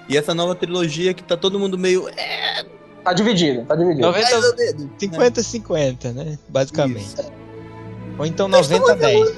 [0.09, 2.07] E essa nova trilogia que tá todo mundo meio.
[2.09, 2.65] É,
[3.03, 4.07] Tá dividido, tá dividido.
[4.07, 4.87] 90, mais ou menos.
[4.97, 6.39] 50-50, né?
[6.47, 7.05] Basicamente.
[7.05, 7.31] Isso.
[8.17, 9.35] Ou então 90-10.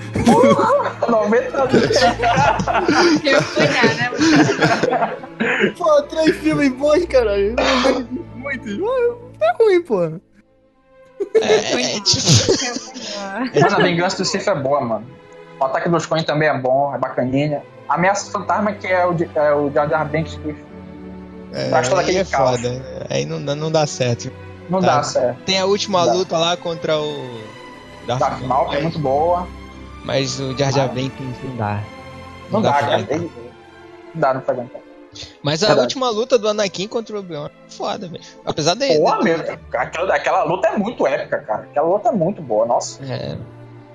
[0.24, 0.96] Porra.
[1.08, 1.58] 90
[3.24, 5.16] Eu cuidar, né?
[5.76, 7.54] Pô, três filmes bons, caralho.
[8.36, 8.78] Muitos.
[9.40, 10.20] É ruim, porra.
[11.34, 12.26] É, é, tipo,
[13.60, 15.06] Mas a Vingança do Sith é boa, mano.
[15.60, 17.62] O Ataque dos Clones também é bom, é bacaninha.
[17.88, 20.56] A Ameaça Fantasma, que é o, de- é o Jar Jar Binks, que
[21.52, 22.60] é, Traz todo aí aquele é caos.
[22.60, 22.82] foda.
[23.10, 24.32] Aí não, dá- não dá certo.
[24.70, 24.96] não Tá.
[24.96, 25.42] dá certo.
[25.44, 26.12] Tem a última Dá.
[26.12, 27.40] luta lá contra o
[28.06, 29.46] Darth, Darth Maul, que é muito boa.
[30.04, 31.82] Mas o Jar Jar Binks não dá.
[32.50, 33.06] Não dá, pra cara.
[33.10, 33.30] Ele-
[34.14, 34.80] Não dá, não pra aguentar.
[35.42, 35.86] Mas a Verdade.
[35.86, 38.22] última luta do Anakin contra o Obi-Wan é foda, velho.
[38.44, 38.86] Apesar de.
[38.98, 39.36] Pô, meu,
[39.72, 41.62] aquela, aquela luta é muito épica, cara.
[41.64, 43.02] Aquela luta é muito boa, nossa.
[43.04, 43.36] É.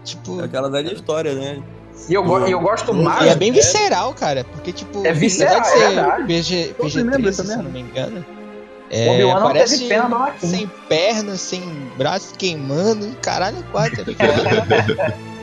[0.03, 0.43] Tipo.
[0.43, 1.63] Aquela velha história, né?
[2.09, 3.25] E eu, go- eu gosto mais.
[3.25, 4.43] E é bem visceral, cara.
[4.43, 5.05] Porque, tipo.
[5.07, 6.23] É visceral, de é ser verdade.
[6.27, 8.19] PG, PG lembro 13, dessa se não me engano.
[8.19, 10.47] O É, Obi-Wan não parece teve pena do Anakin.
[10.47, 11.61] sem perna, sem
[11.97, 14.03] braço queimando, caralho, quatro.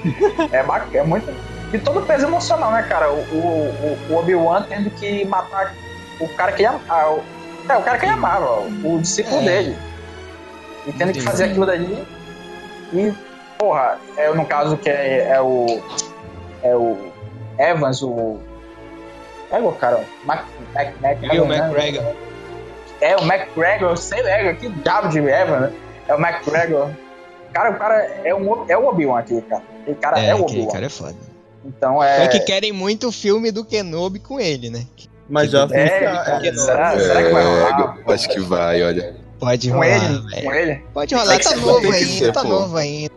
[0.53, 0.85] é foda.
[0.93, 1.33] É, é muito.
[1.73, 3.11] E todo o peso emocional, né, cara?
[3.11, 5.73] O, o, o- o Obi-Wan tendo que matar
[6.21, 7.11] o cara que ele amava.
[7.13, 7.23] o,
[7.69, 9.45] é, o cara que ele amava, o, o discípulo É.
[9.45, 9.77] dele.
[10.87, 12.07] E tendo que fazer aquilo dali.
[12.93, 13.13] E,
[13.59, 15.81] porra, é, no caso que é, é o.
[16.63, 17.11] É o
[17.59, 18.39] Evans, o.
[19.51, 21.59] É o cara, Mac, Mac, Mac, Will né?
[21.59, 22.15] McGregor.
[23.01, 25.73] É o McGregor, sei, é, que diabo de Evans, né?
[26.09, 26.91] É o McGregor.
[27.53, 29.63] Cara, o cara é, um, é o Obi-Wan aqui, cara.
[29.83, 30.71] Aquele cara é, É, o Obi-Wan.
[30.73, 31.15] cara é foda.
[31.65, 32.29] Então É é.
[32.29, 34.85] que querem muito o filme do Kenobi com ele, né?
[35.29, 36.25] Mas já É, funciona.
[36.25, 37.99] cara, será, será que vai rolar?
[38.07, 39.17] É, acho que vai, olha.
[39.39, 40.19] Pode Com rolar, ele?
[40.31, 40.45] velho.
[40.45, 40.75] Com ele?
[40.95, 43.13] Pode rolar, tá ser, novo ainda, tá novo ainda.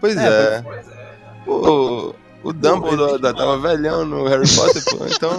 [0.00, 0.64] Pois é.
[1.46, 2.14] O,
[2.44, 5.04] o Dumbledore da- tava velhão no Harry Potter, pô.
[5.06, 5.30] Então,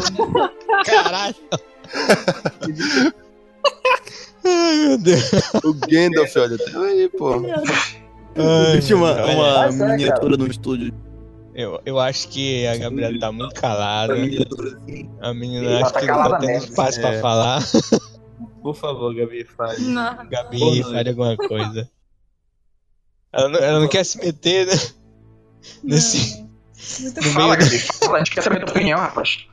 [0.86, 1.36] Caralho.
[4.44, 5.32] Ai, meu Deus.
[5.64, 7.42] o Gandalf, olha, tá aí, pô.
[8.36, 10.94] Existe uma, uma Mas é, miniatura no estúdio.
[11.54, 14.14] Eu, eu acho que a Gabriela tá muito calada.
[15.20, 17.20] A menina Ela acho tá que não tá tendo espaço pra É.
[17.22, 17.62] falar.
[18.64, 19.80] Por favor, Gabi, fale.
[19.86, 20.30] Não.
[20.30, 21.90] Gabi, fale alguma coisa.
[23.34, 24.74] Ela não, ela não quer se meter, né?
[25.84, 26.42] Nesse.
[26.42, 29.48] No Fala, meio Gabi, fala, a gente quer saber a tua opinião, rapaz.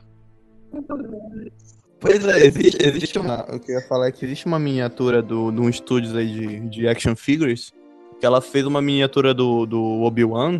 [1.99, 3.41] Pois é, existe, existe uma.
[3.53, 6.27] O que eu ia falar é que existe uma miniatura do, de um estúdio aí
[6.31, 7.73] de, de action figures.
[8.19, 10.59] Que ela fez uma miniatura do, do Obi-Wan.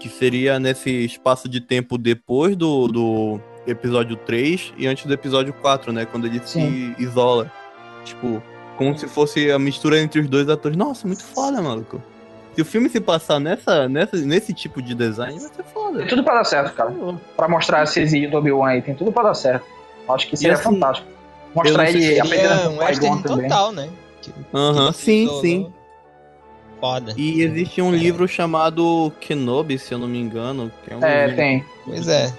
[0.00, 5.52] Que seria nesse espaço de tempo depois do, do episódio 3 e antes do episódio
[5.52, 6.06] 4, né?
[6.06, 6.94] Quando ele Sim.
[6.96, 7.50] se isola.
[8.04, 8.40] Tipo,
[8.76, 10.76] como se fosse a mistura entre os dois atores.
[10.78, 12.00] Nossa, muito foda, maluco.
[12.54, 15.98] Se o filme se passar nessa, nessa, nesse tipo de design, vai ser foda.
[15.98, 16.94] Tem tudo pra dar certo, cara.
[17.36, 19.64] Pra mostrar esse exílio do Obi-Wan aí, tem tudo pra dar certo.
[20.08, 21.06] Acho que seria assim, fantástico.
[21.54, 23.48] Mostrar ele Seria com um o Qui-Gon western também.
[23.48, 23.88] total, né?
[24.54, 25.72] Aham, que sim, sim.
[26.80, 27.12] Foda.
[27.16, 30.70] E existe um livro chamado Kenobi, se eu não me engano.
[30.84, 31.64] Que é um É, livro- tem.
[31.84, 32.32] Pois é.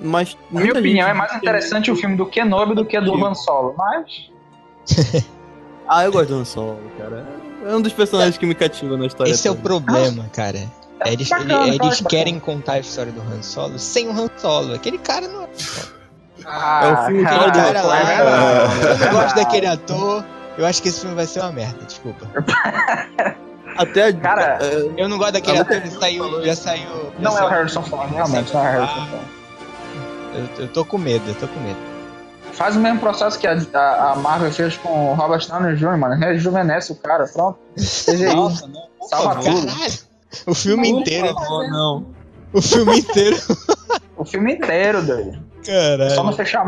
[0.00, 3.34] Mas Na minha opinião, é mais interessante o filme do Kenobi do que do Han
[3.34, 3.74] Solo.
[3.76, 4.30] Mas.
[5.88, 7.26] Ah, eu gosto do Han Solo, cara.
[7.66, 9.30] É um dos personagens que me cativa na história.
[9.30, 9.68] Esse é o toda.
[9.68, 10.58] problema, cara.
[11.00, 12.08] É Eles, bacana, ele- cara, eles bacana.
[12.08, 14.74] querem contar a história do Han Solo sem o Han Solo.
[14.74, 15.48] Aquele cara não é.
[16.46, 17.52] Ah, É o filme Aquele todo.
[17.52, 18.00] cara lá.
[18.00, 18.20] é
[18.92, 20.24] eu não gosto daquele ator.
[20.58, 22.26] Eu acho que esse filme vai ser uma merda, desculpa.
[23.76, 24.12] Até a...
[24.12, 26.88] Cara, é, Eu não gosto daquele Ah, ator, ele saiu, já saiu.
[26.88, 29.22] já Não é o saiu- Harrison Ford, realmente, não é o Harrison Ford.
[30.34, 31.78] Eu, eu tô com medo, eu tô com medo.
[32.52, 35.96] Faz o mesmo processo que a, a- a Marvel fez com o Robert Downey Jr.,
[35.96, 36.14] mano.
[36.16, 37.58] Rejuvenesce o cara, pronto.
[37.76, 38.34] Seja.
[38.34, 38.82] Nossa, não.
[38.98, 39.66] por Salva tudo.
[39.66, 39.92] Caralho!
[40.46, 41.34] O filme Por inteiro.
[41.34, 42.06] favor, não.
[42.52, 43.38] O filme inteiro.
[44.18, 45.38] O filme inteiro, doido.
[45.64, 46.10] Caralho.
[46.10, 46.64] Só não fechar a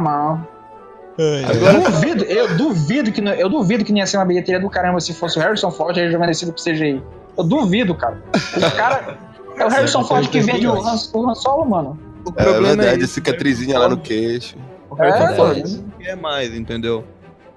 [1.19, 1.45] ai.
[1.77, 4.69] Eu duvido, eu duvido que não, eu duvido que não ia ser uma bilheteria do
[4.71, 7.03] caramba se fosse o Harrison Ford rejuvenescido pro CGI.
[7.37, 8.23] Eu duvido, cara.
[8.57, 9.19] O cara
[9.57, 11.99] é o Harrison Ford que vende o Han, o Han Solo, mano.
[12.25, 14.57] O É problema verdade, é a cicatrizinha lá no queixo.
[14.91, 15.83] O Harrison É, Ford doido.
[15.83, 17.05] não quer mais, entendeu?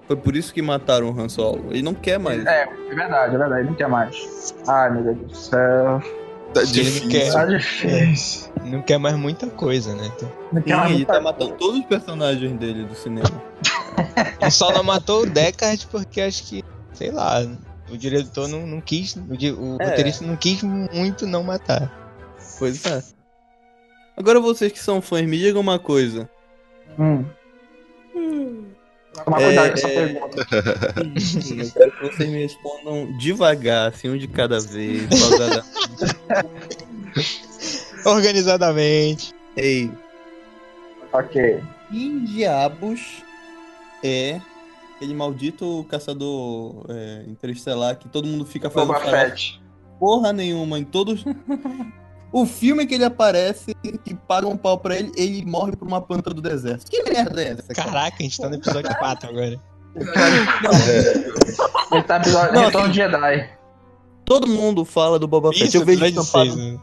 [0.08, 1.66] Foi por isso que mataram o Han Solo.
[1.70, 2.46] Ele não quer mais.
[2.46, 3.62] É, é verdade, é verdade.
[3.62, 4.56] Ele não quer mais.
[4.68, 6.02] Ai, meu Deus do céu.
[6.54, 7.10] Tá Acho ele não difícil.
[7.10, 7.32] quer.
[7.34, 8.50] Tá difícil.
[8.64, 10.12] Não quer mais muita coisa, né?
[10.16, 13.44] Então, Não quer mais ele muita tá matando todos os personagens dele do cinema.
[14.42, 16.64] ele só não matou o Deckard porque acho que,
[16.94, 17.46] sei lá,
[17.90, 19.86] o diretor não, não quis, o, o É.
[19.90, 21.92] roteirista não quis muito não matar.
[22.60, 23.04] Pois é.
[24.18, 26.30] Agora vocês que são fãs, me digam uma coisa.
[26.98, 27.24] Hum.
[29.24, 29.96] Tomar É, cuidado com essa é.
[30.08, 30.48] pergunta.
[31.58, 35.04] Eu quero que vocês me respondam devagar, assim, um de cada vez.
[35.08, 35.68] pausadamente.
[38.06, 39.34] Organizadamente.
[39.56, 39.92] Ei,
[41.12, 41.64] Ok.
[41.90, 43.24] quem diabos
[44.04, 44.40] é
[44.96, 48.70] aquele maldito caçador é, interestelar que todo mundo fica?
[48.70, 49.62] Fett.
[50.00, 51.24] porra nenhuma em todos.
[52.32, 53.74] o filme que ele aparece,
[54.04, 56.90] que pagam um pau pra ele, ele morre por uma planta do deserto.
[56.90, 57.74] Que merda é essa?
[57.74, 57.90] cara?
[57.90, 59.60] Caraca, a gente tá no episódio 4 agora.
[59.96, 60.06] Ele
[62.04, 63.50] tá no episódio Não, Retorno de Jedi.
[64.26, 65.76] Todo mundo fala do Boba Fett.
[65.76, 66.80] Eu vejo episódio estampado 6, né?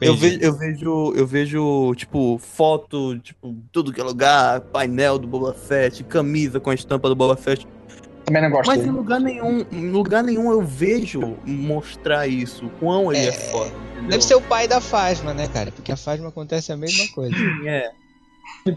[0.00, 5.26] Eu vejo, eu vejo, eu vejo, tipo, foto, tipo, tudo que é lugar, painel do
[5.26, 7.68] Boba Fett, camisa com a estampa do Boba Fett.
[8.26, 8.92] Também não gosto Mas em dele.
[8.96, 13.70] lugar nenhum, em lugar nenhum eu vejo mostrar isso, o quão ele é, É, foda.
[13.92, 14.10] entendeu?
[14.10, 15.70] Deve ser o pai da Fasma, né, cara?
[15.72, 17.34] Porque a Fasma acontece a mesma coisa.
[17.66, 17.90] É.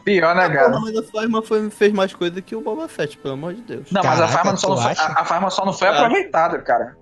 [0.03, 0.69] Pior, né, cara?
[0.69, 3.61] Porra, mas a Farma foi, fez mais coisa que o Boba Fett, pelo amor de
[3.61, 3.91] Deus.
[3.91, 5.99] Não, mas a Caraca, farma só não foi, a, a farma só não foi Cara.
[6.01, 6.97] aproveitada, cara.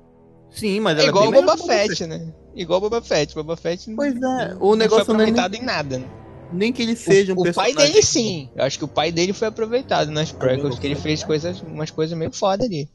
[0.50, 2.34] Sim, mas É ela igual é o bem Boba Fett, né?
[2.56, 3.36] Igual o Boba Fett.
[3.36, 5.98] Boba Fett não, Pois é, não o negócio foi não é nem, aproveitado em nada.
[6.00, 6.06] né?
[6.52, 7.94] Nem que ele seja um o, o pai personagem.
[7.94, 8.50] dele sim.
[8.56, 11.92] Eu acho que o pai dele foi aproveitado nas prequels, que ele fez coisas, umas
[11.92, 12.90] coisas meio foda ali.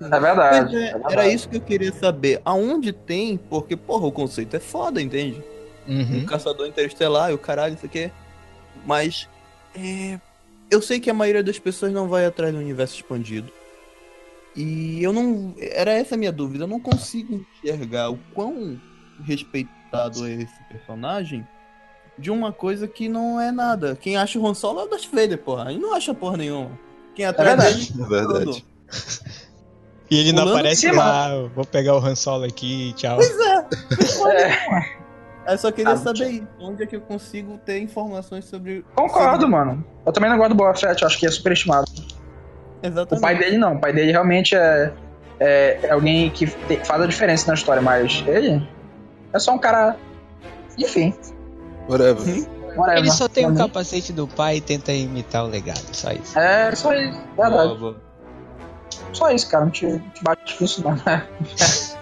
[0.00, 0.76] É verdade.
[0.76, 1.14] É, é verdade.
[1.14, 2.40] era isso que eu queria saber.
[2.44, 3.36] Aonde tem?
[3.36, 5.42] Porque, porra, o conceito é foda, entende?
[5.86, 6.18] Uhum.
[6.18, 8.10] Um caçador interestelar e o caralho, isso aqui.
[8.84, 9.28] Mas.
[9.74, 10.20] é,
[10.70, 13.50] eu sei que a maioria das pessoas não vai atrás do universo expandido.
[14.54, 15.54] E eu não.
[15.58, 16.64] Era essa a minha dúvida.
[16.64, 18.80] Eu não consigo enxergar o quão
[19.24, 21.46] respeitado é esse personagem
[22.18, 23.96] de uma coisa que não é nada.
[24.00, 25.70] Quem acha o Han Solo é o Darth Vader, porra.
[25.72, 26.70] E não acha porra nenhuma.
[27.14, 27.92] Quem é atrás verdade.
[27.92, 28.04] dele.
[28.04, 28.64] É verdade.
[30.08, 33.18] E ele não Pulando aparece lá, eu vou pegar o Han Solo aqui, tchau.
[33.20, 33.66] É,
[35.52, 36.46] Eu só queria Ah, saber isso.
[36.60, 38.84] Onde é que eu consigo ter informações sobre.
[38.94, 39.84] concordo, sobre- mano.
[40.06, 41.90] Eu também não gosto do Boba Fett, eu acho que é superestimado.
[41.90, 43.20] O Exatamente.
[43.20, 44.92] pai dele não, o pai dele realmente é,
[45.40, 48.64] é, é alguém que te- faz a diferença na história, mas ele
[49.32, 49.96] é só um cara.
[50.78, 51.12] Enfim,
[51.88, 52.24] Whatever.
[52.76, 52.98] whatever.
[52.98, 56.38] Ele só tem o mim, capacete do pai e tenta imitar o legado, só isso.
[56.38, 57.68] É, só isso, verdade.
[57.68, 57.96] Boa, boa.
[59.12, 60.96] Só isso, cara, não te, não te bate com isso, não.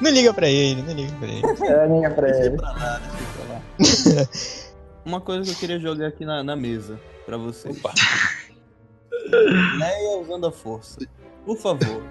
[0.00, 1.42] Não liga pra ele, não liga pra ele.
[1.46, 2.56] É, é pra Deixa ele.
[2.56, 4.28] pra lá, deixa pra lá.
[5.04, 7.78] Uma coisa que eu queria jogar aqui na, na mesa pra vocês.
[9.78, 10.98] Leia usando a força.
[11.46, 12.02] Por favor.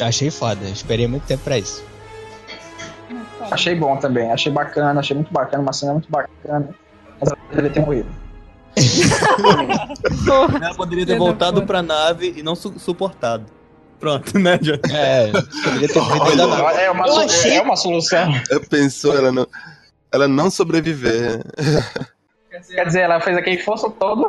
[0.00, 1.82] Achei foda, esperei muito tempo pra isso.
[3.50, 6.68] Achei bom também, achei bacana, achei muito bacana, uma cena muito bacana.
[7.20, 8.08] Mas ela deveria ter morrido.
[10.60, 13.46] Ela poderia ter voltado pra nave e não su- suportado.
[14.00, 14.72] Pronto, né, John?
[14.92, 15.30] É,
[15.62, 16.80] poderia ter da nave.
[16.80, 18.32] É uma, é uma solução.
[18.50, 19.46] Ela pensou, ela não,
[20.12, 21.40] ela não sobreviver
[22.68, 24.26] Quer dizer, ela fez aquele esforço todo.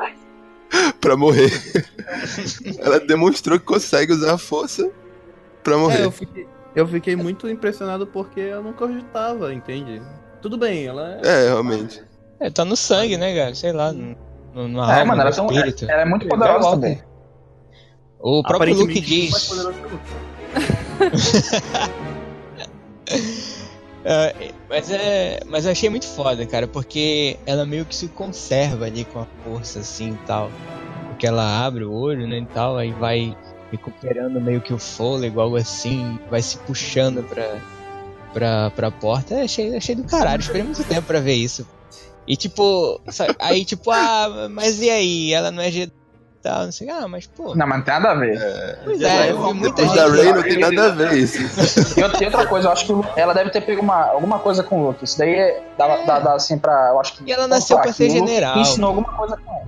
[1.02, 1.52] pra morrer.
[2.80, 4.90] ela demonstrou que consegue usar a força
[5.64, 6.06] pra É, morrer.
[6.06, 10.02] eu fiquei, eu fiquei muito impressionado porque eu não cogitava, entende?
[10.42, 11.28] Tudo bem, ela é.
[11.28, 12.04] É, realmente.
[12.40, 13.56] É, tá no sangue, né, cara?
[13.56, 14.16] Sei lá, no,
[14.54, 15.90] no, na É, alma, mano, no ela, tão, espírito.
[15.90, 17.02] ela é muito poderosa também.
[18.20, 19.48] O próprio Luke diz.
[19.50, 20.06] poderoso que o Luke.
[24.08, 25.40] É, mas é.
[25.48, 29.26] Mas eu achei muito foda, cara, porque ela meio que se conserva ali com a
[29.44, 30.52] força assim e tal.
[31.08, 33.36] Porque ela abre o olho, né, e tal, aí vai
[33.72, 37.58] recuperando meio que o fôlego, algo assim, vai se puxando pra,
[38.34, 39.34] pra, pra porta.
[39.36, 41.68] É, achei, achei do caralho, esperei muito tempo pra ver isso.
[42.28, 45.34] E tipo, sabe, aí tipo, ah, mas e aí?
[45.34, 47.54] Ela não é Jedi e tal, não sei, ah, mas pô.
[47.56, 48.80] Não, mas não tem nada a ver.
[48.84, 49.96] Pois é, eu vi muita gente.
[49.96, 52.00] da Ray não tem nada a ver isso.
[52.00, 54.80] E outra, outra coisa, eu acho que ela deve ter pego uma, alguma coisa com
[54.82, 55.04] o Luke.
[55.04, 56.90] Isso daí é, dá, dá, dá assim pra.
[56.94, 57.24] Eu acho que.
[57.26, 58.58] E ela nasceu pra que ser general.
[58.60, 59.66] ensinou alguma coisa com ela.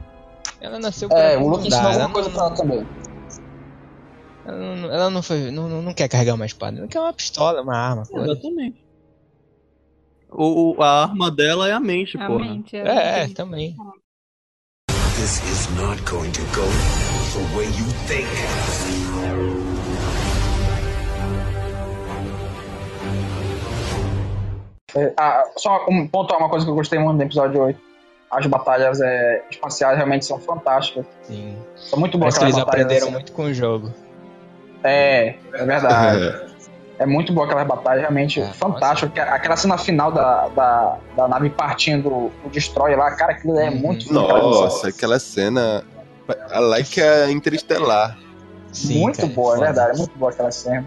[0.60, 2.88] Ela nasceu pra É, o Luke ensinou alguma coisa não- pra ela também.
[4.48, 5.52] Ela não, foi.
[5.52, 8.32] Não, não, não quer carregar uma espada, ela quer uma pistola, uma arma, foda.
[8.32, 8.88] Exatamente.
[10.30, 12.28] O, a arma dela é a mente, porra.
[12.28, 12.76] Realmente.
[12.76, 13.76] É, é, também.
[15.15, 16.68] This is not going to go
[17.34, 18.28] the way you think.
[24.95, 27.80] É, ah, só um, pontuar uma coisa que eu gostei muito do episódio 8.
[28.30, 31.06] As batalhas é, espaciais realmente são fantásticas.
[31.24, 31.57] Sim.
[31.76, 32.86] São muito boas Parece que eles batalhas.
[32.86, 33.14] aprenderam assim.
[33.14, 33.91] muito com o jogo.
[34.83, 36.47] É, é verdade.
[36.99, 39.11] É muito boa aquela batalha, realmente É, fantástico.
[39.11, 43.69] Aquela- Aquela cena final da, da, da nave partindo o Destroyer lá, cara, aquilo é
[43.69, 43.75] Uhum.
[43.77, 45.83] muito Nossa, aquela cena.
[46.51, 48.17] A like é interestelar.
[48.73, 50.83] Sim, muito cara, boa, é verdade, é muito boa aquela cena.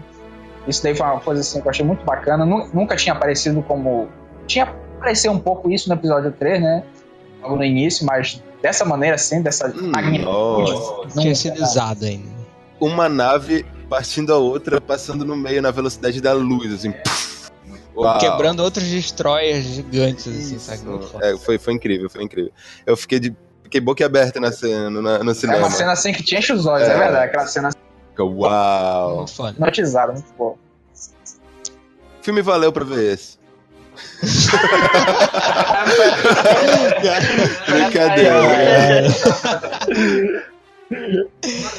[0.67, 2.45] Isso daí foi uma coisa assim que eu achei muito bacana.
[2.45, 4.09] Nu- Nunca tinha aparecido como.
[4.47, 4.65] Tinha
[4.99, 6.83] aparecido um pouco isso no episódio 3, né?
[7.41, 10.25] Logo no início, mas dessa maneira assim, dessa Hum, magnitude.
[10.73, 11.19] nossa.
[11.21, 12.29] Tinha sido usado ainda.
[12.79, 16.93] Uma nave partindo a outra, passando no meio na velocidade da luz, assim.
[17.93, 18.17] Uau.
[18.19, 20.81] Quebrando outros destroyers gigantes, assim, sabe?
[21.21, 22.51] É, foi, foi incrível, foi incrível.
[22.85, 23.35] Eu fiquei de.
[23.63, 25.59] Fiquei boca aberta na cena, no, no É cinema.
[25.59, 26.97] uma cena assim que te enche os olhos, é, É.
[26.97, 27.25] verdade.
[27.25, 27.69] Aquela cena
[28.09, 29.17] Fica, Uau!
[29.17, 29.51] Muito foda.
[29.51, 30.53] hipnotizada, muito boa.
[30.53, 30.57] O
[32.23, 33.37] filme valeu pra ver esse.
[37.67, 38.41] Brincadeira.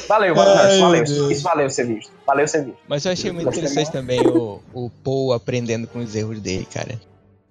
[0.07, 1.03] Valeu, valeu, Ai, valeu.
[1.03, 1.31] Deus.
[1.31, 2.11] Isso valeu ser visto.
[2.25, 2.77] Valeu ser visto.
[2.87, 6.99] Mas eu achei muito interessante também o, o Paul aprendendo com os erros dele, cara.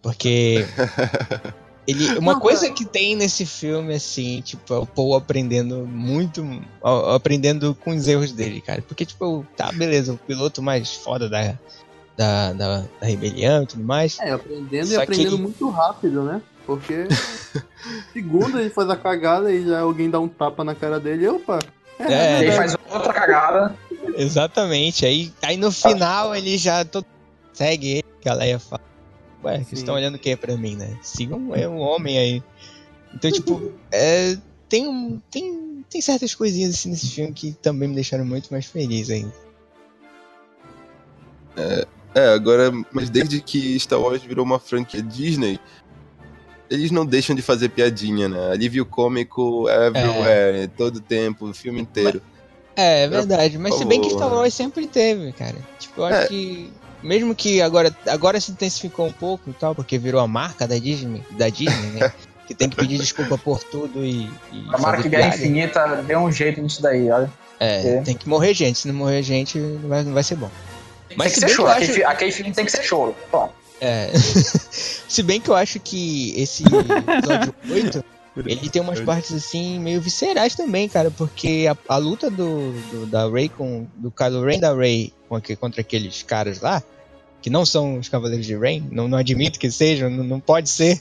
[0.02, 0.66] Porque
[1.86, 6.44] Ele, uma Não, coisa que tem nesse filme, assim, tipo, é o Paul aprendendo muito.
[6.80, 8.82] ó, Aprendendo com os erros dele, cara.
[8.86, 11.59] Porque, tipo, tá, beleza, o piloto mais foda da,
[12.16, 14.16] da, da, da rebelião e tudo mais.
[14.20, 16.40] É, aprendendo e aprendendo ele- muito rápido, né?
[16.66, 17.06] Porque
[18.12, 21.59] segundo ele faz a cagada e já alguém dá um tapa na cara dele, opa.
[21.98, 22.56] É, Ele né?
[22.56, 23.76] faz outra cagada.
[24.16, 25.05] Exatamente.
[25.06, 27.06] Aí, aí no final ele já todo
[27.52, 28.82] segue ele, que a Leia fala.
[29.44, 30.97] Ué, vocês estão olhando o que pra mim, né?
[31.02, 32.43] Sigam é, o homem aí.
[33.14, 34.36] Então, tipo, é,
[34.68, 38.66] tem, um- tem, tem certas coisinhas assim nesse filme que também me deixaram muito mais
[38.66, 39.32] feliz ainda.
[42.14, 45.59] É, agora, mas desde que Star Wars virou uma franquia Disney,
[46.73, 48.51] eles não deixam de fazer piadinha, né?
[48.53, 52.20] Alívio cômico everywhere, todo tempo, o filme inteiro.
[52.74, 53.59] É, é verdade.
[53.59, 54.11] Mas se bem que.
[54.11, 55.57] Star Wars sempre teve, cara.
[55.78, 56.27] Tipo, eu acho É.
[56.28, 56.73] que.
[57.03, 60.78] Mesmo que agora, agora se intensificou um pouco e tal, porque virou a marca da
[60.78, 62.12] Disney, da Disney, né?
[62.47, 64.31] que tem que pedir desculpa por tudo e.
[64.53, 65.35] e A marca Guerra.
[65.35, 67.31] Infinita deu um jeito nisso daí, olha.
[67.61, 68.01] É, É.
[68.03, 68.78] tem que morrer gente.
[68.78, 70.51] Se não morrer gente, não vai, não vai ser bom.
[71.16, 71.69] Mas tem se que ser choro.
[71.70, 72.07] acho.
[72.07, 73.15] Aquele filme tem que ser choro.
[73.31, 73.53] Pronto.
[73.85, 74.13] É.
[75.09, 78.05] se bem que eu acho que esse episódio 8,
[78.47, 83.07] ele tem umas partes assim meio viscerais também, cara, porque a, a luta do, do-
[83.07, 85.13] da Rey com do Kylo Ren da Rey
[85.59, 86.81] contra aqueles caras lá,
[87.43, 90.71] que não são os Cavaleiros de Rain, não, não admito que sejam, não, não pode
[90.71, 91.01] ser,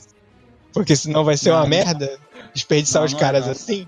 [0.72, 2.08] porque senão vai ser Não, uma não.
[2.52, 3.86] desperdiçar Não, os é, caras assim.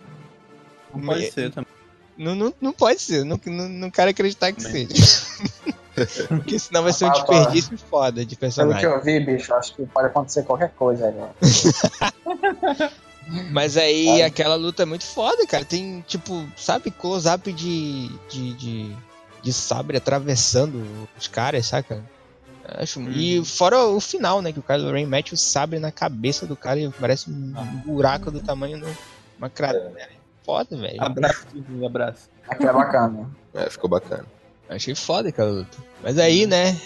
[0.94, 1.72] Não pode ser também.
[2.16, 4.88] Não, não, não pode ser, não, não, não quero acreditar que seja.
[6.28, 8.84] Porque senão vai ser um Ah, desperdício foda de Pelo que personagem.
[8.84, 11.14] eu vi, bicho, acho que pode acontecer qualquer coisa.
[13.50, 15.64] Mas aí aquela luta é muito foda, cara.
[15.64, 18.96] Tem, tipo, sabe, close-up de, de, de,
[19.42, 20.84] de sabre atravessando
[21.18, 22.02] os caras, saca?
[22.66, 24.52] Acho, E fora o final, né?
[24.52, 27.52] Que o Kylo Ren mete o sabre na cabeça do cara e parece um
[27.84, 28.86] buraco do tamanho de
[29.38, 30.10] uma cratera.
[30.44, 31.02] Foda, velho.
[31.02, 31.46] Abraço,
[31.84, 32.28] abraço.
[32.48, 33.30] Aquilo é bacana.
[33.54, 34.24] É, ficou bacana.
[34.74, 35.78] Achei foda aquela luta.
[36.02, 36.78] Mas aí, né?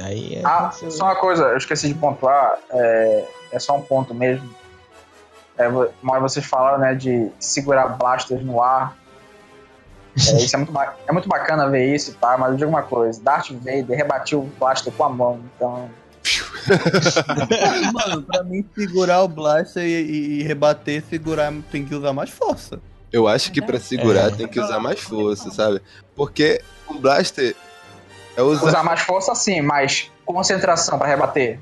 [0.00, 0.42] Aí é.
[0.44, 4.48] Ah, só uma coisa, eu esqueci de pontuar, é, é só um ponto mesmo.
[5.58, 8.96] É, hora vocês falaram, né, de segurar blasters no ar.
[10.28, 10.72] É, isso é muito,
[11.08, 12.38] é muito bacana ver isso, tá?
[12.38, 15.90] Mas eu digo uma coisa, Darth Vader rebatiu o blaster com a mão, então...
[17.92, 22.30] Mano, pra mim segurar o blaster e, e- e rebater, segurar tem que usar mais
[22.30, 22.80] força.
[23.12, 24.30] Eu acho que pra segurar É.
[24.30, 25.80] tem que usar mais força, sabe?
[26.16, 27.54] Porque o Blaster
[28.36, 28.66] é usar.
[28.66, 31.58] Usar mais força sim, mas concentração pra rebater.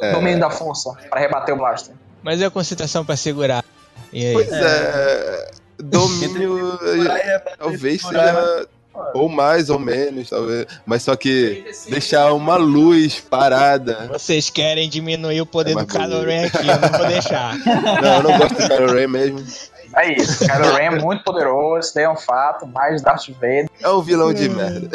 [0.00, 0.12] É.
[0.12, 1.94] Domínio da força pra rebater o blaster.
[2.22, 3.64] Mas é a concentração pra segurar.
[4.12, 4.32] E aí?
[4.32, 5.50] Pois é.
[5.78, 6.78] Domínio.
[7.58, 8.68] talvez seja.
[9.12, 10.66] Ou mais ou menos, talvez.
[10.86, 14.08] Mas só que deixar uma luz parada.
[14.12, 16.24] Vocês querem diminuir o poder É do Kylo.
[16.24, 17.56] Ren aqui, eu não vou deixar.
[17.58, 19.44] Não, eu não gosto do Kylo Ren mesmo.
[19.96, 23.68] É isso, Kylo Ren é muito poderoso, isso daí é um fato, mas Darth Vader...
[23.80, 24.88] É um vilão de merda.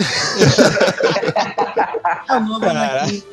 [2.62, 3.24] Caralho.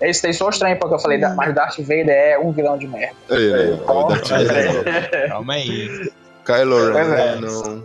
[0.00, 3.16] Isso daí sou estranho, porque eu falei, mas Darth Vader é um vilão de merda.
[3.28, 5.28] Aí, aí, o Darth Vader.
[5.28, 6.10] Calma aí.
[6.44, 7.36] Kylo Ren, é.
[7.36, 7.84] não.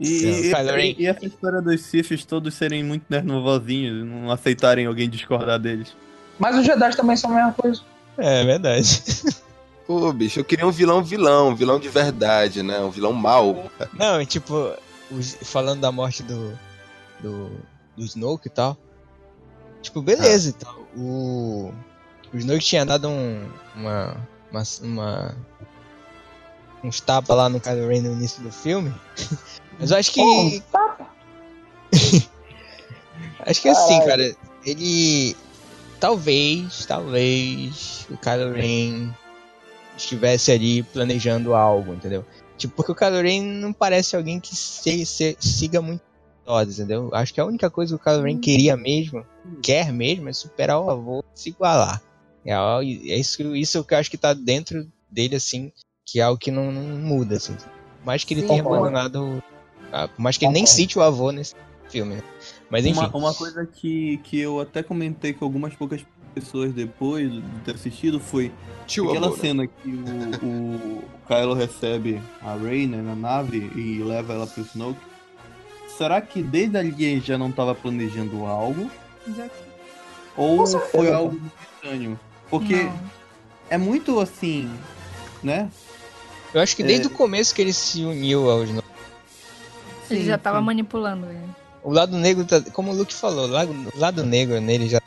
[0.00, 5.58] E, e, e essa história dos Siths todos serem muito nervosinhos, não aceitarem alguém discordar
[5.58, 5.96] deles.
[6.38, 7.82] Mas os Jedi também são a mesma coisa.
[8.16, 9.02] É verdade.
[9.88, 12.78] Pô, bicho, eu queria um vilão vilão, um vilão de verdade, né?
[12.80, 13.70] Um vilão mau.
[13.94, 14.74] Não, tipo,
[15.10, 16.56] os- falando da morte do,
[17.20, 17.50] do,
[17.96, 18.76] do Snoke e tal.
[19.80, 20.78] Tipo, beleza e tal.
[20.94, 21.72] O,
[22.34, 24.14] o Snoke tinha dado um, uma,
[24.52, 25.36] uma, uma-
[26.84, 28.94] uns tapas lá no Kylo Ren no início do filme.
[29.80, 30.20] Mas eu acho que.
[30.20, 31.08] Oh, tapa.
[33.46, 34.34] Acho que assim, Caralho.
[34.34, 34.36] cara,
[34.66, 35.34] ele.
[35.98, 39.10] Talvez, talvez o Kylo Ren
[40.02, 42.24] estivesse ali planejando algo, entendeu?
[42.56, 43.22] Tipo, porque o Kylo
[43.60, 46.02] não parece alguém que se, se- siga muito
[46.46, 47.10] ordens, entendeu?
[47.12, 49.24] Acho que a única coisa que o Kylo Ren queria mesmo,
[49.62, 52.02] quer mesmo, é superar o avô, se igualar.
[52.44, 55.70] É, é isso, isso que eu acho que tá dentro dele, assim,
[56.04, 57.54] que é algo que não, não muda, assim.
[57.54, 59.42] Por mais que ele Sim, tenha abandonado.
[59.92, 61.54] ah, Por mais que ele nem cite o avô nesse
[61.88, 62.22] filme, né?
[62.70, 62.98] Mas enfim.
[62.98, 66.02] Uma, uma coisa que, que eu até comentei com algumas poucas
[66.40, 68.52] pessoas depois de ter assistido foi
[68.86, 69.38] Tio aquela amor.
[69.38, 74.62] cena que o, o Kylo recebe a Rey né, na nave e leva ela pro
[74.62, 75.00] Snoke.
[75.96, 78.90] Será que desde ali ele já não estava planejando algo?
[79.36, 79.48] Já-
[80.36, 81.40] Ou foi algo
[81.74, 82.18] estranho?
[82.48, 82.98] Porque Não.
[83.68, 84.70] é muito assim,
[85.42, 85.68] né?
[86.54, 87.08] Eu acho que desde É.
[87.08, 88.70] o começo que ele se uniu aos.
[88.70, 88.82] no-
[90.08, 90.64] Ele Sim, já tava sim.
[90.64, 91.44] manipulando ele.
[91.82, 95.00] O lado negro, tá, como o Luke falou, o lado, o lado negro nele já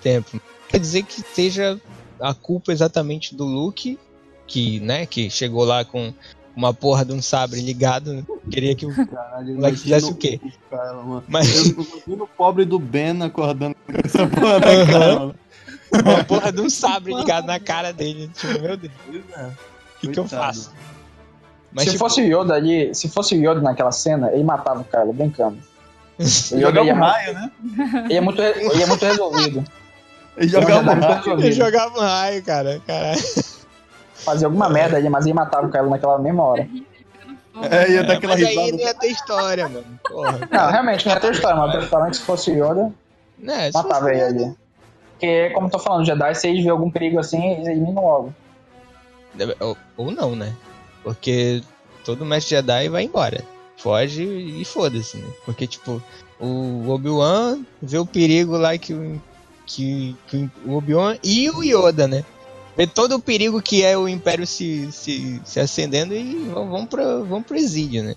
[0.00, 0.40] tempo.
[0.68, 1.80] Quer dizer que esteja
[2.20, 3.98] a culpa exatamente do Luke,
[4.46, 6.12] que, né, que chegou lá com
[6.56, 8.24] uma porra de um sabre ligado, né?
[8.50, 10.40] queria que o Caralho, moleque fizesse o quê?
[10.70, 11.24] Cara, mano.
[11.28, 15.34] Mas Eu imagino o pobre do Ben acordando com essa porra na cara, mano.
[16.04, 18.92] uma porra de um sabre ligado na cara dele, tipo, meu Deus,
[19.36, 19.44] é.
[19.46, 20.72] o que, que eu faço?
[21.72, 24.80] Mas se tipo, fosse o Yoda ali, se fosse o Yoda naquela cena, ele matava
[24.80, 25.58] o Kylo, brincando.
[26.52, 27.50] O Yoda ia, raio, né?
[28.04, 29.64] ele é muito, re- ele é muito resolvido.
[30.36, 31.40] Ele jogava raio.
[31.40, 33.20] ele jogava raio, cara, caralho.
[34.14, 36.68] Fazia alguma merda ali, mas ele matava o Kylo naquela mesma hora.
[37.70, 38.72] É, ia dar aquela mas aí risada.
[38.72, 40.00] não ia ter história, mano.
[40.08, 40.48] Porra.
[40.50, 42.92] Não, realmente, não ia ter história, mas provavelmente se fosse o Yoda,
[43.38, 44.54] se matava fosse- ele ali.
[45.12, 48.34] Porque, como eu tô falando, Jedi, se eles vêem algum perigo assim, eles eliminam logo.
[49.60, 50.54] Ou, ou não, né?
[51.02, 51.62] Porque
[52.04, 53.42] todo mestre Jedi vai embora.
[53.76, 55.28] Foge e foda-se, né?
[55.44, 56.02] Porque, tipo,
[56.38, 59.20] o Obi-Wan vê o perigo lá que o,
[59.70, 62.24] que, que o Obi-Wan e o Yoda, né?
[62.76, 67.24] Vê todo o perigo que é o Império se, se, se acendendo e vão, pro,
[67.24, 68.16] vão pro exílio, né?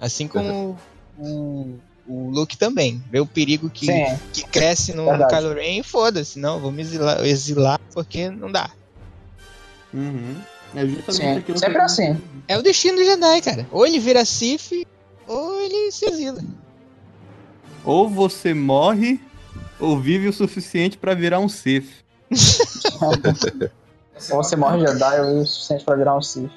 [0.00, 0.78] Assim como
[1.18, 3.02] o, o Luke também.
[3.10, 5.34] Vê o perigo que, Sim, que cresce no Verdade.
[5.34, 6.38] Kylo Ren e foda-se.
[6.38, 8.70] Não, vou me exilar, exilar porque não dá.
[9.92, 10.36] Uhum.
[10.74, 11.38] É justamente sim.
[11.38, 11.82] aquilo Sempre que...
[11.82, 12.20] assim.
[12.46, 13.66] É o destino do Jedi, cara.
[13.70, 14.86] Ou ele vira Sith,
[15.26, 16.42] ou ele se exila.
[17.84, 19.20] Ou você morre,
[19.80, 21.88] ou vive o suficiente pra virar um Sith.
[24.30, 26.50] Ou você morre Jedi ou é o suficiente pra virar um Sith.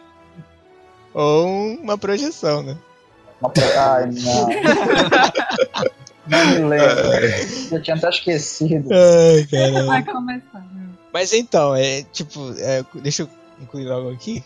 [1.13, 2.77] Ou uma projeção, né?
[3.39, 4.47] Uma pro- Ai, não.
[6.25, 6.97] Não me lembro.
[7.71, 8.89] Eu tinha até esquecido.
[8.93, 9.45] Ai.
[9.85, 10.59] Vai começar.
[10.59, 10.87] né?
[11.11, 13.29] Mas então, é tipo, é, deixa eu
[13.61, 14.41] incluir algo aqui.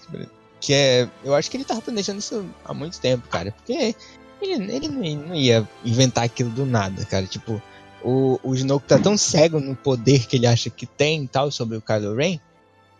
[0.59, 1.07] Que é.
[1.23, 3.51] Eu acho que ele tava planejando isso há muito tempo, cara.
[3.51, 3.95] Porque
[4.41, 7.27] ele, ele não, não ia inventar aquilo do nada, cara.
[7.27, 7.61] Tipo,
[8.07, 11.51] o, o Snoke tá tão cego no poder que ele acha que tem e tal
[11.51, 12.39] sobre o Kylo Ren.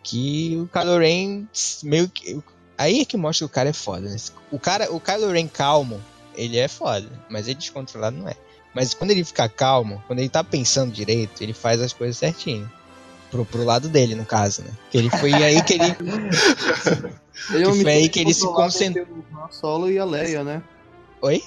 [0.02, 1.48] Que o Kylo Ren
[1.82, 2.38] meio que.
[2.76, 4.16] Aí é que mostra que o cara é foda, né?
[4.52, 5.98] O, cara, o Kylo Ren calmo,
[6.36, 7.08] ele é foda.
[7.30, 8.34] Mas ele descontrolado não é.
[8.74, 12.70] Mas quando ele fica calmo, quando ele tá pensando direito, ele faz as coisas certinho.
[13.30, 14.70] Pro, pro lado dele, no caso, né?
[14.90, 15.96] Que ele foi aí que ele.
[17.50, 18.44] Ele Que foi aí que ele se
[18.84, 20.62] entre O Han Solo e a Leia, né?
[21.22, 21.42] Oi?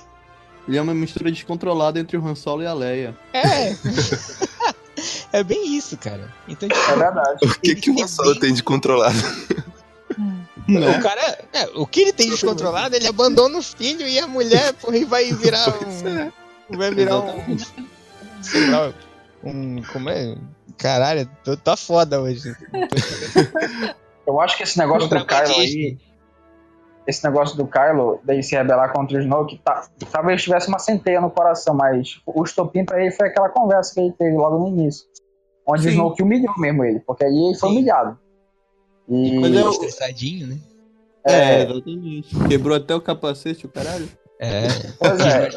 [0.67, 3.17] Ele é uma mistura descontrolada entre o Han Solo e a Leia.
[3.33, 3.75] É.
[5.39, 6.31] é bem isso, cara.
[6.47, 7.39] Então, tipo, É verdade.
[7.43, 9.17] O que, que o Solo tem de controlado?
[10.69, 11.45] o cara.
[11.53, 15.05] é, o que ele tem descontrolado, ele abandona o filho e a mulher, porra, e
[15.05, 16.31] vai virar um.
[16.77, 17.57] Vai virar um.
[18.41, 18.93] Sei lá.
[19.43, 19.81] Um.
[19.91, 20.35] Como é?
[20.77, 22.55] Caralho, tô, tá foda hoje.
[24.25, 25.25] Eu acho que esse negócio do.
[25.25, 25.97] Kylo aí.
[27.07, 31.19] Esse negócio do Kylo, dele se rebelar contra o Snoke, tá, talvez tivesse uma centeia
[31.19, 34.67] no coração, mas o estopim pra ele foi aquela conversa que ele teve logo no
[34.67, 35.05] início.
[35.67, 35.89] Onde o Sim.
[35.91, 37.75] Snoke humilhou mesmo ele, porque aí ele foi Sim.
[37.75, 38.19] humilhado.
[39.09, 39.39] E.
[39.39, 40.57] Mas é o- Estressadinho, né?
[41.25, 41.63] É.
[41.63, 42.35] exatamente.
[42.47, 44.07] Quebrou até o capacete, o caralho.
[44.39, 44.63] É.
[44.97, 45.51] Pois é.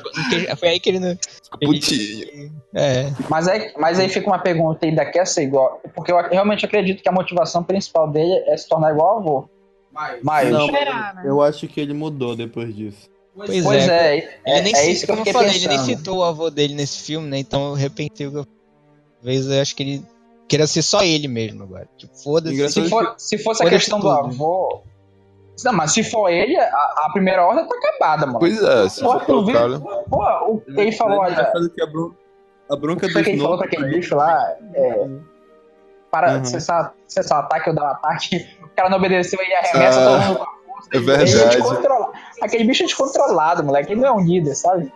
[0.56, 1.16] Foi aí que ele não.
[1.64, 2.52] Putinho.
[2.74, 3.06] É.
[3.30, 5.80] Mas, aí, mas aí fica uma pergunta, ainda quer ser igual?
[5.94, 9.48] Porque eu realmente acredito que a motivação principal dele é se tornar igual ao avô.
[10.22, 11.22] Mas, Não, Esperar, né?
[11.24, 13.08] eu acho que ele mudou depois disso.
[13.36, 14.16] Pois, pois é.
[14.16, 15.96] é, Ele é, nem é isso que eu falei, ele nem pensando.
[15.98, 17.38] citou o avô dele nesse filme, né?
[17.38, 18.46] Então eu repensei o que eu
[19.16, 20.04] Talvez eu acho que ele
[20.46, 21.88] queira ser só ele mesmo agora.
[21.96, 22.68] Tipo, foda-se.
[22.70, 24.18] Se, for- se fosse a questão do tudo.
[24.26, 24.82] avô.
[25.64, 28.38] Não, mas se for ele, a, a primeira ordem tá acabada, mano.
[28.40, 29.54] Pois é, se Pô, for tu pelo viu?
[29.56, 29.80] Kylo.
[30.10, 31.52] Pô, o que ele falou, É olha.
[31.52, 32.12] a, bron-
[32.70, 34.56] a bronca do que ele falou pra aquele bicho lá?
[34.74, 35.08] É,
[36.14, 36.44] para Uhum.
[36.44, 38.46] cessar, cessar o ataque ou dar um ataque.
[38.62, 40.88] O cara não obedeceu, ele arremessa Ah, todo mundo com a força.
[40.92, 42.08] é ele- ele verdade.
[42.40, 43.92] Aquele bicho é descontrolado, moleque.
[43.92, 44.92] Ele não é um líder, sabe?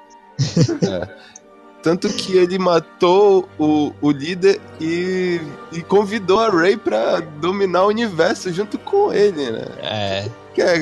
[1.83, 5.41] Tanto que ele matou o, o líder e,
[5.73, 9.65] e convidou a Rey pra dominar o universo junto com ele, né?
[9.83, 10.25] É.
[10.55, 10.79] Que é,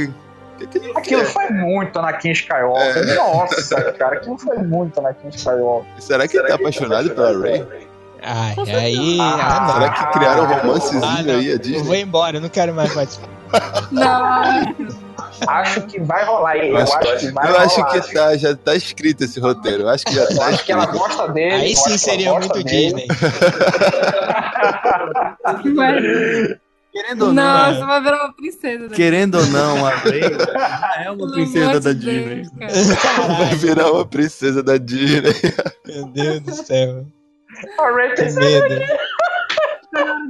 [0.59, 1.31] que, que ele Aquilo quer?
[1.33, 3.09] foi muito Anakin Skywalker.
[3.11, 3.15] É.
[3.15, 5.87] Nossa, cara, aquilo foi muito Anakin Skywalker.
[6.03, 7.87] Será que ele tá apaixonado pela Rey?
[8.29, 9.19] Ai, aí.
[9.21, 10.57] Ah, Ah, Será que criaram um não.
[10.59, 11.35] romancezinho Ah, não.
[11.39, 11.83] aí, a Eu Disney?
[11.85, 13.29] vou embora, eu não quero mais participar.
[13.93, 14.75] Não,
[15.47, 16.57] Acho que vai rolar.
[16.57, 17.65] Eu, acho, que vai Eu rolar.
[17.65, 19.83] acho que tá, já tá escrito esse roteiro.
[19.85, 21.55] Eu acho que já Eu tá acho que ela gosta dele.
[21.55, 22.95] eu Aí acho sim seria muito dele.
[22.95, 23.07] Disney.
[26.93, 28.89] Querendo ou não, Nossa, vai virar uma princesa.
[28.89, 28.97] né?
[28.97, 30.23] querendo ou não, a Rey
[31.05, 32.43] é uma Pelo princesa da Disney.
[32.55, 32.87] Deus.
[33.39, 35.35] Vai virar uma princesa da Disney.
[35.87, 37.07] Meu Deus do céu.
[37.79, 38.85] A Ray medo.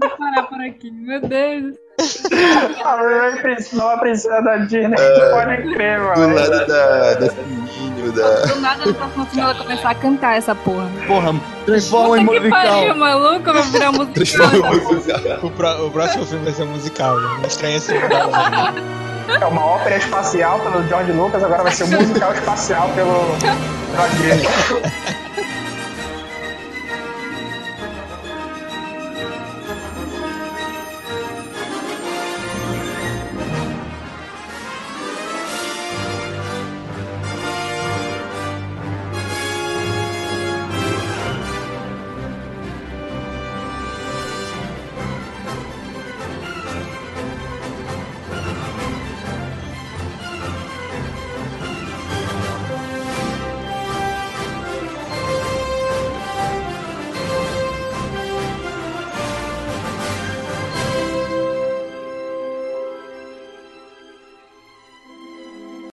[0.00, 0.90] Vou parar por aqui.
[0.92, 1.74] Meu Deus.
[2.84, 4.94] A princesa, nova princesa da Disney.
[5.30, 6.34] Pode crer, Do mano.
[6.34, 8.42] lado da, da Sininho, da.
[8.46, 10.88] Do nada no próximo filme ela começar a cantar essa porra.
[11.06, 11.34] Porra,
[11.64, 12.96] transforma em Puta que pariu, musical.
[12.96, 14.14] maluco, vai virar musical.
[14.14, 15.38] Transforma em musical.
[15.42, 17.18] O, pró- o próximo filme vai ser musical.
[17.20, 18.82] Não estranha se mudar o nome.
[19.40, 24.16] É uma ópera espacial pelo George Lucas, agora vai ser um musical espacial pelo George
[24.22, 25.16] Disney.